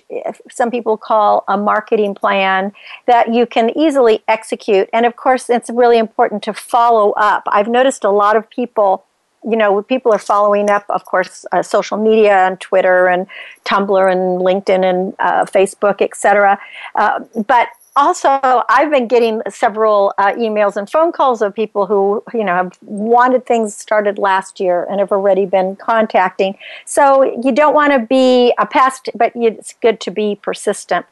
some 0.49 0.69
people 0.69 0.97
call 0.97 1.43
a 1.47 1.57
marketing 1.57 2.13
plan 2.13 2.71
that 3.07 3.33
you 3.33 3.45
can 3.45 3.75
easily 3.77 4.23
execute. 4.27 4.89
And 4.93 5.05
of 5.05 5.15
course, 5.15 5.49
it's 5.49 5.69
really 5.69 5.97
important 5.97 6.43
to 6.43 6.53
follow 6.53 7.11
up. 7.11 7.43
I've 7.47 7.67
noticed 7.67 8.03
a 8.03 8.11
lot 8.11 8.35
of 8.35 8.49
people 8.49 9.05
you 9.43 9.57
know, 9.57 9.81
people 9.81 10.13
are 10.13 10.19
following 10.19 10.69
up, 10.69 10.85
of 10.89 11.05
course, 11.05 11.45
uh, 11.51 11.63
social 11.63 11.97
media 11.97 12.45
and 12.47 12.59
Twitter 12.59 13.07
and 13.07 13.25
Tumblr 13.65 14.11
and 14.11 14.39
LinkedIn 14.39 14.83
and 14.87 15.15
uh, 15.17 15.45
Facebook, 15.45 15.99
etc. 15.99 16.59
Uh, 16.93 17.21
but 17.47 17.69
also, 17.95 18.63
I've 18.69 18.89
been 18.89 19.07
getting 19.07 19.41
several 19.49 20.13
uh, 20.17 20.31
emails 20.33 20.77
and 20.77 20.89
phone 20.89 21.11
calls 21.11 21.41
of 21.41 21.53
people 21.53 21.85
who, 21.85 22.23
you 22.33 22.43
know, 22.43 22.53
have 22.53 22.77
wanted 22.81 23.45
things 23.45 23.75
started 23.75 24.17
last 24.17 24.59
year 24.59 24.87
and 24.89 24.99
have 24.99 25.11
already 25.11 25.45
been 25.45 25.75
contacting. 25.75 26.57
So 26.85 27.23
you 27.43 27.51
don't 27.51 27.73
want 27.73 27.91
to 27.91 27.99
be 27.99 28.53
a 28.57 28.65
pest, 28.65 29.09
but 29.13 29.33
it's 29.35 29.73
good 29.81 29.99
to 30.01 30.11
be 30.11 30.39
persistent. 30.41 31.05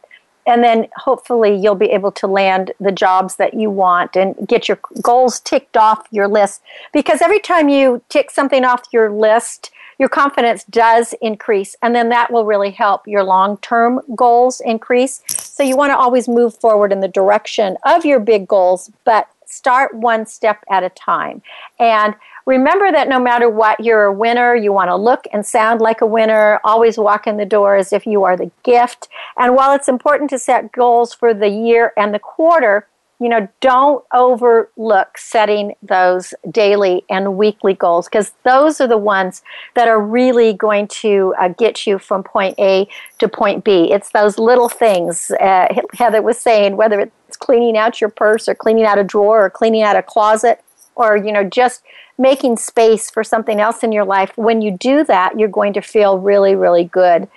And 0.47 0.63
then 0.63 0.87
hopefully 0.95 1.55
you'll 1.55 1.75
be 1.75 1.91
able 1.91 2.11
to 2.13 2.27
land 2.27 2.71
the 2.79 2.91
jobs 2.91 3.35
that 3.35 3.53
you 3.53 3.69
want 3.69 4.15
and 4.15 4.35
get 4.47 4.67
your 4.67 4.79
goals 5.01 5.39
ticked 5.39 5.77
off 5.77 6.07
your 6.11 6.27
list. 6.27 6.61
Because 6.91 7.21
every 7.21 7.39
time 7.39 7.69
you 7.69 8.01
tick 8.09 8.31
something 8.31 8.65
off 8.65 8.83
your 8.91 9.11
list, 9.11 9.71
your 9.99 10.09
confidence 10.09 10.63
does 10.63 11.13
increase 11.21 11.75
and 11.81 11.93
then 11.93 12.09
that 12.09 12.31
will 12.31 12.45
really 12.45 12.71
help 12.71 13.05
your 13.05 13.21
long-term 13.21 13.99
goals 14.15 14.61
increase 14.61 15.21
so 15.27 15.61
you 15.61 15.75
want 15.75 15.91
to 15.91 15.97
always 15.97 16.27
move 16.27 16.57
forward 16.57 16.91
in 16.91 17.01
the 17.01 17.07
direction 17.07 17.77
of 17.85 18.05
your 18.05 18.19
big 18.19 18.47
goals 18.47 18.89
but 19.03 19.27
start 19.45 19.93
one 19.93 20.25
step 20.25 20.63
at 20.71 20.83
a 20.83 20.89
time 20.89 21.41
and 21.79 22.15
remember 22.49 22.91
that 22.91 23.07
no 23.07 23.19
matter 23.19 23.47
what 23.47 23.79
you're 23.79 24.05
a 24.05 24.13
winner 24.13 24.55
you 24.55 24.73
want 24.73 24.89
to 24.89 24.95
look 24.95 25.25
and 25.31 25.45
sound 25.45 25.79
like 25.79 26.01
a 26.01 26.05
winner 26.05 26.59
always 26.63 26.97
walk 26.97 27.27
in 27.27 27.37
the 27.37 27.45
door 27.45 27.75
as 27.75 27.93
if 27.93 28.07
you 28.07 28.23
are 28.23 28.35
the 28.35 28.49
gift 28.63 29.07
and 29.37 29.55
while 29.55 29.73
it's 29.73 29.87
important 29.87 30.29
to 30.31 30.39
set 30.39 30.71
goals 30.71 31.13
for 31.13 31.33
the 31.33 31.47
year 31.47 31.93
and 31.95 32.13
the 32.13 32.19
quarter 32.19 32.87
you 33.21 33.27
know, 33.27 33.49
don't 33.59 34.03
overlook 34.13 35.17
setting 35.17 35.75
those 35.83 36.33
daily 36.49 37.03
and 37.09 37.37
weekly 37.37 37.73
goals 37.73 38.07
because 38.07 38.31
those 38.45 38.79
are 38.79 38.87
the 38.87 38.97
ones 38.97 39.43
that 39.75 39.89
are 39.89 39.99
really 39.99 40.53
going 40.53 40.87
to 40.87 41.33
uh, 41.37 41.49
get 41.49 41.85
you 41.85 41.99
from 41.99 42.23
point 42.23 42.55
A 42.59 42.87
to 43.19 43.27
point 43.27 43.65
B. 43.65 43.91
It's 43.91 44.11
those 44.11 44.39
little 44.39 44.69
things. 44.69 45.31
Uh, 45.31 45.67
Heather 45.93 46.21
was 46.21 46.39
saying, 46.39 46.77
whether 46.77 47.01
it's 47.01 47.35
cleaning 47.35 47.77
out 47.77 47.99
your 47.99 48.09
purse 48.09 48.47
or 48.47 48.55
cleaning 48.55 48.85
out 48.85 48.97
a 48.97 49.03
drawer 49.03 49.43
or 49.43 49.49
cleaning 49.49 49.81
out 49.81 49.97
a 49.97 50.01
closet 50.01 50.63
or, 50.99 51.15
you 51.15 51.31
know, 51.31 51.45
just 51.45 51.81
making 52.17 52.57
space 52.57 53.09
for 53.09 53.23
something 53.23 53.61
else 53.61 53.83
in 53.83 53.93
your 53.93 54.03
life, 54.03 54.37
when 54.37 54.61
you 54.61 54.69
do 54.69 55.05
that, 55.05 55.39
you're 55.39 55.47
going 55.47 55.71
to 55.71 55.81
feel 55.81 56.19
really, 56.19 56.53
really 56.53 56.83
good. 56.83 57.27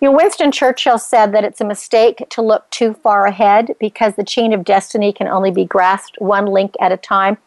You 0.00 0.10
know, 0.10 0.16
Winston 0.16 0.50
Churchill 0.50 0.98
said 0.98 1.32
that 1.32 1.44
it's 1.44 1.60
a 1.60 1.64
mistake 1.64 2.24
to 2.30 2.42
look 2.42 2.68
too 2.70 2.94
far 2.94 3.26
ahead 3.26 3.76
because 3.78 4.16
the 4.16 4.24
chain 4.24 4.52
of 4.52 4.64
destiny 4.64 5.12
can 5.12 5.28
only 5.28 5.52
be 5.52 5.64
grasped 5.64 6.16
one 6.20 6.46
link 6.46 6.74
at 6.80 6.90
a 6.90 6.96
time. 6.96 7.38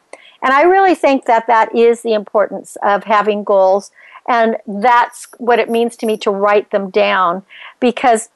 And 0.41 0.53
I 0.53 0.61
really 0.61 0.95
think 0.95 1.25
that 1.25 1.47
that 1.47 1.75
is 1.75 2.01
the 2.01 2.13
importance 2.13 2.77
of 2.81 3.03
having 3.03 3.43
goals. 3.43 3.91
And 4.29 4.55
that's 4.65 5.27
what 5.38 5.59
it 5.59 5.69
means 5.69 5.97
to 5.97 6.05
me 6.05 6.15
to 6.19 6.31
write 6.31 6.71
them 6.71 6.89
down 6.89 7.43
because 7.81 8.29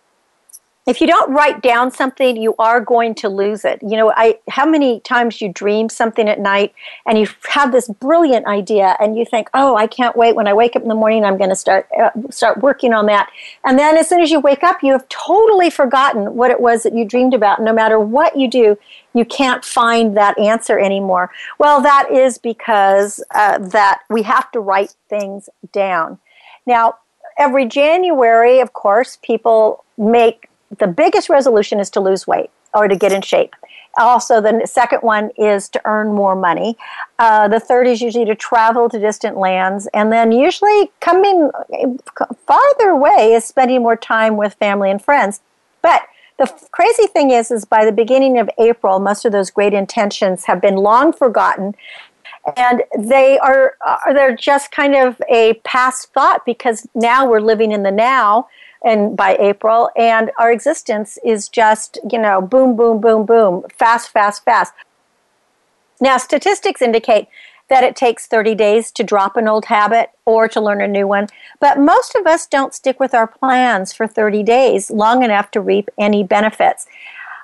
if 0.90 1.00
you 1.00 1.06
don't 1.06 1.32
write 1.32 1.62
down 1.62 1.92
something, 1.92 2.36
you 2.36 2.56
are 2.58 2.82
going 2.82 3.14
to 3.14 3.30
lose 3.30 3.64
it. 3.64 3.80
You 3.84 3.96
know, 3.96 4.12
I 4.16 4.40
how 4.50 4.66
many 4.66 5.02
times 5.02 5.40
you 5.40 5.54
dream 5.54 5.88
something 5.88 6.28
at 6.28 6.40
night 6.40 6.74
and 7.06 7.16
you 7.16 7.28
have 7.50 7.72
this 7.72 7.88
brilliant 7.88 8.48
idea 8.48 8.98
and 9.00 9.16
you 9.16 9.24
think, 9.24 9.52
"Oh, 9.54 9.76
I 9.76 9.86
can't 9.86 10.16
wait 10.16 10.36
when 10.36 10.48
I 10.48 10.54
wake 10.54 10.76
up 10.76 10.82
in 10.82 10.88
the 10.90 10.96
morning 10.96 11.24
I'm 11.24 11.38
going 11.38 11.52
to 11.52 11.56
start 11.56 11.88
uh, 11.96 12.10
start 12.32 12.58
working 12.64 12.92
on 12.92 13.06
that." 13.06 13.30
And 13.64 13.78
then 13.78 13.98
as 13.98 14.10
soon 14.10 14.20
as 14.20 14.32
you 14.32 14.40
wake 14.40 14.64
up, 14.64 14.82
you 14.82 14.92
have 14.92 15.08
totally 15.10 15.70
forgotten 15.70 16.34
what 16.34 16.50
it 16.50 16.60
was 16.60 16.82
that 16.82 16.96
you 16.96 17.06
dreamed 17.06 17.36
about. 17.36 17.62
No 17.62 17.72
matter 17.72 18.00
what 18.00 18.36
you 18.36 18.50
do, 18.50 18.76
you 19.14 19.26
can't 19.26 19.64
find 19.64 20.18
that 20.18 20.40
answer 20.40 20.80
anymore. 20.80 21.30
Well, 21.60 21.82
that 21.82 22.10
is 22.12 22.40
because 22.40 23.24
uh, 23.36 23.60
that 23.60 24.02
we 24.10 24.24
have 24.24 24.52
to 24.54 24.60
write 24.60 24.96
things 25.08 25.50
down. 25.72 26.18
Now, 26.66 26.96
every 27.38 27.68
January, 27.68 28.60
of 28.60 28.74
course, 28.74 29.20
people 29.22 29.86
make 29.96 30.49
the 30.78 30.88
biggest 30.88 31.30
resolution 31.30 31.80
is 31.80 31.90
to 31.92 32.00
lose 32.00 32.28
weight 32.28 32.50
or 32.74 32.88
to 32.88 32.96
get 32.96 33.12
in 33.12 33.22
shape. 33.22 33.56
Also, 33.98 34.40
the 34.40 34.66
second 34.66 35.00
one 35.00 35.32
is 35.36 35.68
to 35.70 35.82
earn 35.86 36.14
more 36.14 36.36
money. 36.36 36.78
Uh, 37.18 37.48
the 37.48 37.60
third 37.60 37.88
is 37.88 38.02
usually 38.02 38.26
to 38.26 38.36
travel 38.36 38.88
to 38.88 39.00
distant 39.00 39.38
lands. 39.38 39.88
And 39.94 40.12
then, 40.12 40.32
usually, 40.32 40.92
coming 41.00 41.50
farther 42.46 42.90
away 42.90 43.34
is 43.34 43.44
spending 43.44 43.82
more 43.82 43.96
time 43.96 44.38
with 44.38 44.54
family 44.54 44.92
and 44.92 45.04
friends. 45.04 45.42
But 45.82 46.04
the 46.38 46.46
crazy 46.72 47.08
thing 47.08 47.32
is, 47.32 47.50
is 47.50 47.66
by 47.66 47.84
the 47.84 47.92
beginning 47.92 48.38
of 48.38 48.50
April, 48.60 49.00
most 49.00 49.26
of 49.26 49.32
those 49.32 49.50
great 49.50 49.74
intentions 49.74 50.46
have 50.46 50.62
been 50.62 50.76
long 50.76 51.12
forgotten 51.12 51.76
and 52.58 52.84
they 52.98 53.38
are 53.40 53.76
uh, 53.86 54.14
they're 54.14 54.36
just 54.36 54.72
kind 54.72 54.96
of 54.96 55.22
a 55.30 55.54
past 55.66 56.12
thought 56.14 56.46
because 56.46 56.88
now 56.96 57.30
we're 57.30 57.42
living 57.42 57.72
in 57.72 57.84
the 57.84 57.92
now 57.92 58.48
and 58.84 59.16
by 59.16 59.36
April, 59.40 59.90
and 59.96 60.32
our 60.40 60.52
existence 60.52 61.18
is 61.24 61.50
just, 61.50 61.98
you 62.10 62.18
know, 62.18 62.42
boom, 62.42 62.76
boom, 62.76 63.02
boom, 63.02 63.26
boom, 63.26 63.66
fast, 63.78 64.10
fast, 64.10 64.44
fast. 64.46 64.74
Now, 66.00 66.18
statistics 66.18 66.82
indicate 66.82 67.28
that 67.70 67.84
it 67.84 67.96
takes 67.96 68.26
30 68.26 68.56
days 68.56 68.92
to 68.92 69.04
drop 69.04 69.38
an 69.38 69.48
old 69.48 69.66
habit 69.66 70.10
or 70.26 70.48
to 70.48 70.60
learn 70.60 70.82
a 70.82 70.88
new 70.88 71.08
one, 71.08 71.28
but 71.60 71.80
most 71.80 72.16
of 72.16 72.26
us 72.26 72.48
don't 72.48 72.74
stick 72.74 73.00
with 73.00 73.14
our 73.14 73.28
plans 73.28 73.94
for 73.94 74.08
30 74.08 74.44
days 74.44 74.90
long 74.90 75.24
enough 75.24 75.52
to 75.52 75.62
reap 75.62 75.90
any 75.98 76.24
benefits. 76.24 76.88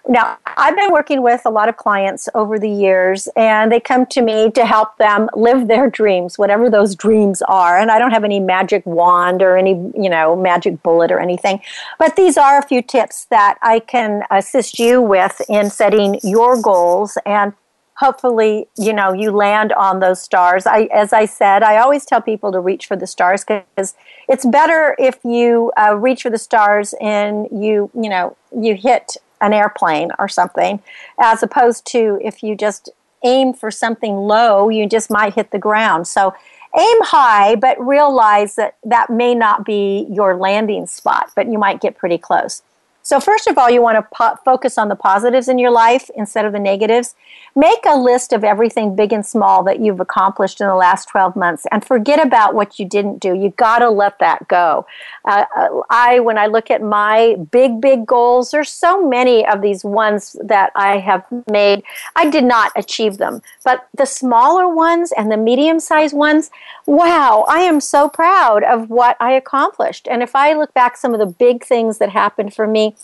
Now, 0.08 0.38
I've 0.46 0.76
been 0.76 0.92
working 0.92 1.24
with 1.24 1.42
a 1.46 1.50
lot 1.50 1.68
of 1.68 1.78
clients 1.78 2.30
over 2.36 2.60
the 2.60 2.70
years, 2.70 3.28
and 3.36 3.72
they 3.72 3.80
come 3.80 4.06
to 4.08 4.22
me 4.22 4.52
to 4.52 4.64
help 4.66 4.98
them 4.98 5.30
live 5.34 5.68
their 5.68 5.90
dreams, 5.90 6.38
whatever 6.38 6.70
those 6.70 6.96
dreams 6.96 7.42
are. 7.44 7.80
And 7.80 7.90
I 7.90 7.98
don't 7.98 8.12
have 8.12 8.24
any 8.24 8.40
magic 8.40 8.86
wand 8.86 9.42
or 9.42 9.58
any, 9.58 9.72
you 9.96 10.10
know, 10.10 10.36
magic 10.36 10.84
bullet 10.84 11.12
or 11.12 11.20
anything. 11.20 11.60
But 11.98 12.16
these 12.18 12.38
are 12.38 12.60
a 12.60 12.68
few 12.68 12.84
tips 12.84 13.26
that 13.32 13.58
I 13.64 13.80
can 13.80 14.24
assist 14.30 14.78
you 14.78 15.02
with 15.02 15.42
in 15.50 15.72
setting 15.72 16.20
your 16.22 16.62
goals 16.62 17.18
and 17.26 17.54
hopefully 17.98 18.68
you 18.78 18.92
know 18.92 19.14
you 19.14 19.32
land 19.32 19.72
on 19.74 20.02
those 20.02 20.22
stars 20.22 20.68
i 20.68 20.82
as 20.94 21.14
i 21.14 21.24
said 21.24 21.64
i 21.64 21.78
always 21.78 22.04
tell 22.04 22.22
people 22.22 22.52
to 22.52 22.60
reach 22.60 22.88
for 22.88 22.98
the 22.98 23.08
stars 23.08 23.46
because 23.46 23.96
it's 24.28 24.46
better 24.46 24.98
if 25.00 25.18
you 25.24 25.72
uh, 25.78 25.96
reach 25.96 26.22
for 26.24 26.30
the 26.30 26.38
stars 26.38 26.94
and 27.00 27.48
you 27.52 27.90
you 27.94 28.10
know 28.10 28.36
you 28.54 28.76
hit 28.76 29.16
an 29.42 29.54
airplane 29.54 30.12
or 30.20 30.28
something, 30.28 30.82
as 31.20 31.44
opposed 31.44 31.86
to 31.88 32.20
if 32.22 32.44
you 32.44 32.56
just 32.56 32.90
aim 33.24 33.54
for 33.54 33.72
something 33.72 34.16
low, 34.16 34.70
you 34.70 34.88
just 34.88 35.10
might 35.10 35.34
hit 35.34 35.52
the 35.52 35.60
ground. 35.60 36.08
So 36.08 36.34
aim 36.78 37.02
high, 37.02 37.56
but 37.56 37.80
realize 37.80 38.56
that 38.56 38.78
that 38.84 39.10
may 39.10 39.34
not 39.34 39.66
be 39.66 40.08
your 40.10 40.36
landing 40.36 40.88
spot, 40.88 41.30
but 41.36 41.52
you 41.52 41.58
might 41.58 41.82
get 41.82 41.98
pretty 41.98 42.18
close. 42.18 42.62
So, 43.06 43.20
first 43.20 43.46
of 43.46 43.56
all, 43.56 43.70
you 43.70 43.84
want 43.84 43.98
to 43.98 44.08
po- 44.12 44.36
focus 44.44 44.80
on 44.80 44.90
the 44.90 44.96
positives 44.96 45.48
in 45.48 45.60
your 45.60 45.70
life 45.70 46.10
instead 46.16 46.44
of 46.44 46.54
the 46.54 46.60
negatives. 46.60 47.14
Make 47.56 47.86
a 47.86 47.96
list 47.96 48.34
of 48.34 48.44
everything 48.44 48.96
big 48.96 49.14
and 49.14 49.24
small 49.24 49.64
that 49.66 49.80
you've 49.80 50.00
accomplished 50.00 50.60
in 50.60 50.66
the 50.66 50.74
last 50.74 51.08
12 51.10 51.36
months 51.36 51.68
and 51.72 51.86
forget 51.86 52.20
about 52.20 52.56
what 52.56 52.80
you 52.80 52.86
didn't 52.86 53.20
do. 53.20 53.36
You 53.36 53.52
got 53.52 53.80
to 53.80 53.92
let 53.92 54.18
that 54.20 54.48
go. 54.48 54.88
Uh, 55.24 55.46
I, 55.92 56.20
when 56.20 56.40
I 56.40 56.48
look 56.48 56.72
at 56.72 56.82
my 56.82 57.36
big, 57.52 57.80
big 57.80 58.08
goals, 58.08 58.50
there's 58.50 58.72
so 58.72 59.08
many 59.08 59.46
of 59.46 59.62
these 59.62 59.86
ones 59.86 60.36
that 60.44 60.72
I 60.76 60.98
have 60.98 61.24
made. 61.48 61.84
I 62.16 62.28
did 62.32 62.44
not 62.44 62.72
achieve 62.76 63.20
them, 63.20 63.44
but 63.64 63.88
the 63.96 64.08
smaller 64.08 64.68
ones 64.68 65.14
and 65.16 65.32
the 65.32 65.38
medium 65.38 65.80
sized 65.80 66.16
ones, 66.16 66.50
wow, 66.88 67.46
I 67.48 67.60
am 67.60 67.80
so 67.80 68.10
proud 68.10 68.64
of 68.64 68.90
what 68.90 69.16
I 69.20 69.34
accomplished. 69.34 70.08
And 70.10 70.24
if 70.24 70.36
I 70.36 70.54
look 70.54 70.74
back 70.74 70.98
some 70.98 71.14
of 71.14 71.20
the 71.20 71.28
big 71.28 71.64
things 71.64 72.00
that 72.00 72.10
happened 72.10 72.56
for 72.56 72.66
me, 72.66 72.95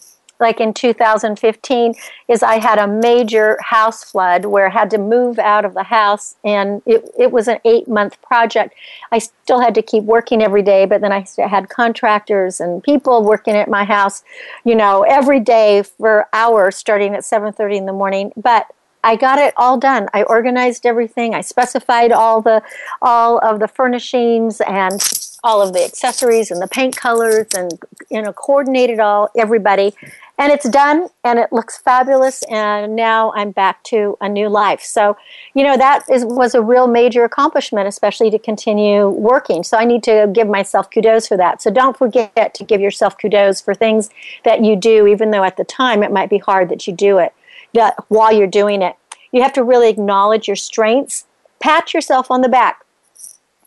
like 0.41 0.59
in 0.59 0.73
2015 0.73 1.93
is 2.27 2.43
I 2.43 2.59
had 2.59 2.79
a 2.79 2.87
major 2.87 3.57
house 3.61 4.03
flood 4.03 4.45
where 4.45 4.67
I 4.67 4.71
had 4.71 4.89
to 4.91 4.97
move 4.97 5.39
out 5.39 5.63
of 5.63 5.73
the 5.73 5.83
house 5.83 6.35
and 6.43 6.81
it, 6.85 7.09
it 7.17 7.31
was 7.31 7.47
an 7.47 7.59
eight 7.63 7.87
month 7.87 8.21
project. 8.21 8.73
I 9.11 9.19
still 9.19 9.61
had 9.61 9.75
to 9.75 9.81
keep 9.81 10.03
working 10.03 10.41
every 10.41 10.63
day, 10.63 10.85
but 10.85 11.01
then 11.01 11.11
I 11.11 11.25
had 11.37 11.69
contractors 11.69 12.59
and 12.59 12.83
people 12.83 13.23
working 13.23 13.55
at 13.55 13.69
my 13.69 13.85
house, 13.85 14.23
you 14.65 14.75
know, 14.75 15.03
every 15.03 15.39
day 15.39 15.83
for 15.83 16.27
hours 16.33 16.75
starting 16.75 17.13
at 17.13 17.23
7:30 17.23 17.77
in 17.77 17.85
the 17.85 17.93
morning. 17.93 18.33
But 18.35 18.67
I 19.03 19.15
got 19.15 19.39
it 19.39 19.53
all 19.57 19.77
done. 19.77 20.09
I 20.13 20.23
organized 20.23 20.85
everything. 20.85 21.33
I 21.33 21.41
specified 21.41 22.11
all 22.11 22.41
the 22.41 22.61
all 23.01 23.39
of 23.39 23.59
the 23.59 23.67
furnishings 23.67 24.61
and 24.61 25.01
all 25.43 25.61
of 25.61 25.73
the 25.73 25.83
accessories 25.83 26.51
and 26.51 26.61
the 26.61 26.67
paint 26.67 26.95
colors 26.95 27.47
and 27.55 27.71
you 28.09 28.21
know 28.21 28.33
coordinated 28.33 28.99
all 28.99 29.29
everybody 29.37 29.95
and 30.41 30.51
it's 30.51 30.67
done 30.67 31.07
and 31.23 31.37
it 31.37 31.53
looks 31.53 31.77
fabulous 31.77 32.41
and 32.49 32.95
now 32.95 33.31
i'm 33.35 33.51
back 33.51 33.83
to 33.83 34.17
a 34.21 34.27
new 34.27 34.49
life. 34.49 34.81
So 34.81 35.15
you 35.53 35.63
know 35.63 35.77
that 35.77 36.03
is, 36.09 36.25
was 36.25 36.55
a 36.55 36.61
real 36.61 36.87
major 36.87 37.23
accomplishment 37.23 37.87
especially 37.87 38.31
to 38.31 38.39
continue 38.39 39.07
working. 39.09 39.63
So 39.63 39.77
i 39.77 39.85
need 39.85 40.03
to 40.03 40.29
give 40.33 40.47
myself 40.47 40.89
kudos 40.89 41.27
for 41.27 41.37
that. 41.37 41.61
So 41.61 41.69
don't 41.69 41.95
forget 41.95 42.55
to 42.55 42.63
give 42.63 42.81
yourself 42.81 43.17
kudos 43.19 43.61
for 43.61 43.75
things 43.75 44.09
that 44.43 44.65
you 44.65 44.75
do 44.75 45.05
even 45.05 45.29
though 45.29 45.43
at 45.43 45.57
the 45.57 45.63
time 45.63 46.01
it 46.01 46.11
might 46.11 46.29
be 46.29 46.39
hard 46.39 46.69
that 46.69 46.87
you 46.87 46.93
do 46.93 47.19
it 47.19 47.33
that 47.73 47.95
while 48.07 48.33
you're 48.33 48.47
doing 48.47 48.81
it. 48.81 48.95
You 49.31 49.43
have 49.43 49.53
to 49.53 49.63
really 49.63 49.89
acknowledge 49.89 50.47
your 50.47 50.57
strengths. 50.57 51.25
Pat 51.61 51.93
yourself 51.93 52.31
on 52.31 52.41
the 52.41 52.49
back 52.49 52.83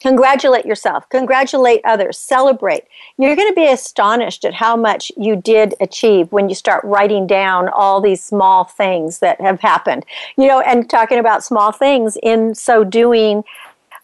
Congratulate 0.05 0.67
yourself, 0.67 1.09
congratulate 1.09 1.81
others, 1.83 2.19
celebrate. 2.19 2.85
You're 3.17 3.35
going 3.35 3.49
to 3.49 3.55
be 3.55 3.67
astonished 3.67 4.45
at 4.45 4.53
how 4.53 4.77
much 4.77 5.11
you 5.17 5.35
did 5.35 5.75
achieve 5.81 6.31
when 6.31 6.51
you 6.51 6.55
start 6.55 6.85
writing 6.85 7.27
down 7.27 7.71
all 7.71 8.03
these 8.03 8.23
small 8.23 8.65
things 8.65 9.21
that 9.21 9.41
have 9.41 9.61
happened. 9.61 10.05
You 10.37 10.47
know, 10.47 10.61
and 10.61 10.91
talking 10.91 11.19
about 11.19 11.43
small 11.43 11.73
things, 11.73 12.19
in 12.23 12.55
so 12.55 12.85
doing, 12.85 13.45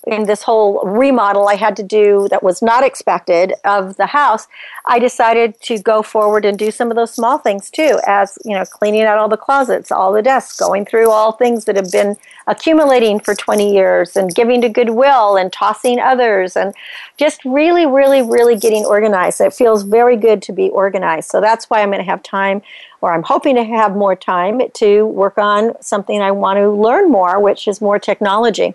in 0.06 0.24
this 0.24 0.42
whole 0.42 0.80
remodel 0.84 1.48
I 1.48 1.56
had 1.56 1.76
to 1.76 1.82
do 1.82 2.26
that 2.30 2.42
was 2.42 2.62
not 2.62 2.84
expected 2.84 3.54
of 3.64 3.96
the 3.96 4.06
house, 4.06 4.48
I 4.86 4.98
decided 4.98 5.60
to 5.62 5.78
go 5.78 6.02
forward 6.02 6.44
and 6.44 6.58
do 6.58 6.70
some 6.70 6.90
of 6.90 6.96
those 6.96 7.12
small 7.12 7.38
things 7.38 7.70
too, 7.70 8.00
as 8.06 8.38
you 8.44 8.54
know, 8.56 8.64
cleaning 8.64 9.02
out 9.02 9.18
all 9.18 9.28
the 9.28 9.36
closets, 9.36 9.92
all 9.92 10.12
the 10.12 10.22
desks, 10.22 10.58
going 10.58 10.86
through 10.86 11.10
all 11.10 11.32
things 11.32 11.66
that 11.66 11.76
have 11.76 11.90
been 11.92 12.16
accumulating 12.46 13.20
for 13.20 13.34
20 13.34 13.72
years 13.72 14.16
and 14.16 14.34
giving 14.34 14.60
to 14.62 14.68
Goodwill 14.68 15.36
and 15.36 15.52
tossing 15.52 16.00
others 16.00 16.56
and 16.56 16.74
just 17.18 17.44
really, 17.44 17.86
really, 17.86 18.22
really 18.22 18.56
getting 18.56 18.84
organized. 18.84 19.40
It 19.40 19.52
feels 19.52 19.82
very 19.82 20.16
good 20.16 20.40
to 20.42 20.52
be 20.52 20.70
organized. 20.70 21.30
So 21.30 21.40
that's 21.40 21.68
why 21.68 21.82
I'm 21.82 21.90
going 21.90 21.98
to 21.98 22.10
have 22.10 22.22
time 22.22 22.62
or 23.02 23.12
I'm 23.12 23.22
hoping 23.22 23.56
to 23.56 23.64
have 23.64 23.94
more 23.94 24.16
time 24.16 24.60
to 24.74 25.06
work 25.06 25.38
on 25.38 25.80
something 25.82 26.20
I 26.20 26.30
want 26.30 26.58
to 26.58 26.70
learn 26.70 27.10
more, 27.10 27.40
which 27.40 27.68
is 27.68 27.80
more 27.80 27.98
technology. 27.98 28.74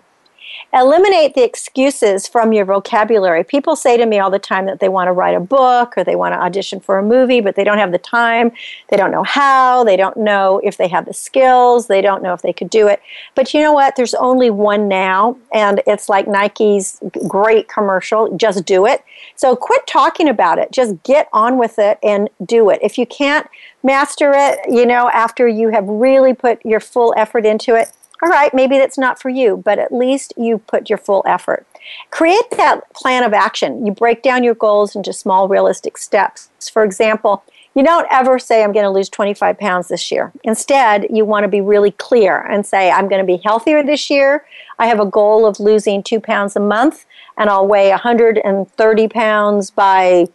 Eliminate 0.72 1.34
the 1.34 1.44
excuses 1.44 2.26
from 2.28 2.52
your 2.52 2.64
vocabulary. 2.64 3.44
People 3.44 3.76
say 3.76 3.96
to 3.96 4.06
me 4.06 4.18
all 4.18 4.30
the 4.30 4.38
time 4.38 4.66
that 4.66 4.80
they 4.80 4.88
want 4.88 5.08
to 5.08 5.12
write 5.12 5.36
a 5.36 5.40
book 5.40 5.94
or 5.96 6.04
they 6.04 6.16
want 6.16 6.34
to 6.34 6.40
audition 6.40 6.80
for 6.80 6.98
a 6.98 7.02
movie, 7.02 7.40
but 7.40 7.56
they 7.56 7.64
don't 7.64 7.78
have 7.78 7.92
the 7.92 7.98
time, 7.98 8.52
they 8.88 8.96
don't 8.96 9.10
know 9.10 9.22
how, 9.22 9.84
they 9.84 9.96
don't 9.96 10.16
know 10.16 10.60
if 10.64 10.76
they 10.76 10.88
have 10.88 11.06
the 11.06 11.14
skills, 11.14 11.86
they 11.86 12.00
don't 12.00 12.22
know 12.22 12.32
if 12.32 12.42
they 12.42 12.52
could 12.52 12.70
do 12.70 12.88
it. 12.88 13.00
But 13.34 13.54
you 13.54 13.60
know 13.60 13.72
what? 13.72 13.96
There's 13.96 14.14
only 14.14 14.50
one 14.50 14.88
now, 14.88 15.36
and 15.52 15.82
it's 15.86 16.08
like 16.08 16.28
Nike's 16.28 17.00
great 17.26 17.68
commercial 17.68 18.36
just 18.36 18.64
do 18.64 18.86
it. 18.86 19.04
So 19.34 19.56
quit 19.56 19.86
talking 19.86 20.28
about 20.28 20.58
it, 20.58 20.72
just 20.72 21.02
get 21.02 21.28
on 21.32 21.58
with 21.58 21.78
it 21.78 21.98
and 22.02 22.28
do 22.44 22.70
it. 22.70 22.78
If 22.82 22.98
you 22.98 23.06
can't 23.06 23.48
master 23.82 24.32
it, 24.34 24.58
you 24.68 24.84
know, 24.86 25.08
after 25.10 25.46
you 25.46 25.70
have 25.70 25.86
really 25.86 26.34
put 26.34 26.64
your 26.64 26.80
full 26.80 27.14
effort 27.16 27.46
into 27.46 27.74
it, 27.74 27.92
all 28.22 28.28
right, 28.28 28.52
maybe 28.54 28.78
that's 28.78 28.98
not 28.98 29.20
for 29.20 29.28
you, 29.28 29.56
but 29.58 29.78
at 29.78 29.92
least 29.92 30.32
you 30.36 30.58
put 30.58 30.88
your 30.88 30.98
full 30.98 31.22
effort. 31.26 31.66
Create 32.10 32.50
that 32.56 32.92
plan 32.94 33.22
of 33.22 33.32
action. 33.32 33.86
You 33.86 33.92
break 33.92 34.22
down 34.22 34.42
your 34.42 34.54
goals 34.54 34.96
into 34.96 35.12
small, 35.12 35.48
realistic 35.48 35.98
steps. 35.98 36.50
For 36.72 36.82
example, 36.82 37.44
you 37.74 37.84
don't 37.84 38.06
ever 38.10 38.38
say, 38.38 38.64
I'm 38.64 38.72
going 38.72 38.84
to 38.84 38.90
lose 38.90 39.10
25 39.10 39.58
pounds 39.58 39.88
this 39.88 40.10
year. 40.10 40.32
Instead, 40.44 41.08
you 41.10 41.26
want 41.26 41.44
to 41.44 41.48
be 41.48 41.60
really 41.60 41.90
clear 41.90 42.38
and 42.40 42.64
say, 42.64 42.90
I'm 42.90 43.06
going 43.06 43.20
to 43.20 43.26
be 43.26 43.40
healthier 43.44 43.82
this 43.82 44.08
year. 44.08 44.46
I 44.78 44.86
have 44.86 44.98
a 44.98 45.04
goal 45.04 45.44
of 45.44 45.60
losing 45.60 46.02
two 46.02 46.18
pounds 46.18 46.56
a 46.56 46.60
month, 46.60 47.04
and 47.36 47.50
I'll 47.50 47.66
weigh 47.66 47.90
130 47.90 49.08
pounds 49.08 49.70
by 49.70 50.28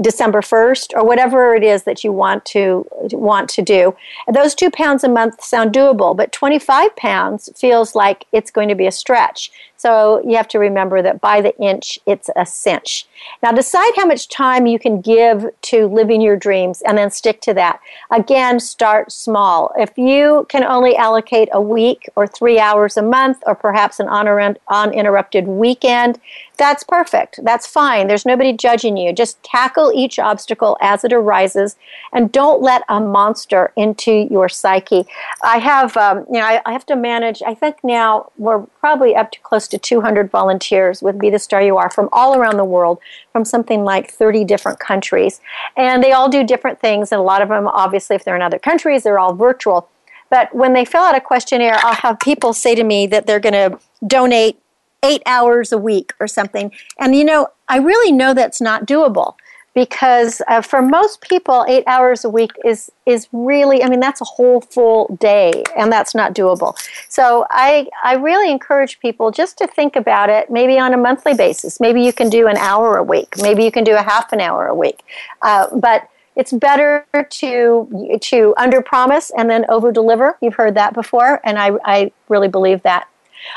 December 0.00 0.40
1st 0.40 0.94
or 0.94 1.04
whatever 1.04 1.54
it 1.54 1.62
is 1.62 1.84
that 1.84 2.02
you 2.02 2.12
want 2.12 2.44
to 2.46 2.86
want 3.12 3.48
to 3.50 3.62
do. 3.62 3.94
Those 4.32 4.54
2 4.54 4.70
pounds 4.70 5.04
a 5.04 5.08
month 5.08 5.42
sound 5.42 5.72
doable, 5.72 6.16
but 6.16 6.32
25 6.32 6.96
pounds 6.96 7.48
feels 7.56 7.94
like 7.94 8.26
it's 8.32 8.50
going 8.50 8.68
to 8.68 8.74
be 8.74 8.86
a 8.86 8.92
stretch. 8.92 9.50
So 9.84 10.22
you 10.26 10.34
have 10.36 10.48
to 10.48 10.58
remember 10.58 11.02
that 11.02 11.20
by 11.20 11.42
the 11.42 11.54
inch, 11.58 11.98
it's 12.06 12.30
a 12.36 12.46
cinch. 12.46 13.06
Now 13.42 13.52
decide 13.52 13.92
how 13.96 14.06
much 14.06 14.30
time 14.30 14.64
you 14.64 14.78
can 14.78 15.02
give 15.02 15.44
to 15.60 15.86
living 15.88 16.22
your 16.22 16.38
dreams 16.38 16.80
and 16.86 16.96
then 16.96 17.10
stick 17.10 17.42
to 17.42 17.52
that. 17.52 17.80
Again, 18.10 18.60
start 18.60 19.12
small. 19.12 19.74
If 19.76 19.98
you 19.98 20.46
can 20.48 20.64
only 20.64 20.96
allocate 20.96 21.50
a 21.52 21.60
week 21.60 22.08
or 22.16 22.26
three 22.26 22.58
hours 22.58 22.96
a 22.96 23.02
month 23.02 23.42
or 23.46 23.54
perhaps 23.54 24.00
an 24.00 24.08
uninterrupted 24.08 25.46
weekend, 25.48 26.18
that's 26.56 26.84
perfect. 26.84 27.40
That's 27.42 27.66
fine. 27.66 28.06
There's 28.06 28.24
nobody 28.24 28.52
judging 28.52 28.96
you. 28.96 29.12
Just 29.12 29.42
tackle 29.42 29.92
each 29.94 30.18
obstacle 30.18 30.78
as 30.80 31.04
it 31.04 31.12
arises 31.12 31.76
and 32.12 32.32
don't 32.32 32.62
let 32.62 32.84
a 32.88 33.00
monster 33.00 33.72
into 33.76 34.28
your 34.30 34.48
psyche. 34.48 35.04
I 35.42 35.58
have, 35.58 35.96
um, 35.96 36.24
you 36.30 36.38
know, 36.38 36.46
I, 36.46 36.62
I 36.64 36.72
have 36.72 36.86
to 36.86 36.96
manage, 36.96 37.42
I 37.44 37.54
think 37.54 37.82
now 37.82 38.30
we're 38.38 38.60
probably 38.80 39.16
up 39.16 39.32
to 39.32 39.40
close 39.40 39.66
to 39.68 39.73
200 39.78 40.30
volunteers 40.30 41.02
with 41.02 41.18
Be 41.18 41.30
the 41.30 41.38
Star 41.38 41.62
You 41.62 41.76
Are 41.76 41.90
from 41.90 42.08
all 42.12 42.36
around 42.36 42.56
the 42.56 42.64
world, 42.64 42.98
from 43.32 43.44
something 43.44 43.84
like 43.84 44.10
30 44.10 44.44
different 44.44 44.78
countries. 44.78 45.40
And 45.76 46.02
they 46.02 46.12
all 46.12 46.28
do 46.28 46.44
different 46.44 46.80
things. 46.80 47.12
And 47.12 47.20
a 47.20 47.24
lot 47.24 47.42
of 47.42 47.48
them, 47.48 47.68
obviously, 47.68 48.16
if 48.16 48.24
they're 48.24 48.36
in 48.36 48.42
other 48.42 48.58
countries, 48.58 49.02
they're 49.02 49.18
all 49.18 49.34
virtual. 49.34 49.88
But 50.30 50.54
when 50.54 50.72
they 50.72 50.84
fill 50.84 51.02
out 51.02 51.16
a 51.16 51.20
questionnaire, 51.20 51.76
I'll 51.78 51.94
have 51.94 52.18
people 52.20 52.52
say 52.52 52.74
to 52.74 52.84
me 52.84 53.06
that 53.08 53.26
they're 53.26 53.40
going 53.40 53.52
to 53.52 53.78
donate 54.06 54.58
eight 55.04 55.22
hours 55.26 55.70
a 55.70 55.78
week 55.78 56.12
or 56.18 56.26
something. 56.26 56.72
And 56.98 57.14
you 57.14 57.24
know, 57.24 57.48
I 57.68 57.78
really 57.78 58.10
know 58.10 58.34
that's 58.34 58.60
not 58.60 58.86
doable 58.86 59.36
because 59.74 60.40
uh, 60.48 60.60
for 60.60 60.80
most 60.80 61.20
people, 61.20 61.64
eight 61.68 61.84
hours 61.86 62.24
a 62.24 62.30
week 62.30 62.52
is 62.64 62.90
is 63.06 63.28
really. 63.32 63.82
I 63.82 63.88
mean, 63.88 64.00
that's 64.00 64.20
a 64.20 64.24
whole 64.24 64.60
full 64.60 65.16
day, 65.20 65.64
and 65.76 65.92
that's 65.92 66.14
not 66.14 66.34
doable. 66.34 66.76
So 67.08 67.46
I 67.50 67.88
I 68.02 68.14
really 68.14 68.50
encourage 68.50 69.00
people 69.00 69.30
just 69.30 69.58
to 69.58 69.66
think 69.66 69.96
about 69.96 70.30
it, 70.30 70.50
maybe 70.50 70.78
on 70.78 70.94
a 70.94 70.96
monthly 70.96 71.34
basis. 71.34 71.80
Maybe 71.80 72.02
you 72.02 72.12
can 72.12 72.30
do 72.30 72.46
an 72.46 72.56
hour 72.56 72.96
a 72.96 73.02
week. 73.02 73.34
Maybe 73.42 73.64
you 73.64 73.72
can 73.72 73.84
do 73.84 73.96
a 73.96 74.02
half 74.02 74.32
an 74.32 74.40
hour 74.40 74.66
a 74.66 74.74
week, 74.74 75.02
uh, 75.42 75.66
but 75.76 76.08
it's 76.36 76.52
better 76.52 77.06
to 77.30 78.18
to 78.20 78.54
under 78.56 78.82
promise 78.82 79.30
and 79.36 79.48
then 79.48 79.64
over 79.68 79.92
deliver. 79.92 80.36
You've 80.40 80.54
heard 80.54 80.74
that 80.74 80.94
before, 80.94 81.40
and 81.44 81.58
I, 81.58 81.72
I 81.84 82.12
really 82.28 82.48
believe 82.48 82.82
that. 82.82 83.08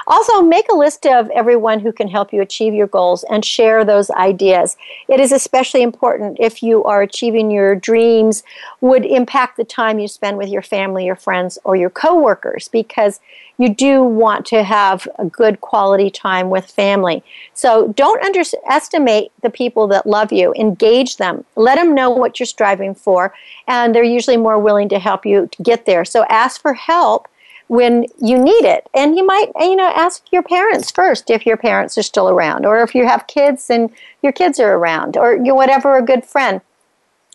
Also, 0.05 0.41
make 0.41 0.69
a 0.69 0.75
list 0.75 1.05
of 1.05 1.29
everyone 1.31 1.79
who 1.79 1.91
can 1.91 2.07
help 2.07 2.33
you 2.33 2.41
achieve 2.41 2.73
your 2.73 2.87
goals 2.87 3.23
and 3.29 3.43
share 3.43 3.85
those 3.85 4.09
ideas. 4.11 4.77
It 5.07 5.19
is 5.19 5.31
especially 5.31 5.81
important 5.81 6.37
if 6.39 6.61
you 6.61 6.83
are 6.83 7.01
achieving 7.01 7.51
your 7.51 7.75
dreams 7.75 8.43
would 8.81 9.05
impact 9.05 9.57
the 9.57 9.63
time 9.63 9.99
you 9.99 10.07
spend 10.07 10.37
with 10.37 10.49
your 10.49 10.61
family, 10.61 11.05
your 11.05 11.15
friends, 11.15 11.57
or 11.63 11.75
your 11.75 11.89
coworkers 11.89 12.67
because 12.67 13.19
you 13.57 13.73
do 13.73 14.03
want 14.03 14.45
to 14.45 14.63
have 14.63 15.07
a 15.17 15.25
good 15.25 15.61
quality 15.61 16.09
time 16.09 16.49
with 16.49 16.69
family. 16.69 17.23
So 17.53 17.87
don't 17.89 18.23
underestimate 18.23 19.31
the 19.41 19.49
people 19.49 19.87
that 19.87 20.05
love 20.05 20.31
you. 20.31 20.53
Engage 20.53 21.17
them. 21.17 21.43
Let 21.55 21.75
them 21.75 21.95
know 21.95 22.09
what 22.09 22.39
you're 22.39 22.45
striving 22.45 22.93
for, 22.93 23.33
and 23.67 23.93
they're 23.93 24.03
usually 24.03 24.37
more 24.37 24.59
willing 24.59 24.89
to 24.89 24.99
help 24.99 25.25
you 25.25 25.49
get 25.63 25.85
there. 25.85 26.05
So 26.05 26.23
ask 26.25 26.61
for 26.61 26.73
help 26.73 27.27
when 27.67 28.05
you 28.21 28.37
need 28.37 28.65
it. 28.65 28.87
And 28.93 29.17
you 29.17 29.25
might, 29.25 29.51
you 29.59 29.75
know, 29.75 29.91
ask 29.95 30.23
your 30.31 30.43
parents 30.43 30.91
first 30.91 31.29
if 31.29 31.45
your 31.45 31.57
parents 31.57 31.97
are 31.97 32.03
still 32.03 32.29
around, 32.29 32.65
or 32.65 32.81
if 32.81 32.95
you 32.95 33.05
have 33.05 33.27
kids 33.27 33.69
and 33.69 33.89
your 34.21 34.31
kids 34.31 34.59
are 34.59 34.75
around, 34.75 35.17
or 35.17 35.35
you 35.35 35.53
whatever 35.53 35.97
a 35.97 36.01
good 36.01 36.25
friend. 36.25 36.61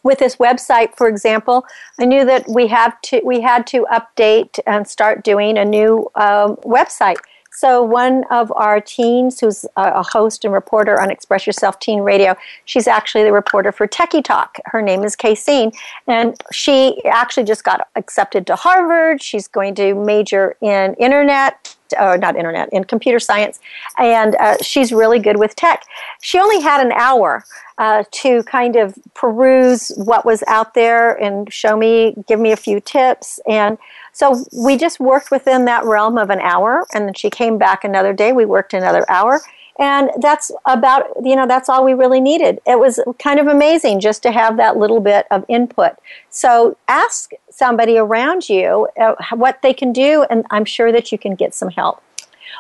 With 0.05 0.19
this 0.19 0.37
website, 0.37 0.97
for 0.97 1.07
example, 1.07 1.65
I 2.01 2.07
knew 2.07 2.25
that 2.25 2.49
we 2.49 2.67
have 2.67 3.01
to 3.03 3.21
we 3.25 3.41
had 3.41 3.69
to 3.69 3.87
update 3.93 4.59
and 4.67 4.89
start 4.89 5.23
doing 5.23 5.57
a 5.57 5.65
new 5.65 6.11
um, 6.17 6.57
website 6.57 7.19
so, 7.55 7.83
one 7.83 8.25
of 8.31 8.51
our 8.57 8.81
teens, 8.81 9.39
who's 9.39 9.67
a 9.77 10.03
host 10.03 10.45
and 10.45 10.55
reporter 10.55 10.99
on 11.01 11.11
Express 11.11 11.47
Yourself 11.47 11.79
Teen 11.81 12.01
Radio, 12.01 12.35
she's 12.65 12.87
actually 12.87 13.25
the 13.25 13.33
reporter 13.33 13.73
for 13.73 13.87
Techie 13.87 14.25
Talk. 14.25 14.57
Her 14.65 14.81
name 14.81 15.05
is 15.05 15.15
Kaysine, 15.15 15.75
and 16.07 16.35
she 16.51 17.05
actually 17.05 17.45
just 17.45 17.63
got 17.63 17.87
accepted 17.95 18.47
to 18.47 18.57
Harvard. 18.57 19.23
She's 19.23 19.49
going 19.49 19.75
to 19.75 19.95
major 19.95 20.57
in 20.63 20.95
internet 20.95 21.77
or 22.01 22.17
not 22.17 22.37
internet, 22.37 22.71
in 22.73 22.85
computer 22.85 23.21
science, 23.21 23.61
and 23.99 24.35
uh, 24.37 24.57
she's 24.63 24.91
really 24.91 25.19
good 25.19 25.37
with 25.37 25.55
tech. 25.55 25.85
She 26.23 26.39
only 26.39 26.61
had 26.63 26.85
an 26.85 26.93
hour 26.93 27.45
uh, 27.77 28.05
to 28.13 28.43
kind 28.45 28.77
of 28.77 28.99
peruse 29.13 29.93
what 29.97 30.25
was 30.25 30.43
out 30.47 30.73
there 30.73 31.15
and 31.23 31.53
show 31.53 31.77
me, 31.77 32.15
give 32.27 32.41
me 32.41 32.53
a 32.53 32.57
few 32.57 32.81
tips, 32.81 33.41
and 33.47 33.77
so 34.13 34.45
we 34.53 34.77
just 34.77 35.01
worked 35.01 35.31
within 35.31 35.65
that 35.65 35.85
realm 35.85 36.19
of 36.19 36.31
an 36.31 36.41
hour, 36.41 36.87
and 36.95 37.07
then 37.07 37.15
she 37.15 37.31
came 37.31 37.59
back 37.59 37.83
another 37.83 38.13
day. 38.13 38.33
We 38.33 38.45
worked 38.45 38.75
another 38.75 39.05
hour, 39.11 39.41
and 39.79 40.11
that's 40.21 40.53
about 40.67 41.07
you 41.25 41.35
know 41.35 41.47
that's 41.47 41.69
all 41.69 41.85
we 41.85 41.95
really 41.95 42.21
needed. 42.21 42.61
It 42.67 42.79
was 42.79 43.01
kind 43.19 43.41
of 43.41 43.47
amazing 43.47 44.01
just 44.01 44.23
to 44.25 44.31
have 44.31 44.59
that 44.59 44.77
little 44.77 45.01
bit 45.01 45.27
of 45.31 45.45
input. 45.49 45.93
So 46.29 46.77
ask 46.89 47.31
somebody 47.51 47.97
around 47.97 48.49
you 48.49 48.89
uh, 49.01 49.15
what 49.35 49.63
they 49.63 49.73
can 49.73 49.93
do, 49.93 50.27
and 50.29 50.45
I'm 50.51 50.67
sure 50.67 50.93
that 50.93 51.11
you 51.11 51.19
can 51.19 51.35
get 51.35 51.55
some 51.55 51.71
help. 51.71 52.03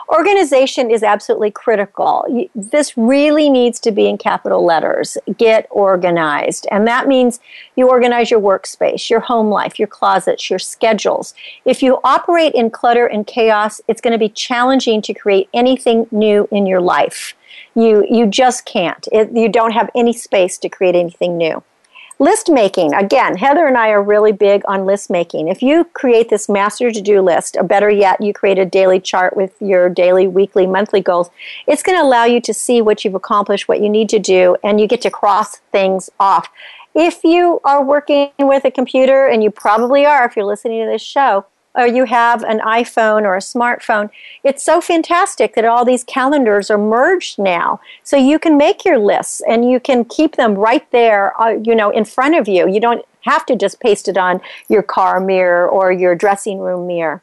Organization 0.09 0.91
is 0.91 1.03
absolutely 1.03 1.51
critical. 1.51 2.49
This 2.55 2.97
really 2.97 3.49
needs 3.49 3.81
to 3.81 3.93
be 3.93 4.09
in 4.09 4.19
capital 4.19 4.65
letters. 4.65 5.17
Get 5.37 5.67
organized. 5.71 6.67
And 6.71 6.87
that 6.87 7.09
means 7.09 7.41
you 7.77 7.89
organize 7.89 8.31
your 8.31 8.41
workspace, 8.41 9.11
your 9.11 9.21
home 9.21 9.49
life, 9.49 9.79
your 9.79 9.89
closets, 9.89 10.51
your 10.51 10.59
schedules. 10.59 11.35
If 11.65 11.83
you 11.83 11.99
operate 12.05 12.55
in 12.55 12.71
clutter 12.71 13.07
and 13.07 13.27
chaos, 13.27 13.81
it's 13.89 14.01
going 14.01 14.13
to 14.13 14.19
be 14.19 14.29
challenging 14.29 15.03
to 15.03 15.15
create 15.15 15.49
anything 15.55 16.07
new 16.11 16.49
in 16.51 16.67
your 16.67 16.81
life. 16.81 17.35
You, 17.75 18.07
you 18.11 18.27
just 18.27 18.65
can't. 18.65 19.07
It, 19.13 19.31
you 19.35 19.49
don't 19.49 19.73
have 19.73 19.91
any 19.95 20.13
space 20.13 20.59
to 20.59 20.69
create 20.69 20.95
anything 20.95 21.37
new. 21.37 21.63
List 22.23 22.49
making. 22.49 22.95
Again, 22.95 23.37
Heather 23.37 23.67
and 23.67 23.77
I 23.77 23.89
are 23.89 24.01
really 24.01 24.31
big 24.31 24.63
on 24.69 24.87
list 24.87 25.11
making. 25.11 25.49
If 25.49 25.61
you 25.61 25.83
create 25.83 26.29
this 26.29 26.49
master 26.49 26.93
to 26.93 27.01
do 27.01 27.21
list, 27.21 27.57
or 27.57 27.65
better 27.65 27.91
yet, 27.91 28.21
you 28.21 28.33
create 28.33 28.59
a 28.59 28.65
daily 28.65 29.01
chart 29.01 29.37
with 29.37 29.61
your 29.61 29.89
daily, 29.89 30.29
weekly, 30.29 30.65
monthly 30.69 31.01
goals, 31.01 31.31
it's 31.67 31.83
going 31.83 31.99
to 31.99 32.05
allow 32.05 32.25
you 32.25 32.41
to 32.43 32.55
see 32.55 32.81
what 32.81 33.05
you've 33.05 33.17
accomplished, 33.17 33.67
what 33.67 33.81
you 33.81 33.89
need 33.89 34.09
to 34.11 34.21
do, 34.21 34.57
and 34.63 34.81
you 34.81 34.87
get 34.87 35.01
to 35.01 35.11
cross 35.11 35.57
things 35.73 36.11
off. 36.21 36.49
If 36.95 37.25
you 37.25 37.61
are 37.65 37.85
working 37.85 38.31
with 38.39 38.65
a 38.65 38.71
computer, 38.71 39.27
and 39.27 39.43
you 39.43 39.51
probably 39.51 40.07
are 40.07 40.25
if 40.25 40.37
you're 40.37 40.45
listening 40.45 40.85
to 40.85 40.89
this 40.89 41.03
show, 41.03 41.47
or 41.75 41.87
you 41.87 42.05
have 42.05 42.43
an 42.43 42.61
iPhone 42.61 43.23
or 43.23 43.35
a 43.35 43.41
smartphone, 43.41 44.11
it's 44.45 44.65
so 44.65 44.81
fantastic 44.81 45.55
that 45.55 45.65
all 45.65 45.85
these 45.85 46.05
calendars 46.05 46.71
are 46.71 46.79
merged 46.79 47.39
now. 47.39 47.81
So 48.03 48.17
you 48.17 48.39
can 48.39 48.57
make 48.57 48.85
your 48.85 48.99
lists 48.99 49.43
and 49.49 49.71
you 49.71 49.81
can 49.81 50.05
keep 50.05 50.37
them 50.37 50.55
right 50.55 50.89
there, 50.91 51.41
uh, 51.41 51.59
you 51.63 51.75
know, 51.75 51.91
in 51.91 52.05
front 52.05 52.37
of 52.37 52.49
you. 52.49 52.69
You 52.69 52.81
don't 52.81 53.05
have 53.23 53.47
to 53.47 53.57
just 53.57 53.81
paste 53.81 54.09
it 54.09 54.19
on 54.19 54.41
your 54.69 54.83
car 54.83 55.21
mirror 55.21 55.69
or 55.69 55.93
your 55.93 56.15
dressing 56.15 56.59
room 56.59 56.87
mirror. 56.87 57.23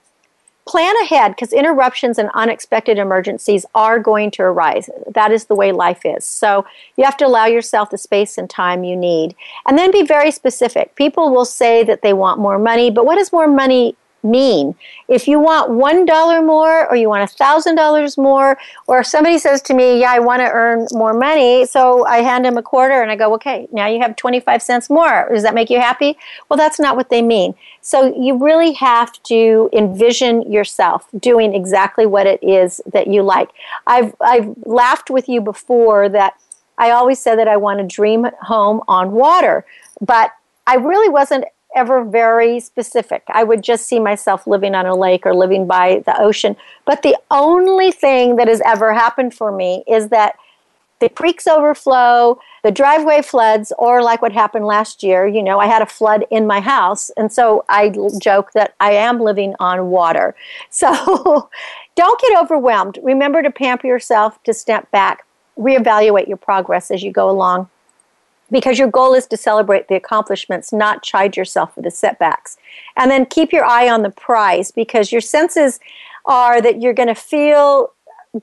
Plan 0.66 0.96
ahead 1.02 1.32
because 1.32 1.52
interruptions 1.52 2.20
and 2.20 2.30
unexpected 2.36 3.00
emergencies 3.00 3.66
are 3.74 3.98
going 3.98 4.30
to 4.32 4.44
arise. 4.44 4.88
That 5.08 5.32
is 5.32 5.46
the 5.46 5.56
way 5.56 5.72
life 5.72 6.02
is. 6.06 6.26
So 6.26 6.64
you 6.96 7.04
have 7.06 7.18
to 7.18 7.26
allow 7.26 7.48
yourself 7.48 7.90
the 7.90 7.98
space 7.98 8.38
and 8.38 8.48
time 8.48 8.84
you 8.84 8.96
need. 8.96 9.36
And 9.66 9.80
then 9.80 9.92
be 9.92 10.04
very 10.04 10.30
specific. 10.30 10.94
People 10.96 11.34
will 11.34 11.46
say 11.46 11.84
that 11.84 12.04
they 12.04 12.14
want 12.14 12.40
more 12.40 12.60
money, 12.60 12.92
but 12.92 13.06
what 13.08 13.16
does 13.16 13.32
more 13.32 13.48
money 13.48 13.96
mean. 14.24 14.76
If 15.08 15.28
you 15.28 15.40
want 15.40 15.72
$1 15.72 16.46
more 16.46 16.90
or 16.90 16.96
you 16.96 17.10
want 17.10 17.30
$1,000 17.30 18.18
more, 18.18 18.58
or 18.88 19.00
if 19.00 19.08
somebody 19.08 19.38
says 19.38 19.62
to 19.64 19.74
me, 19.74 20.02
Yeah, 20.02 20.12
I 20.12 20.20
want 20.20 20.42
to 20.42 20.50
earn 20.50 20.88
more 20.92 21.14
money, 21.14 21.66
so 21.66 22.06
I 22.06 22.18
hand 22.18 22.46
them 22.46 22.58
a 22.58 22.64
quarter 22.64 23.02
and 23.02 23.12
I 23.12 23.16
go, 23.16 23.34
Okay, 23.36 23.68
now 23.72 23.88
you 23.88 24.00
have 24.02 24.16
25 24.16 24.62
cents 24.62 24.90
more. 24.90 25.28
Does 25.32 25.44
that 25.44 25.54
make 25.54 25.70
you 25.70 25.80
happy? 25.80 26.18
Well, 26.48 26.58
that's 26.58 26.80
not 26.80 26.96
what 26.96 27.10
they 27.10 27.22
mean. 27.22 27.56
So 27.82 28.14
you 28.16 28.38
really 28.38 28.74
have 28.74 29.12
to 29.24 29.70
envision 29.74 30.52
yourself 30.52 31.08
doing 31.18 31.54
exactly 31.54 32.06
what 32.06 32.28
it 32.28 32.44
is 32.44 32.82
that 32.92 33.08
you 33.08 33.24
like. 33.24 33.50
I've, 33.88 34.16
I've 34.22 34.54
laughed 34.66 35.10
with 35.10 35.30
you 35.30 35.42
before 35.42 36.10
that 36.10 36.34
I 36.80 36.92
always 36.92 37.20
said 37.20 37.38
that 37.38 37.48
I 37.48 37.58
want 37.58 37.82
a 37.82 37.84
dream 37.84 38.28
home 38.42 38.82
on 38.88 39.12
water, 39.12 39.66
but 40.00 40.32
I 40.66 40.76
really 40.76 41.10
wasn't 41.10 41.46
ever 41.76 42.04
very 42.04 42.60
specific. 42.60 43.24
I 43.28 43.44
would 43.44 43.64
just 43.64 43.88
see 43.88 44.00
myself 44.00 44.48
living 44.48 44.76
on 44.76 44.86
a 44.86 44.96
lake 44.96 45.26
or 45.26 45.36
living 45.36 45.68
by 45.68 46.02
the 46.06 46.20
ocean. 46.20 46.56
But 46.86 47.04
the 47.04 47.18
only 47.32 47.92
thing 47.92 48.38
that 48.38 48.48
has 48.48 48.62
ever 48.66 48.94
happened 48.94 49.34
for 49.34 49.52
me 49.52 49.84
is 49.88 50.10
that 50.10 50.36
the 51.00 51.10
creeks 51.10 51.48
overflow, 51.48 52.40
the 52.64 52.72
driveway 52.72 53.22
floods, 53.22 53.72
or 53.78 54.04
like 54.04 54.22
what 54.22 54.34
happened 54.34 54.66
last 54.66 55.02
year, 55.02 55.26
you 55.26 55.42
know, 55.42 55.60
I 55.60 55.68
had 55.68 55.82
a 55.82 55.86
flood 55.86 56.26
in 56.30 56.46
my 56.46 56.60
house. 56.60 57.10
And 57.16 57.32
so 57.32 57.64
I 57.70 57.94
joke 58.20 58.52
that 58.54 58.76
I 58.80 58.92
am 58.92 59.22
living 59.22 59.56
on 59.60 59.90
water. 59.90 60.36
So 60.72 61.50
don't 61.96 62.22
get 62.22 62.40
overwhelmed. 62.40 63.00
Remember 63.04 63.42
to 63.42 63.52
pamper 63.52 63.88
yourself, 63.88 64.42
to 64.44 64.54
step 64.54 64.90
back, 64.92 65.26
reevaluate 65.58 66.28
your 66.28 66.38
progress 66.38 66.92
as 66.92 67.04
you 67.04 67.12
go 67.12 67.30
along 67.30 67.70
because 68.52 68.80
your 68.80 68.90
goal 68.90 69.14
is 69.14 69.26
to 69.28 69.38
celebrate 69.38 69.88
the 69.88 69.96
accomplishments, 69.96 70.74
not 70.74 71.04
chide 71.04 71.38
yourself 71.38 71.76
for 71.76 71.82
the 71.82 71.92
setbacks. 71.92 72.58
And 72.98 73.10
then 73.12 73.26
keep 73.26 73.52
your 73.52 73.66
eye 73.66 73.90
on 73.90 74.04
the 74.04 74.10
prize 74.10 74.72
because 74.72 75.12
your 75.12 75.22
senses 75.22 75.80
are 76.26 76.62
that 76.62 76.82
you're 76.82 76.94
going 76.94 77.08
to 77.08 77.16
feel 77.16 77.94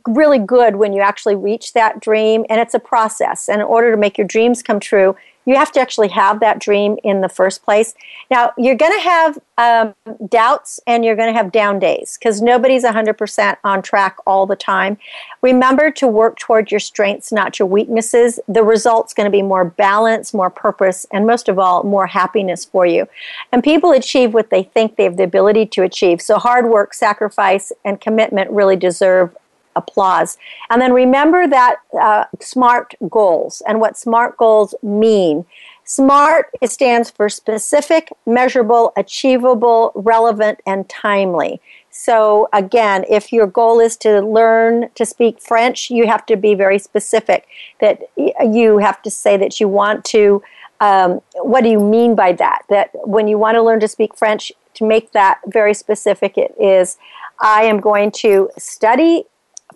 really 0.08 0.38
good 0.38 0.76
when 0.76 0.92
you 0.92 1.00
actually 1.00 1.36
reach 1.36 1.72
that 1.72 2.00
dream 2.00 2.44
and 2.48 2.60
it's 2.60 2.74
a 2.74 2.78
process 2.80 3.48
and 3.48 3.60
in 3.60 3.66
order 3.66 3.92
to 3.92 3.96
make 3.96 4.18
your 4.18 4.26
dreams 4.26 4.60
come 4.62 4.80
true 4.80 5.14
you 5.46 5.54
have 5.54 5.72
to 5.72 5.80
actually 5.80 6.08
have 6.08 6.40
that 6.40 6.58
dream 6.58 6.98
in 7.04 7.20
the 7.20 7.28
first 7.28 7.64
place. 7.64 7.94
Now, 8.30 8.52
you're 8.58 8.74
going 8.74 8.92
to 8.92 9.00
have 9.00 9.38
um, 9.58 9.94
doubts 10.28 10.80
and 10.86 11.04
you're 11.04 11.16
going 11.16 11.32
to 11.32 11.38
have 11.38 11.52
down 11.52 11.78
days 11.78 12.18
because 12.18 12.42
nobody's 12.42 12.84
100% 12.84 13.56
on 13.64 13.80
track 13.80 14.16
all 14.26 14.44
the 14.44 14.56
time. 14.56 14.98
Remember 15.42 15.90
to 15.92 16.08
work 16.08 16.38
toward 16.38 16.70
your 16.70 16.80
strengths, 16.80 17.32
not 17.32 17.58
your 17.58 17.68
weaknesses. 17.68 18.40
The 18.48 18.64
result's 18.64 19.14
going 19.14 19.26
to 19.26 19.30
be 19.30 19.42
more 19.42 19.64
balance, 19.64 20.34
more 20.34 20.50
purpose, 20.50 21.06
and 21.12 21.26
most 21.26 21.48
of 21.48 21.58
all, 21.58 21.84
more 21.84 22.08
happiness 22.08 22.64
for 22.64 22.84
you. 22.84 23.08
And 23.52 23.62
people 23.62 23.92
achieve 23.92 24.34
what 24.34 24.50
they 24.50 24.64
think 24.64 24.96
they 24.96 25.04
have 25.04 25.16
the 25.16 25.22
ability 25.22 25.66
to 25.66 25.82
achieve. 25.82 26.20
So, 26.20 26.38
hard 26.38 26.68
work, 26.68 26.92
sacrifice, 26.92 27.72
and 27.84 28.00
commitment 28.00 28.50
really 28.50 28.76
deserve 28.76 29.34
applause. 29.76 30.36
And 30.70 30.80
then 30.80 30.92
remember 30.92 31.46
that 31.46 31.76
uh, 32.00 32.24
SMART 32.40 32.94
goals 33.08 33.62
and 33.66 33.80
what 33.80 33.96
SMART 33.96 34.36
goals 34.36 34.74
mean. 34.82 35.44
SMART 35.84 36.50
stands 36.64 37.10
for 37.10 37.28
specific, 37.28 38.12
measurable, 38.26 38.92
achievable, 38.96 39.92
relevant, 39.94 40.60
and 40.66 40.88
timely. 40.88 41.60
So 41.90 42.48
again, 42.52 43.04
if 43.08 43.32
your 43.32 43.46
goal 43.46 43.78
is 43.78 43.96
to 43.98 44.20
learn 44.20 44.90
to 44.96 45.06
speak 45.06 45.40
French, 45.40 45.88
you 45.88 46.06
have 46.08 46.26
to 46.26 46.36
be 46.36 46.54
very 46.54 46.80
specific. 46.80 47.46
That 47.80 48.02
you 48.16 48.78
have 48.78 49.00
to 49.02 49.10
say 49.10 49.36
that 49.36 49.60
you 49.60 49.68
want 49.68 50.04
to. 50.06 50.42
Um, 50.80 51.20
what 51.36 51.62
do 51.62 51.70
you 51.70 51.80
mean 51.80 52.14
by 52.16 52.32
that? 52.32 52.62
That 52.68 52.90
when 53.04 53.28
you 53.28 53.38
want 53.38 53.54
to 53.54 53.62
learn 53.62 53.80
to 53.80 53.88
speak 53.88 54.16
French, 54.16 54.52
to 54.74 54.84
make 54.84 55.12
that 55.12 55.40
very 55.46 55.72
specific, 55.72 56.36
it 56.36 56.54
is 56.60 56.98
I 57.40 57.62
am 57.62 57.80
going 57.80 58.10
to 58.12 58.50
study 58.58 59.24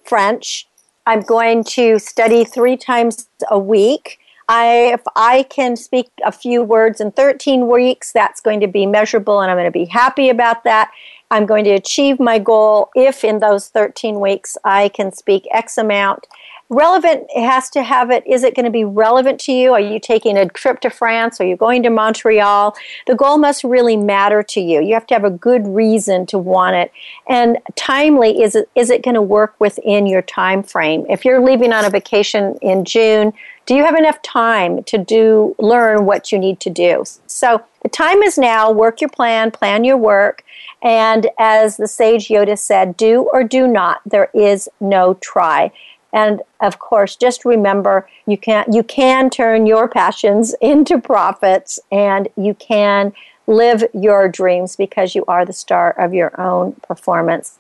French. 0.05 0.66
I'm 1.07 1.22
going 1.22 1.64
to 1.64 1.98
study 1.98 2.44
three 2.44 2.76
times 2.76 3.28
a 3.51 3.59
week. 3.59 4.18
I, 4.48 4.92
if 4.92 5.03
I 5.14 5.44
can 5.44 5.76
speak 5.76 6.11
a 6.24 6.32
few 6.32 6.62
words 6.62 7.01
in 7.01 7.12
13 7.12 7.68
weeks, 7.68 8.12
that's 8.12 8.40
going 8.40 8.61
to 8.61 8.66
be 8.66 8.84
measurable 8.84 9.40
and 9.40 9.51
I'm 9.51 9.57
going 9.57 9.66
to 9.66 9.70
be 9.70 9.84
happy 9.84 10.28
about 10.28 10.64
that. 10.64 10.90
I'm 11.30 11.46
going 11.46 11.64
to 11.64 11.70
achieve 11.70 12.18
my 12.18 12.38
goal 12.38 12.90
if 12.94 13.24
in 13.24 13.38
those 13.38 13.68
13 13.68 14.20
weeks 14.20 14.56
I 14.64 14.88
can 14.88 15.12
speak 15.12 15.46
X 15.52 15.78
amount. 15.78 16.26
Relevant 16.72 17.26
has 17.34 17.68
to 17.70 17.82
have 17.82 18.12
it 18.12 18.24
is 18.28 18.44
it 18.44 18.54
going 18.54 18.64
to 18.64 18.70
be 18.70 18.84
relevant 18.84 19.40
to 19.40 19.52
you? 19.52 19.72
Are 19.72 19.80
you 19.80 19.98
taking 19.98 20.36
a 20.36 20.48
trip 20.48 20.80
to 20.82 20.90
france? 20.90 21.40
Are 21.40 21.44
you 21.44 21.56
going 21.56 21.82
to 21.82 21.90
montreal? 21.90 22.76
The 23.08 23.16
goal 23.16 23.38
must 23.38 23.64
really 23.64 23.96
matter 23.96 24.44
to 24.44 24.60
you. 24.60 24.80
You 24.80 24.94
have 24.94 25.06
to 25.08 25.14
have 25.14 25.24
a 25.24 25.30
good 25.30 25.66
reason 25.66 26.26
to 26.26 26.38
want 26.38 26.76
it. 26.76 26.92
And 27.28 27.58
timely 27.74 28.40
is 28.40 28.54
it 28.54 28.70
is 28.76 28.88
it 28.88 29.02
going 29.02 29.16
to 29.16 29.22
work 29.22 29.56
within 29.58 30.06
your 30.06 30.22
time 30.22 30.62
frame 30.62 31.06
if 31.08 31.24
you're 31.24 31.44
leaving 31.44 31.72
on 31.72 31.84
a 31.84 31.90
vacation 31.90 32.56
in 32.62 32.84
june 32.84 33.32
do 33.70 33.76
you 33.76 33.84
have 33.84 33.94
enough 33.94 34.20
time 34.22 34.82
to 34.82 34.98
do 34.98 35.54
learn 35.60 36.04
what 36.04 36.32
you 36.32 36.40
need 36.40 36.58
to 36.58 36.70
do? 36.70 37.04
So 37.28 37.62
the 37.84 37.88
time 37.88 38.20
is 38.20 38.36
now. 38.36 38.72
Work 38.72 39.00
your 39.00 39.10
plan 39.10 39.52
plan 39.52 39.84
your 39.84 39.96
work 39.96 40.42
and 40.82 41.28
as 41.38 41.76
the 41.76 41.88
sage 41.88 42.28
yoda 42.28 42.58
said 42.58 42.96
do 42.96 43.28
or 43.32 43.44
do 43.44 43.66
not 43.66 44.00
there 44.06 44.30
is 44.34 44.68
no 44.80 45.14
try 45.14 45.70
and 46.12 46.42
of 46.60 46.78
course, 46.78 47.16
just 47.16 47.44
remember 47.44 48.08
you 48.26 48.36
can 48.36 48.64
you 48.72 48.82
can 48.82 49.30
turn 49.30 49.66
your 49.66 49.88
passions 49.88 50.54
into 50.60 50.98
profits 50.98 51.78
and 51.90 52.28
you 52.36 52.54
can 52.54 53.12
live 53.46 53.84
your 53.94 54.28
dreams 54.28 54.76
because 54.76 55.14
you 55.14 55.24
are 55.26 55.44
the 55.44 55.52
star 55.52 55.90
of 55.92 56.14
your 56.14 56.38
own 56.40 56.72
performance. 56.86 57.58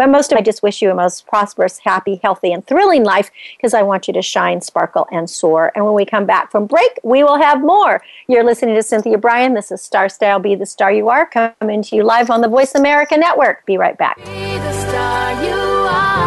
But 0.00 0.08
most 0.08 0.32
of 0.32 0.38
I 0.38 0.40
just 0.40 0.62
wish 0.62 0.80
you 0.80 0.90
a 0.90 0.94
most 0.94 1.26
prosperous, 1.26 1.76
happy, 1.76 2.20
healthy, 2.22 2.54
and 2.54 2.66
thrilling 2.66 3.04
life 3.04 3.30
because 3.58 3.74
I 3.74 3.82
want 3.82 4.08
you 4.08 4.14
to 4.14 4.22
shine, 4.22 4.62
sparkle, 4.62 5.06
and 5.12 5.28
soar. 5.28 5.72
And 5.74 5.84
when 5.84 5.92
we 5.92 6.06
come 6.06 6.24
back 6.24 6.50
from 6.50 6.64
break, 6.66 6.98
we 7.04 7.22
will 7.22 7.36
have 7.36 7.60
more. 7.60 8.02
You're 8.26 8.42
listening 8.42 8.76
to 8.76 8.82
Cynthia 8.82 9.18
Brian. 9.18 9.52
This 9.52 9.70
is 9.70 9.82
Star 9.82 10.08
Style 10.08 10.38
Be 10.38 10.54
the 10.54 10.64
Star 10.64 10.90
You 10.90 11.10
Are 11.10 11.26
coming 11.26 11.82
to 11.82 11.96
you 11.96 12.02
live 12.02 12.30
on 12.30 12.40
the 12.40 12.48
Voice 12.48 12.74
America 12.74 13.14
Network. 13.18 13.66
Be 13.66 13.76
right 13.76 13.98
back 13.98 14.16
Be 14.16 14.22
the 14.24 14.72
star 14.72 15.44
you 15.44 15.52
are. 15.90 16.24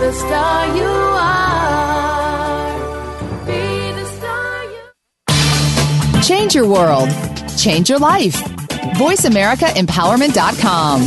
the 0.00 0.12
star 0.12 0.66
you 0.76 0.84
are. 1.16 2.36
Be 3.46 3.92
the 3.92 4.04
star 4.04 4.64
you 4.64 6.22
Change 6.22 6.54
your 6.54 6.68
world. 6.68 7.08
Change 7.56 7.88
your 7.88 8.00
life. 8.00 8.61
VoiceAmericaEmpowerment.com. 8.82 11.00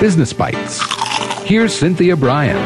Business 0.00 0.32
Bites. 0.32 0.80
Here's 1.44 1.74
Cynthia 1.74 2.16
Brian. 2.16 2.56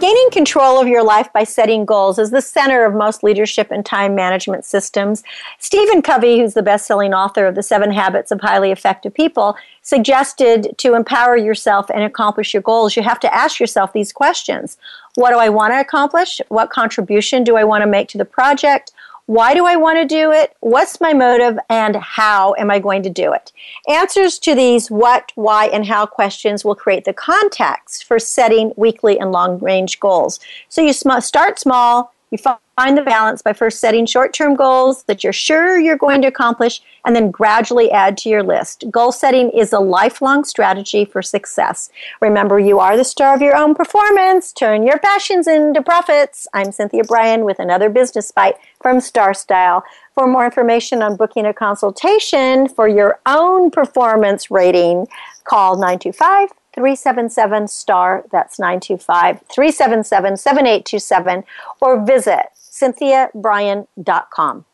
Gaining 0.00 0.30
control 0.32 0.80
of 0.80 0.88
your 0.88 1.04
life 1.04 1.32
by 1.32 1.44
setting 1.44 1.84
goals 1.84 2.18
is 2.18 2.30
the 2.30 2.42
center 2.42 2.84
of 2.84 2.92
most 2.92 3.22
leadership 3.22 3.70
and 3.70 3.86
time 3.86 4.14
management 4.14 4.64
systems. 4.64 5.22
Stephen 5.58 6.02
Covey, 6.02 6.40
who's 6.40 6.54
the 6.54 6.62
best 6.62 6.86
selling 6.86 7.14
author 7.14 7.46
of 7.46 7.54
The 7.54 7.62
Seven 7.62 7.92
Habits 7.92 8.32
of 8.32 8.40
Highly 8.40 8.72
Effective 8.72 9.14
People, 9.14 9.56
suggested 9.82 10.74
to 10.78 10.94
empower 10.94 11.36
yourself 11.36 11.88
and 11.90 12.02
accomplish 12.02 12.52
your 12.52 12.62
goals, 12.62 12.96
you 12.96 13.02
have 13.02 13.20
to 13.20 13.32
ask 13.32 13.60
yourself 13.60 13.92
these 13.92 14.12
questions 14.12 14.76
What 15.14 15.30
do 15.30 15.38
I 15.38 15.50
want 15.50 15.72
to 15.72 15.80
accomplish? 15.80 16.40
What 16.48 16.70
contribution 16.70 17.44
do 17.44 17.56
I 17.56 17.64
want 17.64 17.82
to 17.82 17.86
make 17.86 18.08
to 18.08 18.18
the 18.18 18.24
project? 18.24 18.92
Why 19.26 19.54
do 19.54 19.66
I 19.66 19.76
want 19.76 19.98
to 19.98 20.04
do 20.04 20.32
it? 20.32 20.54
What's 20.60 21.00
my 21.00 21.12
motive? 21.12 21.58
And 21.68 21.96
how 21.96 22.54
am 22.58 22.70
I 22.70 22.78
going 22.78 23.02
to 23.04 23.10
do 23.10 23.32
it? 23.32 23.52
Answers 23.88 24.38
to 24.40 24.54
these 24.54 24.90
what, 24.90 25.32
why, 25.36 25.66
and 25.66 25.86
how 25.86 26.06
questions 26.06 26.64
will 26.64 26.74
create 26.74 27.04
the 27.04 27.12
context 27.12 28.04
for 28.04 28.18
setting 28.18 28.72
weekly 28.76 29.18
and 29.18 29.32
long 29.32 29.58
range 29.60 30.00
goals. 30.00 30.40
So 30.68 30.82
you 30.82 30.92
sm- 30.92 31.20
start 31.20 31.58
small, 31.58 32.12
you 32.30 32.38
find 32.76 32.96
the 32.96 33.02
balance 33.02 33.42
by 33.42 33.52
first 33.52 33.80
setting 33.80 34.06
short 34.06 34.32
term 34.32 34.54
goals 34.54 35.04
that 35.04 35.22
you're 35.22 35.32
sure 35.32 35.78
you're 35.78 35.96
going 35.96 36.22
to 36.22 36.28
accomplish 36.28 36.80
and 37.04 37.14
then 37.14 37.30
gradually 37.30 37.90
add 37.90 38.16
to 38.16 38.28
your 38.28 38.42
list. 38.42 38.84
Goal 38.90 39.12
setting 39.12 39.50
is 39.50 39.72
a 39.72 39.78
lifelong 39.78 40.44
strategy 40.44 41.04
for 41.04 41.22
success. 41.22 41.90
Remember, 42.20 42.58
you 42.58 42.78
are 42.78 42.96
the 42.96 43.04
star 43.04 43.34
of 43.34 43.42
your 43.42 43.56
own 43.56 43.74
performance. 43.74 44.52
Turn 44.52 44.82
your 44.84 44.98
passions 44.98 45.46
into 45.46 45.82
profits. 45.82 46.46
I'm 46.54 46.72
Cynthia 46.72 47.04
Brian 47.04 47.44
with 47.44 47.58
another 47.58 47.88
business 47.90 48.30
bite 48.30 48.56
from 48.80 49.00
Star 49.00 49.34
Style. 49.34 49.84
For 50.14 50.26
more 50.26 50.44
information 50.44 51.02
on 51.02 51.16
booking 51.16 51.46
a 51.46 51.54
consultation 51.54 52.68
for 52.68 52.88
your 52.88 53.18
own 53.26 53.70
performance 53.70 54.50
rating, 54.50 55.08
call 55.44 55.74
925 55.74 56.50
377 56.74 57.68
star 57.68 58.24
that's 58.32 58.58
925 58.58 59.40
377 59.42 60.36
7827 60.36 61.44
or 61.80 62.02
visit 62.04 62.46
cynthiabrian.com 62.82 64.64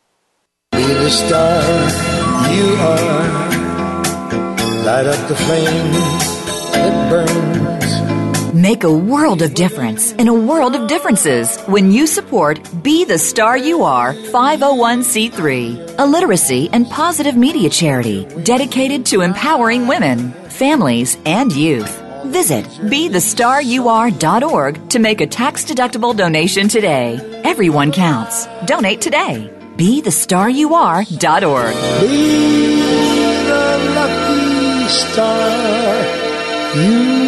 Be 0.73 0.83
the 0.83 1.11
star 1.11 1.63
you 2.55 2.75
are. 2.81 3.29
Light 4.85 5.07
up 5.07 5.29
the 5.29 5.37
flame 5.37 5.93
that 6.73 7.11
burns. 7.11 8.55
Make 8.55 8.85
a 8.85 8.93
world 8.93 9.43
of 9.43 9.55
difference 9.55 10.13
in 10.13 10.27
a 10.29 10.35
world 10.35 10.75
of 10.75 10.89
differences 10.89 11.61
when 11.67 11.93
you 11.93 12.07
support 12.07 12.59
Be 12.83 13.05
the 13.05 13.19
Star 13.19 13.59
You 13.59 13.83
Are 13.83 14.15
501c3, 14.15 15.97
a 15.99 16.07
literacy 16.07 16.71
and 16.73 16.89
positive 16.89 17.37
media 17.37 17.69
charity 17.69 18.25
dedicated 18.43 19.05
to 19.07 19.21
empowering 19.21 19.87
women, 19.87 20.33
families, 20.49 21.19
and 21.27 21.53
youth. 21.53 22.08
Visit 22.27 22.65
BeTheStarYouAre.org 22.67 24.91
to 24.91 24.99
make 24.99 25.21
a 25.21 25.27
tax 25.27 25.65
deductible 25.65 26.17
donation 26.17 26.69
today. 26.69 27.19
Everyone 27.45 27.93
counts. 27.93 28.47
Donate 28.67 29.01
today. 29.01 29.49
BeTheStarYouAre.org. 29.77 31.75
Be 32.01 32.81
the 33.45 33.79
lucky 33.95 34.89
star 34.89 35.57
you 36.77 37.28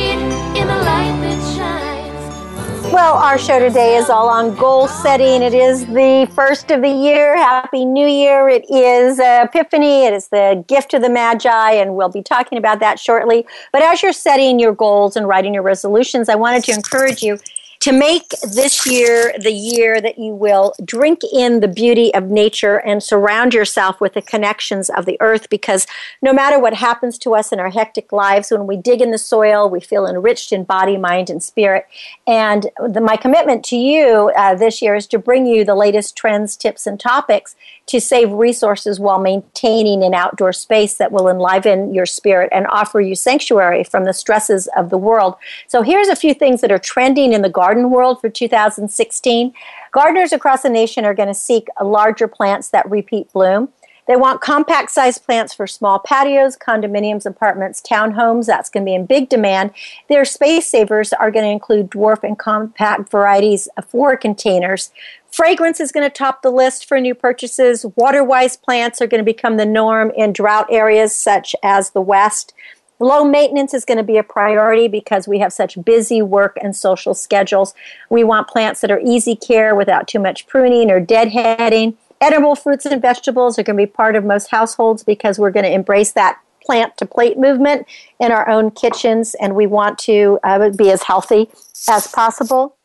Well, 2.91 3.15
our 3.15 3.37
show 3.37 3.57
today 3.57 3.95
is 3.95 4.09
all 4.09 4.27
on 4.27 4.53
goal 4.57 4.89
setting. 4.89 5.41
It 5.41 5.53
is 5.53 5.85
the 5.85 6.29
first 6.35 6.71
of 6.71 6.81
the 6.81 6.89
year. 6.89 7.37
Happy 7.37 7.85
New 7.85 8.05
Year. 8.05 8.49
It 8.49 8.69
is 8.69 9.17
Epiphany. 9.17 10.03
It 10.03 10.13
is 10.13 10.27
the 10.27 10.61
gift 10.67 10.93
of 10.93 11.01
the 11.01 11.09
Magi, 11.09 11.71
and 11.71 11.95
we'll 11.95 12.09
be 12.09 12.21
talking 12.21 12.57
about 12.57 12.81
that 12.81 12.99
shortly. 12.99 13.45
But 13.71 13.81
as 13.81 14.03
you're 14.03 14.11
setting 14.11 14.59
your 14.59 14.75
goals 14.75 15.15
and 15.15 15.25
writing 15.25 15.53
your 15.53 15.63
resolutions, 15.63 16.27
I 16.27 16.35
wanted 16.35 16.65
to 16.65 16.73
encourage 16.73 17.23
you 17.23 17.39
to 17.81 17.91
make 17.91 18.29
this 18.43 18.85
year 18.85 19.33
the 19.39 19.51
year 19.51 19.99
that 19.99 20.19
you 20.19 20.33
will 20.33 20.73
drink 20.85 21.21
in 21.33 21.61
the 21.61 21.67
beauty 21.67 22.13
of 22.13 22.29
nature 22.29 22.77
and 22.77 23.01
surround 23.01 23.55
yourself 23.55 23.99
with 23.99 24.13
the 24.13 24.21
connections 24.21 24.89
of 24.91 25.05
the 25.05 25.17
earth 25.19 25.49
because 25.49 25.87
no 26.21 26.31
matter 26.31 26.59
what 26.59 26.75
happens 26.75 27.17
to 27.17 27.33
us 27.33 27.51
in 27.51 27.59
our 27.59 27.71
hectic 27.71 28.11
lives, 28.11 28.51
when 28.51 28.67
we 28.67 28.77
dig 28.77 29.01
in 29.01 29.09
the 29.09 29.17
soil, 29.17 29.67
we 29.67 29.79
feel 29.79 30.05
enriched 30.05 30.51
in 30.51 30.63
body, 30.63 30.95
mind, 30.95 31.29
and 31.31 31.41
spirit. 31.41 31.87
And 32.27 32.69
the, 32.77 33.01
my 33.01 33.17
commitment 33.17 33.65
to 33.65 33.75
you 33.75 34.31
uh, 34.37 34.53
this 34.53 34.79
year 34.81 34.95
is 34.95 35.07
to 35.07 35.17
bring 35.17 35.47
you 35.47 35.65
the 35.65 35.75
latest 35.75 36.15
trends, 36.15 36.55
tips, 36.55 36.85
and 36.85 36.99
topics 36.99 37.55
to 37.91 37.99
save 37.99 38.31
resources 38.31 39.01
while 39.01 39.19
maintaining 39.19 40.01
an 40.01 40.13
outdoor 40.13 40.53
space 40.53 40.93
that 40.93 41.11
will 41.11 41.27
enliven 41.27 41.93
your 41.93 42.05
spirit 42.05 42.47
and 42.53 42.65
offer 42.67 43.01
you 43.01 43.13
sanctuary 43.13 43.83
from 43.83 44.05
the 44.05 44.13
stresses 44.13 44.69
of 44.77 44.89
the 44.89 44.97
world. 44.97 45.35
So 45.67 45.81
here's 45.81 46.07
a 46.07 46.15
few 46.15 46.33
things 46.33 46.61
that 46.61 46.71
are 46.71 46.79
trending 46.79 47.33
in 47.33 47.41
the 47.41 47.49
garden 47.49 47.89
world 47.89 48.21
for 48.21 48.29
2016. 48.29 49.51
Gardeners 49.91 50.31
across 50.31 50.61
the 50.61 50.69
nation 50.69 51.03
are 51.03 51.13
going 51.13 51.27
to 51.27 51.33
seek 51.33 51.67
larger 51.83 52.29
plants 52.29 52.69
that 52.69 52.89
repeat 52.89 53.29
bloom. 53.33 53.67
They 54.07 54.15
want 54.15 54.41
compact 54.41 54.91
sized 54.91 55.25
plants 55.25 55.53
for 55.53 55.67
small 55.67 55.99
patios, 55.99 56.57
condominiums, 56.57 57.25
apartments, 57.25 57.81
townhomes. 57.81 58.45
That's 58.45 58.69
going 58.69 58.85
to 58.85 58.89
be 58.89 58.95
in 58.95 59.05
big 59.05 59.29
demand. 59.29 59.71
Their 60.09 60.25
space 60.25 60.67
savers 60.67 61.13
are 61.13 61.31
going 61.31 61.45
to 61.45 61.51
include 61.51 61.91
dwarf 61.91 62.23
and 62.23 62.37
compact 62.37 63.11
varieties 63.11 63.67
of 63.77 63.85
for 63.85 64.17
containers. 64.17 64.91
Fragrance 65.31 65.79
is 65.79 65.93
going 65.93 66.07
to 66.07 66.13
top 66.13 66.41
the 66.41 66.51
list 66.51 66.87
for 66.87 66.99
new 66.99 67.15
purchases. 67.15 67.85
Water 67.95 68.23
wise 68.23 68.57
plants 68.57 69.01
are 69.01 69.07
going 69.07 69.23
to 69.23 69.25
become 69.25 69.55
the 69.55 69.65
norm 69.65 70.11
in 70.15 70.33
drought 70.33 70.67
areas 70.69 71.15
such 71.15 71.55
as 71.63 71.91
the 71.91 72.01
West. 72.01 72.53
Low 72.99 73.23
maintenance 73.23 73.73
is 73.73 73.85
going 73.85 73.97
to 73.97 74.03
be 74.03 74.17
a 74.17 74.23
priority 74.23 74.87
because 74.87 75.27
we 75.27 75.39
have 75.39 75.53
such 75.53 75.83
busy 75.83 76.21
work 76.21 76.57
and 76.61 76.75
social 76.75 77.13
schedules. 77.13 77.73
We 78.09 78.23
want 78.23 78.49
plants 78.49 78.81
that 78.81 78.91
are 78.91 78.99
easy 78.99 79.35
care 79.35 79.73
without 79.73 80.07
too 80.07 80.19
much 80.19 80.45
pruning 80.47 80.91
or 80.91 81.03
deadheading. 81.03 81.95
Edible 82.19 82.55
fruits 82.55 82.85
and 82.85 83.01
vegetables 83.01 83.57
are 83.57 83.63
going 83.63 83.77
to 83.77 83.85
be 83.85 83.91
part 83.91 84.15
of 84.15 84.23
most 84.23 84.51
households 84.51 85.01
because 85.03 85.39
we're 85.39 85.49
going 85.49 85.65
to 85.65 85.71
embrace 85.71 86.11
that 86.11 86.39
plant 86.63 86.95
to 86.97 87.05
plate 87.05 87.39
movement 87.39 87.87
in 88.19 88.31
our 88.31 88.47
own 88.47 88.69
kitchens 88.69 89.33
and 89.41 89.55
we 89.55 89.65
want 89.65 89.97
to 89.97 90.37
uh, 90.43 90.69
be 90.69 90.91
as 90.91 91.03
healthy 91.03 91.49
as 91.89 92.05
possible. 92.07 92.75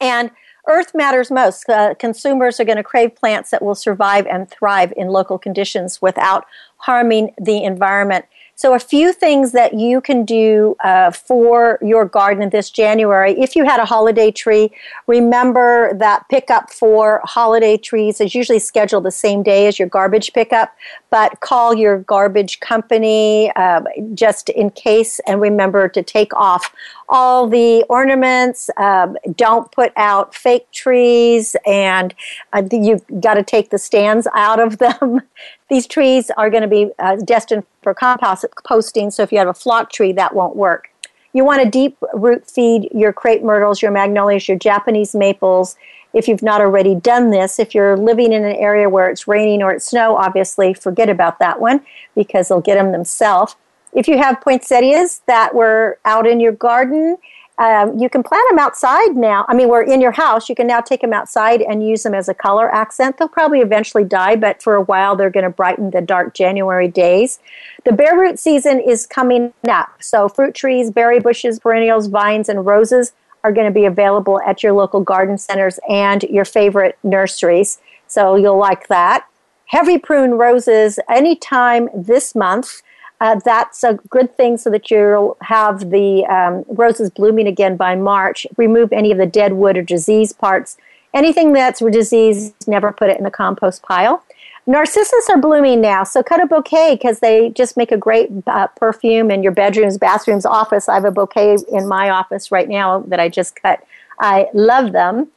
And 0.00 0.30
Earth 0.66 0.94
matters 0.94 1.30
most. 1.30 1.68
Uh, 1.68 1.94
consumers 1.94 2.58
are 2.58 2.64
going 2.64 2.76
to 2.76 2.82
crave 2.82 3.14
plants 3.14 3.50
that 3.50 3.62
will 3.62 3.74
survive 3.74 4.26
and 4.26 4.48
thrive 4.48 4.92
in 4.96 5.08
local 5.08 5.38
conditions 5.38 6.00
without 6.00 6.46
harming 6.78 7.34
the 7.38 7.62
environment. 7.64 8.24
So, 8.56 8.72
a 8.74 8.78
few 8.78 9.12
things 9.12 9.50
that 9.50 9.74
you 9.74 10.00
can 10.00 10.24
do 10.24 10.76
uh, 10.84 11.10
for 11.10 11.78
your 11.82 12.04
garden 12.04 12.50
this 12.50 12.70
January. 12.70 13.32
If 13.32 13.56
you 13.56 13.64
had 13.64 13.80
a 13.80 13.84
holiday 13.84 14.30
tree, 14.30 14.70
remember 15.08 15.92
that 15.98 16.28
pickup 16.30 16.70
for 16.70 17.20
holiday 17.24 17.76
trees 17.76 18.20
is 18.20 18.32
usually 18.32 18.60
scheduled 18.60 19.04
the 19.04 19.10
same 19.10 19.42
day 19.42 19.66
as 19.66 19.80
your 19.80 19.88
garbage 19.88 20.32
pickup, 20.32 20.72
but 21.10 21.40
call 21.40 21.74
your 21.74 21.98
garbage 21.98 22.60
company 22.60 23.50
uh, 23.56 23.80
just 24.14 24.48
in 24.50 24.70
case 24.70 25.20
and 25.26 25.40
remember 25.40 25.88
to 25.88 26.02
take 26.04 26.32
off 26.34 26.72
all 27.08 27.48
the 27.48 27.84
ornaments. 27.88 28.70
Um, 28.76 29.16
don't 29.36 29.70
put 29.72 29.92
out 29.96 30.34
fake 30.34 30.70
trees, 30.72 31.56
and 31.66 32.14
uh, 32.52 32.62
you've 32.70 33.04
got 33.20 33.34
to 33.34 33.42
take 33.42 33.70
the 33.70 33.78
stands 33.78 34.26
out 34.34 34.60
of 34.60 34.78
them. 34.78 35.22
These 35.70 35.86
trees 35.86 36.30
are 36.36 36.50
going 36.50 36.62
to 36.62 36.68
be 36.68 36.90
uh, 36.98 37.16
destined 37.16 37.64
for 37.82 37.94
compost 37.94 38.44
posting, 38.66 39.10
so 39.10 39.22
if 39.22 39.32
you 39.32 39.38
have 39.38 39.48
a 39.48 39.54
flock 39.54 39.90
tree, 39.90 40.12
that 40.12 40.34
won't 40.34 40.56
work. 40.56 40.88
You 41.34 41.44
want 41.44 41.62
to 41.62 41.68
deep 41.68 41.98
root 42.14 42.48
feed 42.48 42.88
your 42.94 43.12
crepe 43.12 43.42
myrtles, 43.42 43.82
your 43.82 43.90
magnolias, 43.90 44.48
your 44.48 44.56
Japanese 44.56 45.14
maples. 45.14 45.76
If 46.12 46.28
you've 46.28 46.44
not 46.44 46.60
already 46.60 46.94
done 46.94 47.30
this, 47.30 47.58
if 47.58 47.74
you're 47.74 47.96
living 47.96 48.32
in 48.32 48.44
an 48.44 48.54
area 48.54 48.88
where 48.88 49.10
it's 49.10 49.26
raining 49.26 49.60
or 49.60 49.72
it's 49.72 49.86
snow, 49.86 50.16
obviously 50.16 50.74
forget 50.74 51.08
about 51.08 51.40
that 51.40 51.60
one 51.60 51.84
because 52.14 52.48
they'll 52.48 52.60
get 52.60 52.76
them 52.76 52.92
themselves. 52.92 53.56
If 53.94 54.08
you 54.08 54.18
have 54.18 54.40
poinsettias 54.40 55.22
that 55.26 55.54
were 55.54 55.98
out 56.04 56.26
in 56.26 56.40
your 56.40 56.52
garden, 56.52 57.16
um, 57.56 57.96
you 57.96 58.08
can 58.08 58.24
plant 58.24 58.44
them 58.50 58.58
outside 58.58 59.14
now. 59.14 59.44
I 59.48 59.54
mean, 59.54 59.68
we're 59.68 59.84
in 59.84 60.00
your 60.00 60.10
house. 60.10 60.48
You 60.48 60.56
can 60.56 60.66
now 60.66 60.80
take 60.80 61.00
them 61.00 61.12
outside 61.12 61.62
and 61.62 61.86
use 61.86 62.02
them 62.02 62.14
as 62.14 62.28
a 62.28 62.34
color 62.34 62.72
accent. 62.74 63.16
They'll 63.16 63.28
probably 63.28 63.60
eventually 63.60 64.02
die, 64.02 64.34
but 64.34 64.60
for 64.60 64.74
a 64.74 64.82
while 64.82 65.14
they're 65.14 65.30
going 65.30 65.44
to 65.44 65.50
brighten 65.50 65.90
the 65.90 66.00
dark 66.00 66.34
January 66.34 66.88
days. 66.88 67.38
The 67.84 67.92
bare 67.92 68.18
root 68.18 68.40
season 68.40 68.80
is 68.80 69.06
coming 69.06 69.52
up. 69.68 70.02
So, 70.02 70.28
fruit 70.28 70.54
trees, 70.54 70.90
berry 70.90 71.20
bushes, 71.20 71.60
perennials, 71.60 72.08
vines, 72.08 72.48
and 72.48 72.66
roses 72.66 73.12
are 73.44 73.52
going 73.52 73.66
to 73.66 73.72
be 73.72 73.84
available 73.84 74.40
at 74.40 74.64
your 74.64 74.72
local 74.72 75.00
garden 75.00 75.38
centers 75.38 75.78
and 75.88 76.24
your 76.24 76.44
favorite 76.44 76.98
nurseries. 77.04 77.78
So, 78.08 78.34
you'll 78.34 78.58
like 78.58 78.88
that. 78.88 79.28
Heavy 79.66 79.98
prune 79.98 80.32
roses 80.32 80.98
anytime 81.08 81.88
this 81.94 82.34
month 82.34 82.82
uh, 83.20 83.40
that's 83.44 83.84
a 83.84 83.94
good 84.10 84.36
thing 84.36 84.56
so 84.56 84.70
that 84.70 84.90
you'll 84.90 85.36
have 85.40 85.90
the 85.90 86.24
um, 86.26 86.64
roses 86.68 87.10
blooming 87.10 87.46
again 87.46 87.76
by 87.76 87.94
March. 87.94 88.46
Remove 88.56 88.92
any 88.92 89.12
of 89.12 89.18
the 89.18 89.26
dead 89.26 89.54
wood 89.54 89.76
or 89.76 89.82
disease 89.82 90.32
parts. 90.32 90.76
Anything 91.14 91.52
that's 91.52 91.80
diseased, 91.80 92.54
never 92.66 92.92
put 92.92 93.08
it 93.08 93.18
in 93.18 93.24
the 93.24 93.30
compost 93.30 93.82
pile. 93.82 94.24
Narcissus 94.66 95.28
are 95.30 95.38
blooming 95.38 95.80
now, 95.82 96.04
so 96.04 96.22
cut 96.22 96.42
a 96.42 96.46
bouquet 96.46 96.94
because 96.94 97.20
they 97.20 97.50
just 97.50 97.76
make 97.76 97.92
a 97.92 97.98
great 97.98 98.30
uh, 98.46 98.66
perfume 98.68 99.30
in 99.30 99.42
your 99.42 99.52
bedrooms, 99.52 99.98
bathrooms, 99.98 100.46
office. 100.46 100.88
I 100.88 100.94
have 100.94 101.04
a 101.04 101.10
bouquet 101.10 101.58
in 101.70 101.86
my 101.86 102.08
office 102.08 102.50
right 102.50 102.68
now 102.68 103.00
that 103.00 103.20
I 103.20 103.28
just 103.28 103.56
cut. 103.56 103.84
I 104.18 104.48
love 104.54 104.92
them. 104.92 105.28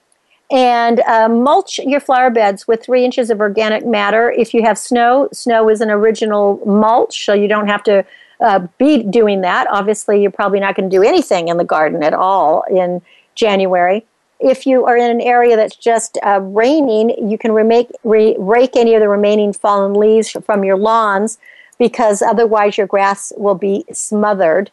And 0.50 1.02
uh, 1.02 1.28
mulch 1.28 1.78
your 1.80 2.00
flower 2.00 2.30
beds 2.30 2.68
with 2.68 2.84
three 2.84 3.04
inches 3.04 3.30
of 3.30 3.42
organic 3.42 3.86
matter. 3.86 4.32
If 4.32 4.54
you 4.54 4.64
have 4.64 4.78
snow, 4.78 5.28
snow 5.34 5.70
is 5.70 5.82
an 5.82 5.90
original 5.90 6.62
mulch, 6.66 7.26
so 7.26 7.34
you 7.34 7.50
don't 7.50 7.68
have 7.68 7.84
to 7.84 8.06
uh, 8.40 8.68
be 8.78 9.04
doing 9.04 9.42
that. 9.42 9.68
Obviously, 9.70 10.22
you're 10.22 10.32
probably 10.32 10.62
not 10.62 10.76
going 10.76 10.90
to 10.90 10.96
do 10.96 11.04
anything 11.04 11.50
in 11.50 11.58
the 11.58 11.66
garden 11.66 12.02
at 12.02 12.14
all 12.14 12.64
in 12.70 13.02
January 13.36 14.06
if 14.40 14.66
you 14.66 14.86
are 14.86 14.98
in 14.98 15.10
an 15.10 15.22
area 15.22 15.56
that's 15.56 15.76
just 15.76 16.18
uh, 16.26 16.40
raining, 16.42 17.30
you 17.30 17.38
can 17.38 17.52
remake, 17.52 17.90
re- 18.04 18.36
rake 18.38 18.76
any 18.76 18.94
of 18.94 19.02
the 19.02 19.10
remaining 19.10 19.54
fallen 19.54 19.94
leaves 19.94 20.36
from 20.46 20.64
your 20.64 20.78
lawns 20.78 21.38
because 21.80 22.22
otherwise 22.22 22.78
your 22.78 22.88
grass 22.88 23.34
will 23.38 23.56
be 23.56 23.86
smothered. 23.92 24.72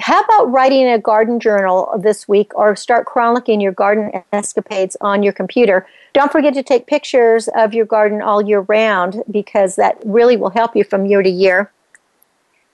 How 0.00 0.20
about 0.20 0.52
writing 0.52 0.86
a 0.86 0.98
garden 0.98 1.40
journal 1.40 1.92
this 1.98 2.28
week 2.28 2.52
or 2.54 2.76
start 2.76 3.04
chronicling 3.04 3.60
your 3.60 3.72
garden 3.72 4.22
escapades 4.32 4.96
on 5.00 5.24
your 5.24 5.32
computer? 5.32 5.86
Don't 6.12 6.30
forget 6.30 6.54
to 6.54 6.62
take 6.62 6.86
pictures 6.86 7.48
of 7.56 7.74
your 7.74 7.84
garden 7.84 8.22
all 8.22 8.40
year 8.40 8.60
round 8.60 9.24
because 9.28 9.74
that 9.74 10.00
really 10.04 10.36
will 10.36 10.50
help 10.50 10.76
you 10.76 10.84
from 10.84 11.06
year 11.06 11.22
to 11.22 11.28
year. 11.28 11.72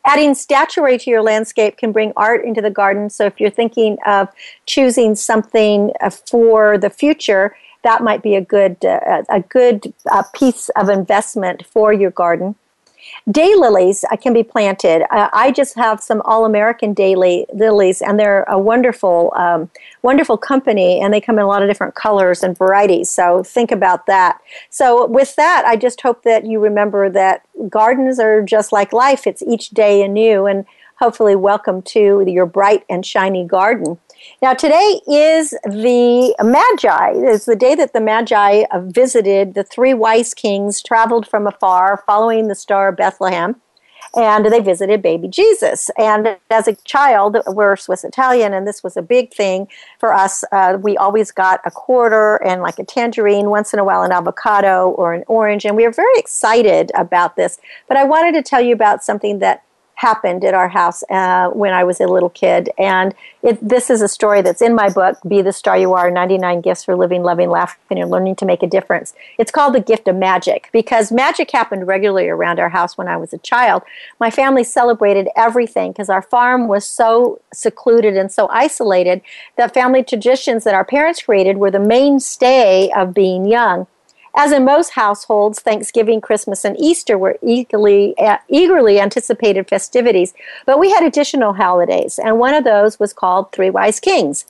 Adding 0.04 0.34
statuary 0.34 0.98
to 0.98 1.10
your 1.10 1.22
landscape 1.22 1.78
can 1.78 1.92
bring 1.92 2.12
art 2.14 2.44
into 2.44 2.60
the 2.60 2.70
garden. 2.70 3.08
So 3.08 3.24
if 3.24 3.40
you're 3.40 3.48
thinking 3.48 3.96
of 4.04 4.28
choosing 4.66 5.14
something 5.14 5.92
uh, 6.02 6.10
for 6.10 6.76
the 6.76 6.90
future, 6.90 7.56
that 7.84 8.02
might 8.02 8.22
be 8.22 8.34
a 8.34 8.42
good 8.42 8.84
uh, 8.84 9.22
a 9.30 9.40
good 9.40 9.94
uh, 10.10 10.24
piece 10.34 10.68
of 10.70 10.90
investment 10.90 11.64
for 11.64 11.90
your 11.90 12.10
garden. 12.10 12.54
Daylilies 13.28 14.04
uh, 14.12 14.16
can 14.16 14.34
be 14.34 14.42
planted. 14.42 15.02
Uh, 15.10 15.30
I 15.32 15.50
just 15.50 15.76
have 15.76 16.02
some 16.02 16.20
all-American 16.26 16.94
daylilies, 16.94 18.02
and 18.06 18.20
they're 18.20 18.42
a 18.42 18.58
wonderful, 18.58 19.32
um, 19.34 19.70
wonderful 20.02 20.36
company, 20.36 21.00
and 21.00 21.12
they 21.12 21.22
come 21.22 21.38
in 21.38 21.44
a 21.44 21.48
lot 21.48 21.62
of 21.62 21.68
different 21.70 21.94
colors 21.94 22.42
and 22.42 22.56
varieties. 22.56 23.08
So 23.08 23.42
think 23.42 23.70
about 23.70 24.04
that. 24.06 24.40
So 24.68 25.06
with 25.06 25.36
that, 25.36 25.64
I 25.66 25.76
just 25.76 26.02
hope 26.02 26.22
that 26.24 26.44
you 26.44 26.60
remember 26.60 27.08
that 27.10 27.46
gardens 27.70 28.18
are 28.18 28.42
just 28.42 28.72
like 28.72 28.92
life. 28.92 29.26
It's 29.26 29.42
each 29.42 29.70
day 29.70 30.02
anew, 30.02 30.44
and 30.44 30.66
hopefully 30.98 31.34
welcome 31.34 31.80
to 31.82 32.22
your 32.26 32.46
bright 32.46 32.84
and 32.90 33.06
shiny 33.06 33.46
garden. 33.46 33.98
Now, 34.42 34.52
today 34.52 35.00
is 35.06 35.50
the 35.64 36.34
Magi. 36.42 37.12
It's 37.14 37.46
the 37.46 37.56
day 37.56 37.74
that 37.74 37.92
the 37.92 38.00
Magi 38.00 38.64
visited 38.74 39.54
the 39.54 39.64
three 39.64 39.94
wise 39.94 40.34
kings, 40.34 40.82
traveled 40.82 41.26
from 41.26 41.46
afar, 41.46 42.02
following 42.06 42.48
the 42.48 42.54
star 42.54 42.92
Bethlehem, 42.92 43.60
and 44.14 44.46
they 44.46 44.60
visited 44.60 45.02
baby 45.02 45.28
Jesus. 45.28 45.90
And 45.98 46.36
as 46.50 46.68
a 46.68 46.74
child, 46.84 47.38
we're 47.46 47.76
Swiss 47.76 48.04
Italian, 48.04 48.52
and 48.52 48.66
this 48.66 48.82
was 48.82 48.96
a 48.96 49.02
big 49.02 49.32
thing 49.32 49.66
for 49.98 50.12
us. 50.12 50.44
Uh, 50.52 50.78
we 50.80 50.96
always 50.96 51.30
got 51.30 51.60
a 51.64 51.70
quarter 51.70 52.36
and 52.44 52.62
like 52.62 52.78
a 52.78 52.84
tangerine, 52.84 53.50
once 53.50 53.72
in 53.72 53.78
a 53.78 53.84
while, 53.84 54.02
an 54.02 54.12
avocado 54.12 54.90
or 54.90 55.14
an 55.14 55.24
orange, 55.26 55.64
and 55.64 55.76
we 55.76 55.84
were 55.84 55.92
very 55.92 56.16
excited 56.18 56.92
about 56.94 57.36
this. 57.36 57.58
But 57.88 57.96
I 57.96 58.04
wanted 58.04 58.32
to 58.34 58.42
tell 58.42 58.60
you 58.60 58.74
about 58.74 59.02
something 59.02 59.38
that 59.40 59.64
happened 59.96 60.44
at 60.44 60.54
our 60.54 60.68
house 60.68 61.02
uh, 61.10 61.48
when 61.50 61.72
I 61.72 61.84
was 61.84 62.00
a 62.00 62.06
little 62.06 62.30
kid. 62.30 62.70
And 62.78 63.14
it, 63.42 63.58
this 63.66 63.90
is 63.90 64.02
a 64.02 64.08
story 64.08 64.42
that's 64.42 64.62
in 64.62 64.74
my 64.74 64.88
book, 64.88 65.18
Be 65.26 65.42
the 65.42 65.52
Star 65.52 65.78
You 65.78 65.92
Are 65.94 66.10
99 66.10 66.60
Gifts 66.60 66.84
for 66.84 66.96
Living, 66.96 67.22
Loving, 67.22 67.50
Laughing, 67.50 67.98
and 67.98 68.10
Learning 68.10 68.34
to 68.36 68.44
Make 68.44 68.62
a 68.62 68.66
Difference. 68.66 69.14
It's 69.38 69.50
called 69.50 69.74
The 69.74 69.80
Gift 69.80 70.08
of 70.08 70.16
Magic 70.16 70.68
because 70.72 71.12
magic 71.12 71.50
happened 71.50 71.86
regularly 71.86 72.28
around 72.28 72.58
our 72.58 72.70
house 72.70 72.98
when 72.98 73.08
I 73.08 73.16
was 73.16 73.32
a 73.32 73.38
child. 73.38 73.82
My 74.18 74.30
family 74.30 74.64
celebrated 74.64 75.28
everything 75.36 75.92
because 75.92 76.08
our 76.08 76.22
farm 76.22 76.68
was 76.68 76.84
so 76.84 77.40
secluded 77.52 78.16
and 78.16 78.32
so 78.32 78.48
isolated 78.48 79.22
that 79.56 79.74
family 79.74 80.02
traditions 80.02 80.64
that 80.64 80.74
our 80.74 80.84
parents 80.84 81.22
created 81.22 81.58
were 81.58 81.70
the 81.70 81.78
mainstay 81.78 82.90
of 82.96 83.14
being 83.14 83.46
young. 83.46 83.86
As 84.36 84.50
in 84.50 84.64
most 84.64 84.90
households, 84.90 85.60
Thanksgiving, 85.60 86.20
Christmas, 86.20 86.64
and 86.64 86.78
Easter 86.78 87.16
were 87.16 87.38
eagerly, 87.40 88.18
uh, 88.18 88.38
eagerly 88.48 88.98
anticipated 88.98 89.68
festivities, 89.68 90.34
but 90.66 90.80
we 90.80 90.90
had 90.90 91.04
additional 91.04 91.52
holidays, 91.52 92.18
and 92.18 92.38
one 92.38 92.54
of 92.54 92.64
those 92.64 92.98
was 92.98 93.12
called 93.12 93.52
Three 93.52 93.70
Wise 93.70 94.00
Kings. 94.00 94.46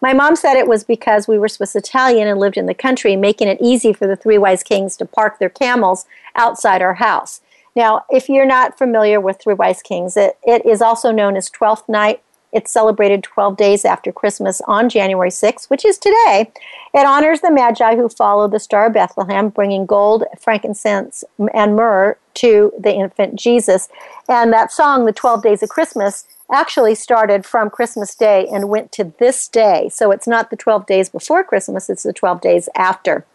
My 0.00 0.12
mom 0.12 0.36
said 0.36 0.56
it 0.56 0.68
was 0.68 0.84
because 0.84 1.28
we 1.28 1.38
were 1.38 1.48
Swiss 1.48 1.76
Italian 1.76 2.28
and 2.28 2.38
lived 2.40 2.56
in 2.56 2.66
the 2.66 2.74
country, 2.74 3.14
making 3.16 3.48
it 3.48 3.58
easy 3.60 3.92
for 3.92 4.06
the 4.06 4.16
Three 4.16 4.38
Wise 4.38 4.62
Kings 4.62 4.96
to 4.96 5.06
park 5.06 5.38
their 5.38 5.48
camels 5.48 6.04
outside 6.34 6.82
our 6.82 6.94
house. 6.94 7.40
Now, 7.76 8.04
if 8.10 8.28
you're 8.28 8.46
not 8.46 8.76
familiar 8.76 9.20
with 9.20 9.40
Three 9.40 9.54
Wise 9.54 9.82
Kings, 9.82 10.16
it, 10.16 10.36
it 10.42 10.66
is 10.66 10.82
also 10.82 11.12
known 11.12 11.36
as 11.36 11.48
Twelfth 11.48 11.88
Night 11.88 12.22
it's 12.52 12.72
celebrated 12.72 13.22
12 13.22 13.56
days 13.56 13.84
after 13.84 14.12
Christmas 14.12 14.60
on 14.66 14.88
January 14.88 15.30
6th, 15.30 15.68
which 15.68 15.84
is 15.84 15.98
today. 15.98 16.50
It 16.94 17.06
honors 17.06 17.40
the 17.40 17.50
Magi 17.50 17.96
who 17.96 18.08
followed 18.08 18.52
the 18.52 18.60
Star 18.60 18.86
of 18.86 18.94
Bethlehem, 18.94 19.50
bringing 19.50 19.84
gold, 19.84 20.24
frankincense, 20.40 21.24
and 21.52 21.76
myrrh 21.76 22.16
to 22.34 22.72
the 22.78 22.94
infant 22.94 23.36
Jesus. 23.36 23.88
And 24.28 24.52
that 24.52 24.72
song, 24.72 25.04
The 25.04 25.12
12 25.12 25.42
Days 25.42 25.62
of 25.62 25.68
Christmas, 25.68 26.26
actually 26.50 26.94
started 26.94 27.44
from 27.44 27.68
Christmas 27.68 28.14
Day 28.14 28.46
and 28.50 28.68
went 28.68 28.92
to 28.92 29.12
this 29.18 29.48
day. 29.48 29.90
So 29.92 30.10
it's 30.10 30.26
not 30.26 30.50
the 30.50 30.56
12 30.56 30.86
days 30.86 31.08
before 31.10 31.44
Christmas, 31.44 31.90
it's 31.90 32.04
the 32.04 32.12
12 32.12 32.40
days 32.40 32.68
after. 32.74 33.26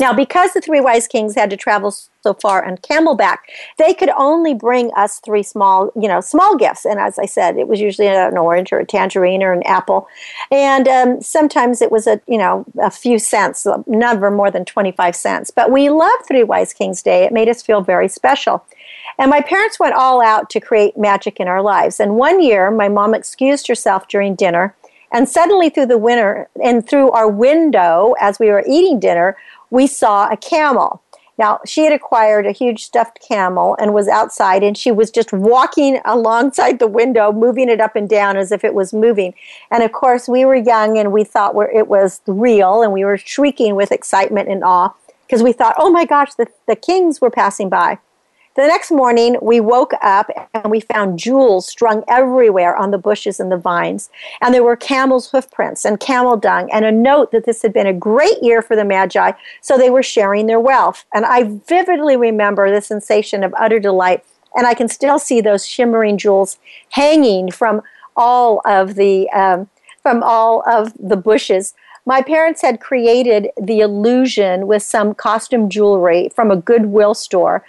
Now, 0.00 0.12
because 0.12 0.52
the 0.52 0.60
three 0.60 0.80
wise 0.80 1.08
kings 1.08 1.34
had 1.34 1.50
to 1.50 1.56
travel 1.56 1.90
so 1.90 2.34
far 2.34 2.64
on 2.64 2.76
camelback, 2.78 3.38
they 3.78 3.92
could 3.92 4.10
only 4.10 4.54
bring 4.54 4.92
us 4.94 5.18
three 5.18 5.42
small, 5.42 5.90
you 6.00 6.06
know, 6.06 6.20
small 6.20 6.56
gifts. 6.56 6.84
And 6.84 7.00
as 7.00 7.18
I 7.18 7.26
said, 7.26 7.56
it 7.56 7.66
was 7.66 7.80
usually 7.80 8.06
an 8.06 8.38
orange 8.38 8.72
or 8.72 8.78
a 8.78 8.86
tangerine 8.86 9.42
or 9.42 9.52
an 9.52 9.64
apple, 9.64 10.06
and 10.52 10.86
um, 10.86 11.20
sometimes 11.20 11.82
it 11.82 11.90
was 11.90 12.06
a, 12.06 12.20
you 12.28 12.38
know, 12.38 12.64
a 12.80 12.90
few 12.90 13.18
cents, 13.18 13.66
never 13.86 14.30
more 14.30 14.50
than 14.50 14.64
twenty-five 14.64 15.16
cents. 15.16 15.50
But 15.50 15.72
we 15.72 15.90
loved 15.90 16.26
Three 16.26 16.44
Wise 16.44 16.72
Kings 16.72 17.02
Day. 17.02 17.24
It 17.24 17.32
made 17.32 17.48
us 17.48 17.62
feel 17.62 17.80
very 17.80 18.08
special. 18.08 18.64
And 19.18 19.30
my 19.30 19.40
parents 19.40 19.80
went 19.80 19.96
all 19.96 20.22
out 20.22 20.48
to 20.50 20.60
create 20.60 20.96
magic 20.96 21.40
in 21.40 21.48
our 21.48 21.60
lives. 21.60 21.98
And 21.98 22.14
one 22.14 22.40
year, 22.40 22.70
my 22.70 22.88
mom 22.88 23.14
excused 23.14 23.66
herself 23.66 24.06
during 24.06 24.36
dinner. 24.36 24.76
And 25.10 25.28
suddenly, 25.28 25.70
through 25.70 25.86
the 25.86 25.98
winter 25.98 26.48
and 26.62 26.86
through 26.86 27.10
our 27.10 27.28
window 27.28 28.14
as 28.20 28.38
we 28.38 28.50
were 28.50 28.62
eating 28.68 29.00
dinner, 29.00 29.36
we 29.70 29.86
saw 29.86 30.28
a 30.30 30.36
camel. 30.36 31.02
Now, 31.38 31.60
she 31.64 31.84
had 31.84 31.92
acquired 31.92 32.46
a 32.46 32.52
huge 32.52 32.82
stuffed 32.82 33.20
camel 33.26 33.76
and 33.78 33.94
was 33.94 34.08
outside, 34.08 34.64
and 34.64 34.76
she 34.76 34.90
was 34.90 35.10
just 35.10 35.32
walking 35.32 36.00
alongside 36.04 36.80
the 36.80 36.88
window, 36.88 37.32
moving 37.32 37.68
it 37.68 37.80
up 37.80 37.94
and 37.94 38.08
down 38.08 38.36
as 38.36 38.50
if 38.50 38.64
it 38.64 38.74
was 38.74 38.92
moving. 38.92 39.34
And 39.70 39.82
of 39.84 39.92
course, 39.92 40.28
we 40.28 40.44
were 40.44 40.56
young 40.56 40.98
and 40.98 41.12
we 41.12 41.22
thought 41.22 41.54
it 41.72 41.86
was 41.86 42.20
real, 42.26 42.82
and 42.82 42.92
we 42.92 43.04
were 43.04 43.16
shrieking 43.16 43.76
with 43.76 43.92
excitement 43.92 44.48
and 44.48 44.64
awe 44.64 44.92
because 45.26 45.42
we 45.42 45.52
thought, 45.52 45.74
oh 45.78 45.90
my 45.90 46.04
gosh, 46.04 46.34
the, 46.34 46.48
the 46.66 46.74
kings 46.74 47.20
were 47.20 47.30
passing 47.30 47.68
by. 47.68 47.98
The 48.58 48.66
next 48.66 48.90
morning, 48.90 49.36
we 49.40 49.60
woke 49.60 49.92
up 50.02 50.28
and 50.52 50.68
we 50.68 50.80
found 50.80 51.16
jewels 51.16 51.68
strung 51.68 52.02
everywhere 52.08 52.76
on 52.76 52.90
the 52.90 52.98
bushes 52.98 53.38
and 53.38 53.52
the 53.52 53.56
vines. 53.56 54.10
And 54.40 54.52
there 54.52 54.64
were 54.64 54.74
camel's 54.74 55.30
hoof 55.30 55.48
prints 55.52 55.84
and 55.84 56.00
camel 56.00 56.36
dung 56.36 56.68
and 56.72 56.84
a 56.84 56.90
note 56.90 57.30
that 57.30 57.46
this 57.46 57.62
had 57.62 57.72
been 57.72 57.86
a 57.86 57.92
great 57.92 58.42
year 58.42 58.60
for 58.60 58.74
the 58.74 58.84
Magi, 58.84 59.30
so 59.60 59.78
they 59.78 59.90
were 59.90 60.02
sharing 60.02 60.48
their 60.48 60.58
wealth. 60.58 61.04
And 61.14 61.24
I 61.24 61.44
vividly 61.68 62.16
remember 62.16 62.68
the 62.68 62.80
sensation 62.80 63.44
of 63.44 63.54
utter 63.56 63.78
delight. 63.78 64.24
And 64.56 64.66
I 64.66 64.74
can 64.74 64.88
still 64.88 65.20
see 65.20 65.40
those 65.40 65.64
shimmering 65.64 66.18
jewels 66.18 66.58
hanging 66.90 67.52
from 67.52 67.80
all 68.16 68.60
of 68.64 68.96
the 68.96 69.30
um, 69.30 69.68
from 70.02 70.24
all 70.24 70.64
of 70.68 70.92
the 70.98 71.16
bushes 71.16 71.74
my 72.08 72.22
parents 72.22 72.62
had 72.62 72.80
created 72.80 73.50
the 73.60 73.80
illusion 73.80 74.66
with 74.66 74.82
some 74.82 75.14
costume 75.14 75.68
jewelry 75.68 76.30
from 76.34 76.50
a 76.50 76.56
Goodwill 76.56 77.12
store, 77.12 77.66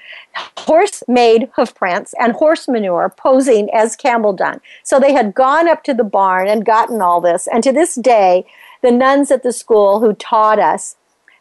horse 0.60 1.04
made 1.10 1.50
hoof 1.58 1.76
prints 1.76 2.14
and 2.18 2.32
horse 2.32 2.66
manure 2.70 3.14
posing 3.18 3.70
as 3.72 3.98
camel 3.98 4.32
dung. 4.32 4.62
So 4.82 4.98
they 4.98 5.12
had 5.12 5.34
gone 5.34 5.68
up 5.68 5.84
to 5.84 5.94
the 5.94 6.06
barn 6.06 6.48
and 6.48 6.66
gotten 6.66 7.02
all 7.02 7.20
this. 7.20 7.50
And 7.52 7.62
to 7.66 7.74
this 7.74 7.96
day, 7.96 8.46
the 8.82 8.92
nuns 8.92 9.30
at 9.30 9.44
the 9.44 9.52
school 9.52 10.00
who 10.00 10.14
taught 10.14 10.58
us 10.58 10.96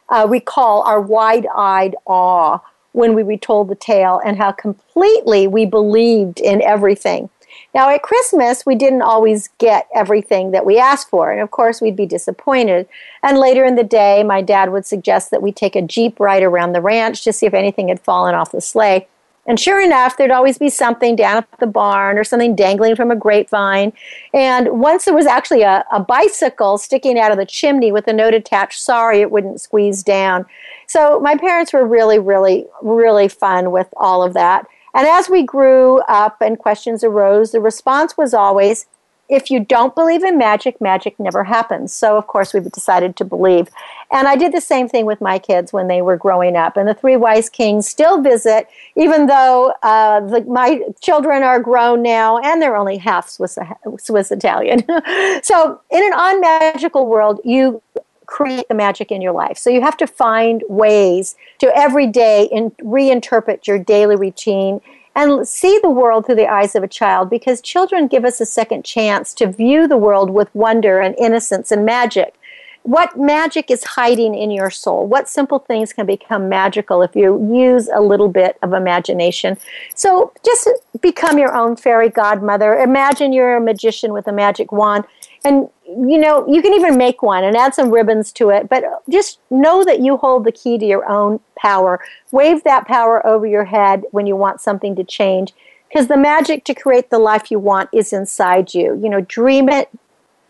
uh, 0.09 0.27
recall 0.29 0.81
our 0.81 0.99
wide 0.99 1.47
eyed 1.55 1.95
awe 2.05 2.59
when 2.91 3.15
we 3.15 3.23
retold 3.23 3.69
the 3.69 3.75
tale 3.75 4.19
and 4.25 4.35
how 4.35 4.51
completely 4.51 5.47
we 5.47 5.65
believed 5.65 6.41
in 6.41 6.61
everything. 6.61 7.29
Now, 7.73 7.89
at 7.89 8.01
Christmas, 8.01 8.65
we 8.65 8.75
didn't 8.75 9.03
always 9.03 9.49
get 9.59 9.87
everything 9.93 10.51
that 10.51 10.65
we 10.65 10.79
asked 10.79 11.09
for, 11.09 11.31
and 11.31 11.39
of 11.39 11.51
course, 11.51 11.81
we'd 11.81 11.95
be 11.95 12.07
disappointed. 12.07 12.87
And 13.21 13.37
later 13.37 13.63
in 13.63 13.75
the 13.75 13.83
day, 13.83 14.23
my 14.23 14.41
dad 14.41 14.71
would 14.71 14.85
suggest 14.85 15.29
that 15.31 15.43
we 15.43 15.51
take 15.51 15.75
a 15.75 15.81
Jeep 15.81 16.19
ride 16.19 16.41
around 16.41 16.73
the 16.73 16.81
ranch 16.81 17.23
to 17.23 17.33
see 17.33 17.45
if 17.45 17.53
anything 17.53 17.89
had 17.89 17.99
fallen 17.99 18.33
off 18.33 18.51
the 18.51 18.61
sleigh. 18.61 19.07
And 19.45 19.59
sure 19.59 19.81
enough, 19.81 20.15
there'd 20.17 20.29
always 20.29 20.59
be 20.59 20.69
something 20.69 21.15
down 21.15 21.37
at 21.37 21.59
the 21.59 21.65
barn 21.65 22.19
or 22.19 22.23
something 22.23 22.55
dangling 22.55 22.95
from 22.95 23.09
a 23.09 23.15
grapevine. 23.15 23.93
And 24.31 24.79
once 24.79 25.05
there 25.05 25.15
was 25.15 25.25
actually 25.25 25.63
a, 25.63 25.83
a 25.91 25.99
bicycle 25.99 26.77
sticking 26.77 27.17
out 27.17 27.31
of 27.31 27.37
the 27.37 27.47
chimney 27.47 27.91
with 27.91 28.07
a 28.07 28.13
note 28.13 28.35
attached, 28.35 28.79
sorry, 28.79 29.21
it 29.21 29.31
wouldn't 29.31 29.59
squeeze 29.59 30.03
down. 30.03 30.45
So 30.85 31.19
my 31.19 31.35
parents 31.35 31.73
were 31.73 31.85
really, 31.85 32.19
really, 32.19 32.67
really 32.83 33.27
fun 33.27 33.71
with 33.71 33.87
all 33.97 34.21
of 34.21 34.33
that. 34.35 34.67
And 34.99 35.07
as 35.07 35.29
we 35.29 35.43
grew 35.43 35.99
up 36.09 36.41
and 36.41 36.59
questions 36.59 37.05
arose, 37.05 37.53
the 37.53 37.61
response 37.61 38.17
was 38.17 38.33
always, 38.33 38.85
if 39.29 39.49
you 39.49 39.61
don't 39.61 39.95
believe 39.95 40.25
in 40.25 40.37
magic, 40.37 40.81
magic 40.81 41.17
never 41.17 41.45
happens. 41.45 41.93
So, 41.93 42.17
of 42.17 42.27
course, 42.27 42.53
we've 42.53 42.69
decided 42.69 43.15
to 43.15 43.23
believe. 43.23 43.69
And 44.11 44.27
I 44.27 44.35
did 44.35 44.51
the 44.51 44.59
same 44.59 44.89
thing 44.89 45.05
with 45.05 45.21
my 45.21 45.39
kids 45.39 45.71
when 45.71 45.87
they 45.87 46.01
were 46.01 46.17
growing 46.17 46.57
up. 46.57 46.75
And 46.75 46.85
the 46.85 46.93
three 46.93 47.15
wise 47.15 47.49
kings 47.49 47.87
still 47.87 48.21
visit, 48.21 48.67
even 48.97 49.27
though 49.27 49.73
uh, 49.83 50.19
the, 50.19 50.41
my 50.41 50.81
children 50.99 51.43
are 51.43 51.61
grown 51.61 52.01
now 52.03 52.37
and 52.39 52.61
they're 52.61 52.75
only 52.75 52.97
half 52.97 53.29
Swiss, 53.29 53.57
Swiss 53.99 54.31
Italian. 54.31 54.83
so, 55.43 55.79
in 55.89 56.03
an 56.03 56.13
unmagical 56.13 57.05
world, 57.05 57.39
you 57.45 57.81
create 58.29 58.67
the 58.67 58.75
magic 58.75 59.11
in 59.11 59.21
your 59.21 59.33
life. 59.33 59.57
So 59.57 59.69
you 59.69 59.81
have 59.81 59.97
to 59.97 60.07
find 60.07 60.63
ways 60.69 61.35
to 61.57 61.75
every 61.75 62.07
day 62.07 62.47
in, 62.51 62.71
reinterpret 62.81 63.65
your 63.65 63.79
daily 63.79 64.15
routine 64.15 64.81
and 65.15 65.47
see 65.47 65.79
the 65.81 65.89
world 65.89 66.25
through 66.25 66.35
the 66.35 66.47
eyes 66.47 66.75
of 66.75 66.83
a 66.83 66.87
child 66.87 67.29
because 67.29 67.59
children 67.59 68.07
give 68.07 68.23
us 68.23 68.39
a 68.39 68.45
second 68.45 68.85
chance 68.85 69.33
to 69.33 69.47
view 69.47 69.87
the 69.87 69.97
world 69.97 70.29
with 70.29 70.53
wonder 70.53 70.99
and 70.99 71.15
innocence 71.17 71.71
and 71.71 71.85
magic. 71.85 72.35
What 72.83 73.19
magic 73.19 73.69
is 73.69 73.83
hiding 73.83 74.35
in 74.35 74.51
your 74.51 74.69
soul? 74.69 75.05
What 75.05 75.27
simple 75.27 75.59
things 75.59 75.91
can 75.91 76.05
become 76.05 76.47
magical 76.47 77.01
if 77.01 77.15
you 77.15 77.53
use 77.53 77.89
a 77.93 77.99
little 77.99 78.29
bit 78.29 78.57
of 78.61 78.73
imagination? 78.73 79.57
So 79.95 80.31
just 80.45 80.69
become 81.01 81.37
your 81.37 81.53
own 81.53 81.75
fairy 81.75 82.09
godmother. 82.09 82.77
Imagine 82.77 83.33
you're 83.33 83.57
a 83.57 83.61
magician 83.61 84.13
with 84.13 84.27
a 84.27 84.31
magic 84.31 84.71
wand 84.71 85.05
and 85.43 85.69
you 85.85 86.17
know 86.17 86.47
you 86.47 86.61
can 86.61 86.73
even 86.73 86.97
make 86.97 87.21
one 87.21 87.43
and 87.43 87.55
add 87.55 87.73
some 87.73 87.89
ribbons 87.89 88.31
to 88.31 88.49
it 88.49 88.69
but 88.69 88.83
just 89.09 89.39
know 89.49 89.83
that 89.83 89.99
you 89.99 90.17
hold 90.17 90.43
the 90.43 90.51
key 90.51 90.77
to 90.77 90.85
your 90.85 91.09
own 91.09 91.39
power. 91.57 91.99
Wave 92.31 92.63
that 92.63 92.87
power 92.87 93.25
over 93.25 93.45
your 93.45 93.65
head 93.65 94.03
when 94.11 94.27
you 94.27 94.35
want 94.35 94.61
something 94.61 94.95
to 94.95 95.03
change 95.03 95.53
because 95.87 96.07
the 96.07 96.17
magic 96.17 96.63
to 96.65 96.73
create 96.73 97.09
the 97.09 97.19
life 97.19 97.49
you 97.49 97.59
want 97.59 97.89
is 97.93 98.13
inside 98.13 98.73
you. 98.73 98.99
You 99.01 99.09
know 99.09 99.21
dream 99.21 99.69
it 99.69 99.89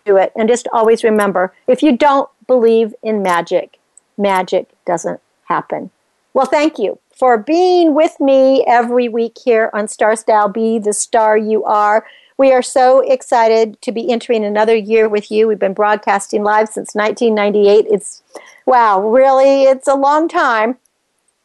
do 0.05 0.17
it 0.17 0.31
and 0.35 0.49
just 0.49 0.67
always 0.73 1.03
remember 1.03 1.53
if 1.67 1.83
you 1.83 1.95
don't 1.95 2.29
believe 2.47 2.93
in 3.03 3.21
magic 3.21 3.79
magic 4.17 4.69
doesn't 4.85 5.19
happen. 5.45 5.91
Well 6.33 6.45
thank 6.45 6.77
you 6.77 6.99
for 7.13 7.37
being 7.37 7.93
with 7.93 8.19
me 8.19 8.63
every 8.65 9.09
week 9.09 9.37
here 9.43 9.69
on 9.73 9.87
star 9.87 10.15
style 10.15 10.47
be 10.47 10.79
the 10.79 10.93
star 10.93 11.37
you 11.37 11.63
are 11.65 12.05
we 12.39 12.51
are 12.53 12.61
so 12.61 13.01
excited 13.01 13.81
to 13.81 13.91
be 13.91 14.09
entering 14.09 14.45
another 14.45 14.75
year 14.75 15.09
with 15.09 15.29
you. 15.29 15.45
We've 15.45 15.59
been 15.59 15.73
broadcasting 15.73 16.41
live 16.41 16.69
since 16.69 16.95
1998. 16.95 17.85
It's, 17.91 18.23
wow, 18.65 19.05
really, 19.05 19.63
it's 19.63 19.89
a 19.89 19.93
long 19.93 20.29
time. 20.29 20.77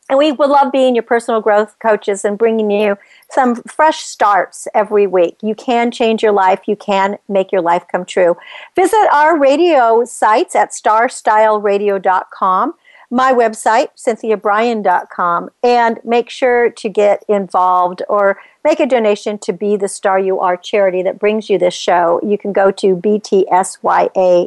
And 0.08 0.18
we 0.18 0.30
would 0.30 0.50
love 0.50 0.70
being 0.70 0.94
your 0.94 1.02
personal 1.02 1.40
growth 1.40 1.76
coaches 1.80 2.24
and 2.24 2.38
bringing 2.38 2.70
you 2.70 2.96
some 3.28 3.56
fresh 3.56 4.04
starts 4.04 4.68
every 4.72 5.08
week. 5.08 5.36
You 5.42 5.56
can 5.56 5.90
change 5.90 6.22
your 6.22 6.30
life. 6.30 6.60
You 6.66 6.76
can 6.76 7.18
make 7.28 7.50
your 7.50 7.62
life 7.62 7.84
come 7.90 8.04
true. 8.04 8.36
Visit 8.76 9.08
our 9.12 9.36
radio 9.36 10.04
sites 10.04 10.54
at 10.54 10.70
starstyleradio.com 10.70 12.74
my 13.10 13.32
website, 13.32 13.88
cynthiabrian.com, 13.96 15.50
and 15.62 16.00
make 16.04 16.30
sure 16.30 16.70
to 16.70 16.88
get 16.88 17.24
involved 17.28 18.02
or 18.08 18.40
make 18.64 18.80
a 18.80 18.86
donation 18.86 19.38
to 19.38 19.52
Be 19.52 19.76
the 19.76 19.88
Star 19.88 20.18
You 20.18 20.40
Are 20.40 20.56
charity 20.56 21.02
that 21.02 21.18
brings 21.18 21.50
you 21.50 21.58
this 21.58 21.74
show. 21.74 22.20
You 22.22 22.38
can 22.38 22.52
go 22.52 22.70
to 22.72 22.96
btsya.org. 22.96 24.46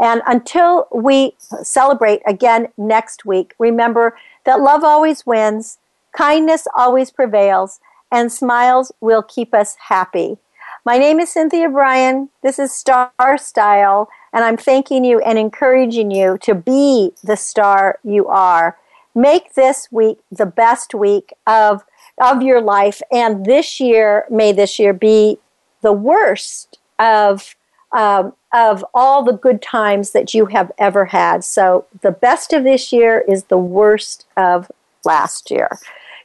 And 0.00 0.22
until 0.26 0.86
we 0.92 1.34
celebrate 1.62 2.22
again 2.26 2.68
next 2.76 3.24
week, 3.24 3.54
remember 3.58 4.16
that 4.44 4.60
love 4.60 4.84
always 4.84 5.26
wins, 5.26 5.78
kindness 6.12 6.68
always 6.76 7.10
prevails, 7.10 7.80
and 8.10 8.32
smiles 8.32 8.92
will 9.00 9.22
keep 9.22 9.52
us 9.52 9.76
happy. 9.88 10.38
My 10.84 10.96
name 10.96 11.20
is 11.20 11.30
Cynthia 11.30 11.68
Brian. 11.68 12.30
This 12.42 12.58
is 12.58 12.72
Star 12.72 13.12
Style. 13.36 14.08
And 14.32 14.44
I'm 14.44 14.56
thanking 14.56 15.04
you 15.04 15.20
and 15.20 15.38
encouraging 15.38 16.10
you 16.10 16.38
to 16.42 16.54
be 16.54 17.12
the 17.22 17.36
star 17.36 17.98
you 18.04 18.28
are. 18.28 18.76
Make 19.14 19.54
this 19.54 19.88
week 19.90 20.18
the 20.30 20.46
best 20.46 20.94
week 20.94 21.32
of, 21.46 21.82
of 22.22 22.42
your 22.42 22.60
life. 22.60 23.00
And 23.10 23.46
this 23.46 23.80
year, 23.80 24.24
may 24.30 24.52
this 24.52 24.78
year 24.78 24.92
be 24.92 25.38
the 25.80 25.92
worst 25.92 26.78
of, 26.98 27.56
um, 27.92 28.34
of 28.52 28.84
all 28.94 29.24
the 29.24 29.32
good 29.32 29.62
times 29.62 30.10
that 30.12 30.34
you 30.34 30.46
have 30.46 30.70
ever 30.78 31.06
had. 31.06 31.44
So 31.44 31.86
the 32.02 32.12
best 32.12 32.52
of 32.52 32.64
this 32.64 32.92
year 32.92 33.24
is 33.26 33.44
the 33.44 33.58
worst 33.58 34.26
of 34.36 34.70
last 35.04 35.50
year. 35.50 35.68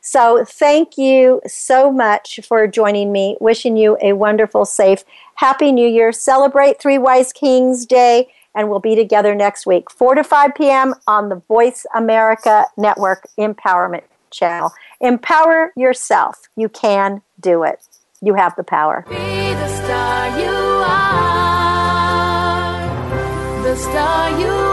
So 0.05 0.43
thank 0.43 0.97
you 0.97 1.41
so 1.47 1.89
much 1.89 2.41
for 2.45 2.67
joining 2.67 3.13
me. 3.13 3.37
Wishing 3.39 3.77
you 3.77 3.97
a 4.01 4.11
wonderful, 4.11 4.65
safe, 4.65 5.05
happy 5.36 5.71
new 5.71 5.88
year. 5.88 6.11
Celebrate 6.11 6.79
Three 6.79 6.97
Wise 6.97 7.31
Kings 7.34 7.86
Day, 7.86 8.29
and 8.55 8.69
we'll 8.69 8.79
be 8.79 8.95
together 8.95 9.36
next 9.36 9.65
week, 9.65 9.89
4 9.91 10.15
to 10.15 10.23
5 10.23 10.55
p.m. 10.55 10.95
on 11.07 11.29
the 11.29 11.36
Voice 11.36 11.86
America 11.95 12.65
Network 12.77 13.27
Empowerment 13.38 14.03
Channel. 14.31 14.71
Empower 14.99 15.71
yourself. 15.75 16.49
You 16.55 16.69
can 16.69 17.21
do 17.39 17.63
it. 17.63 17.79
You 18.21 18.36
have 18.36 18.55
the 18.55 18.63
power. 18.63 19.05
Be 19.09 19.15
the 19.15 19.67
star 19.67 20.39
you 20.39 20.49
are. 20.86 21.23
The 23.63 23.75
star 23.75 24.39
you 24.39 24.47
are. 24.47 24.72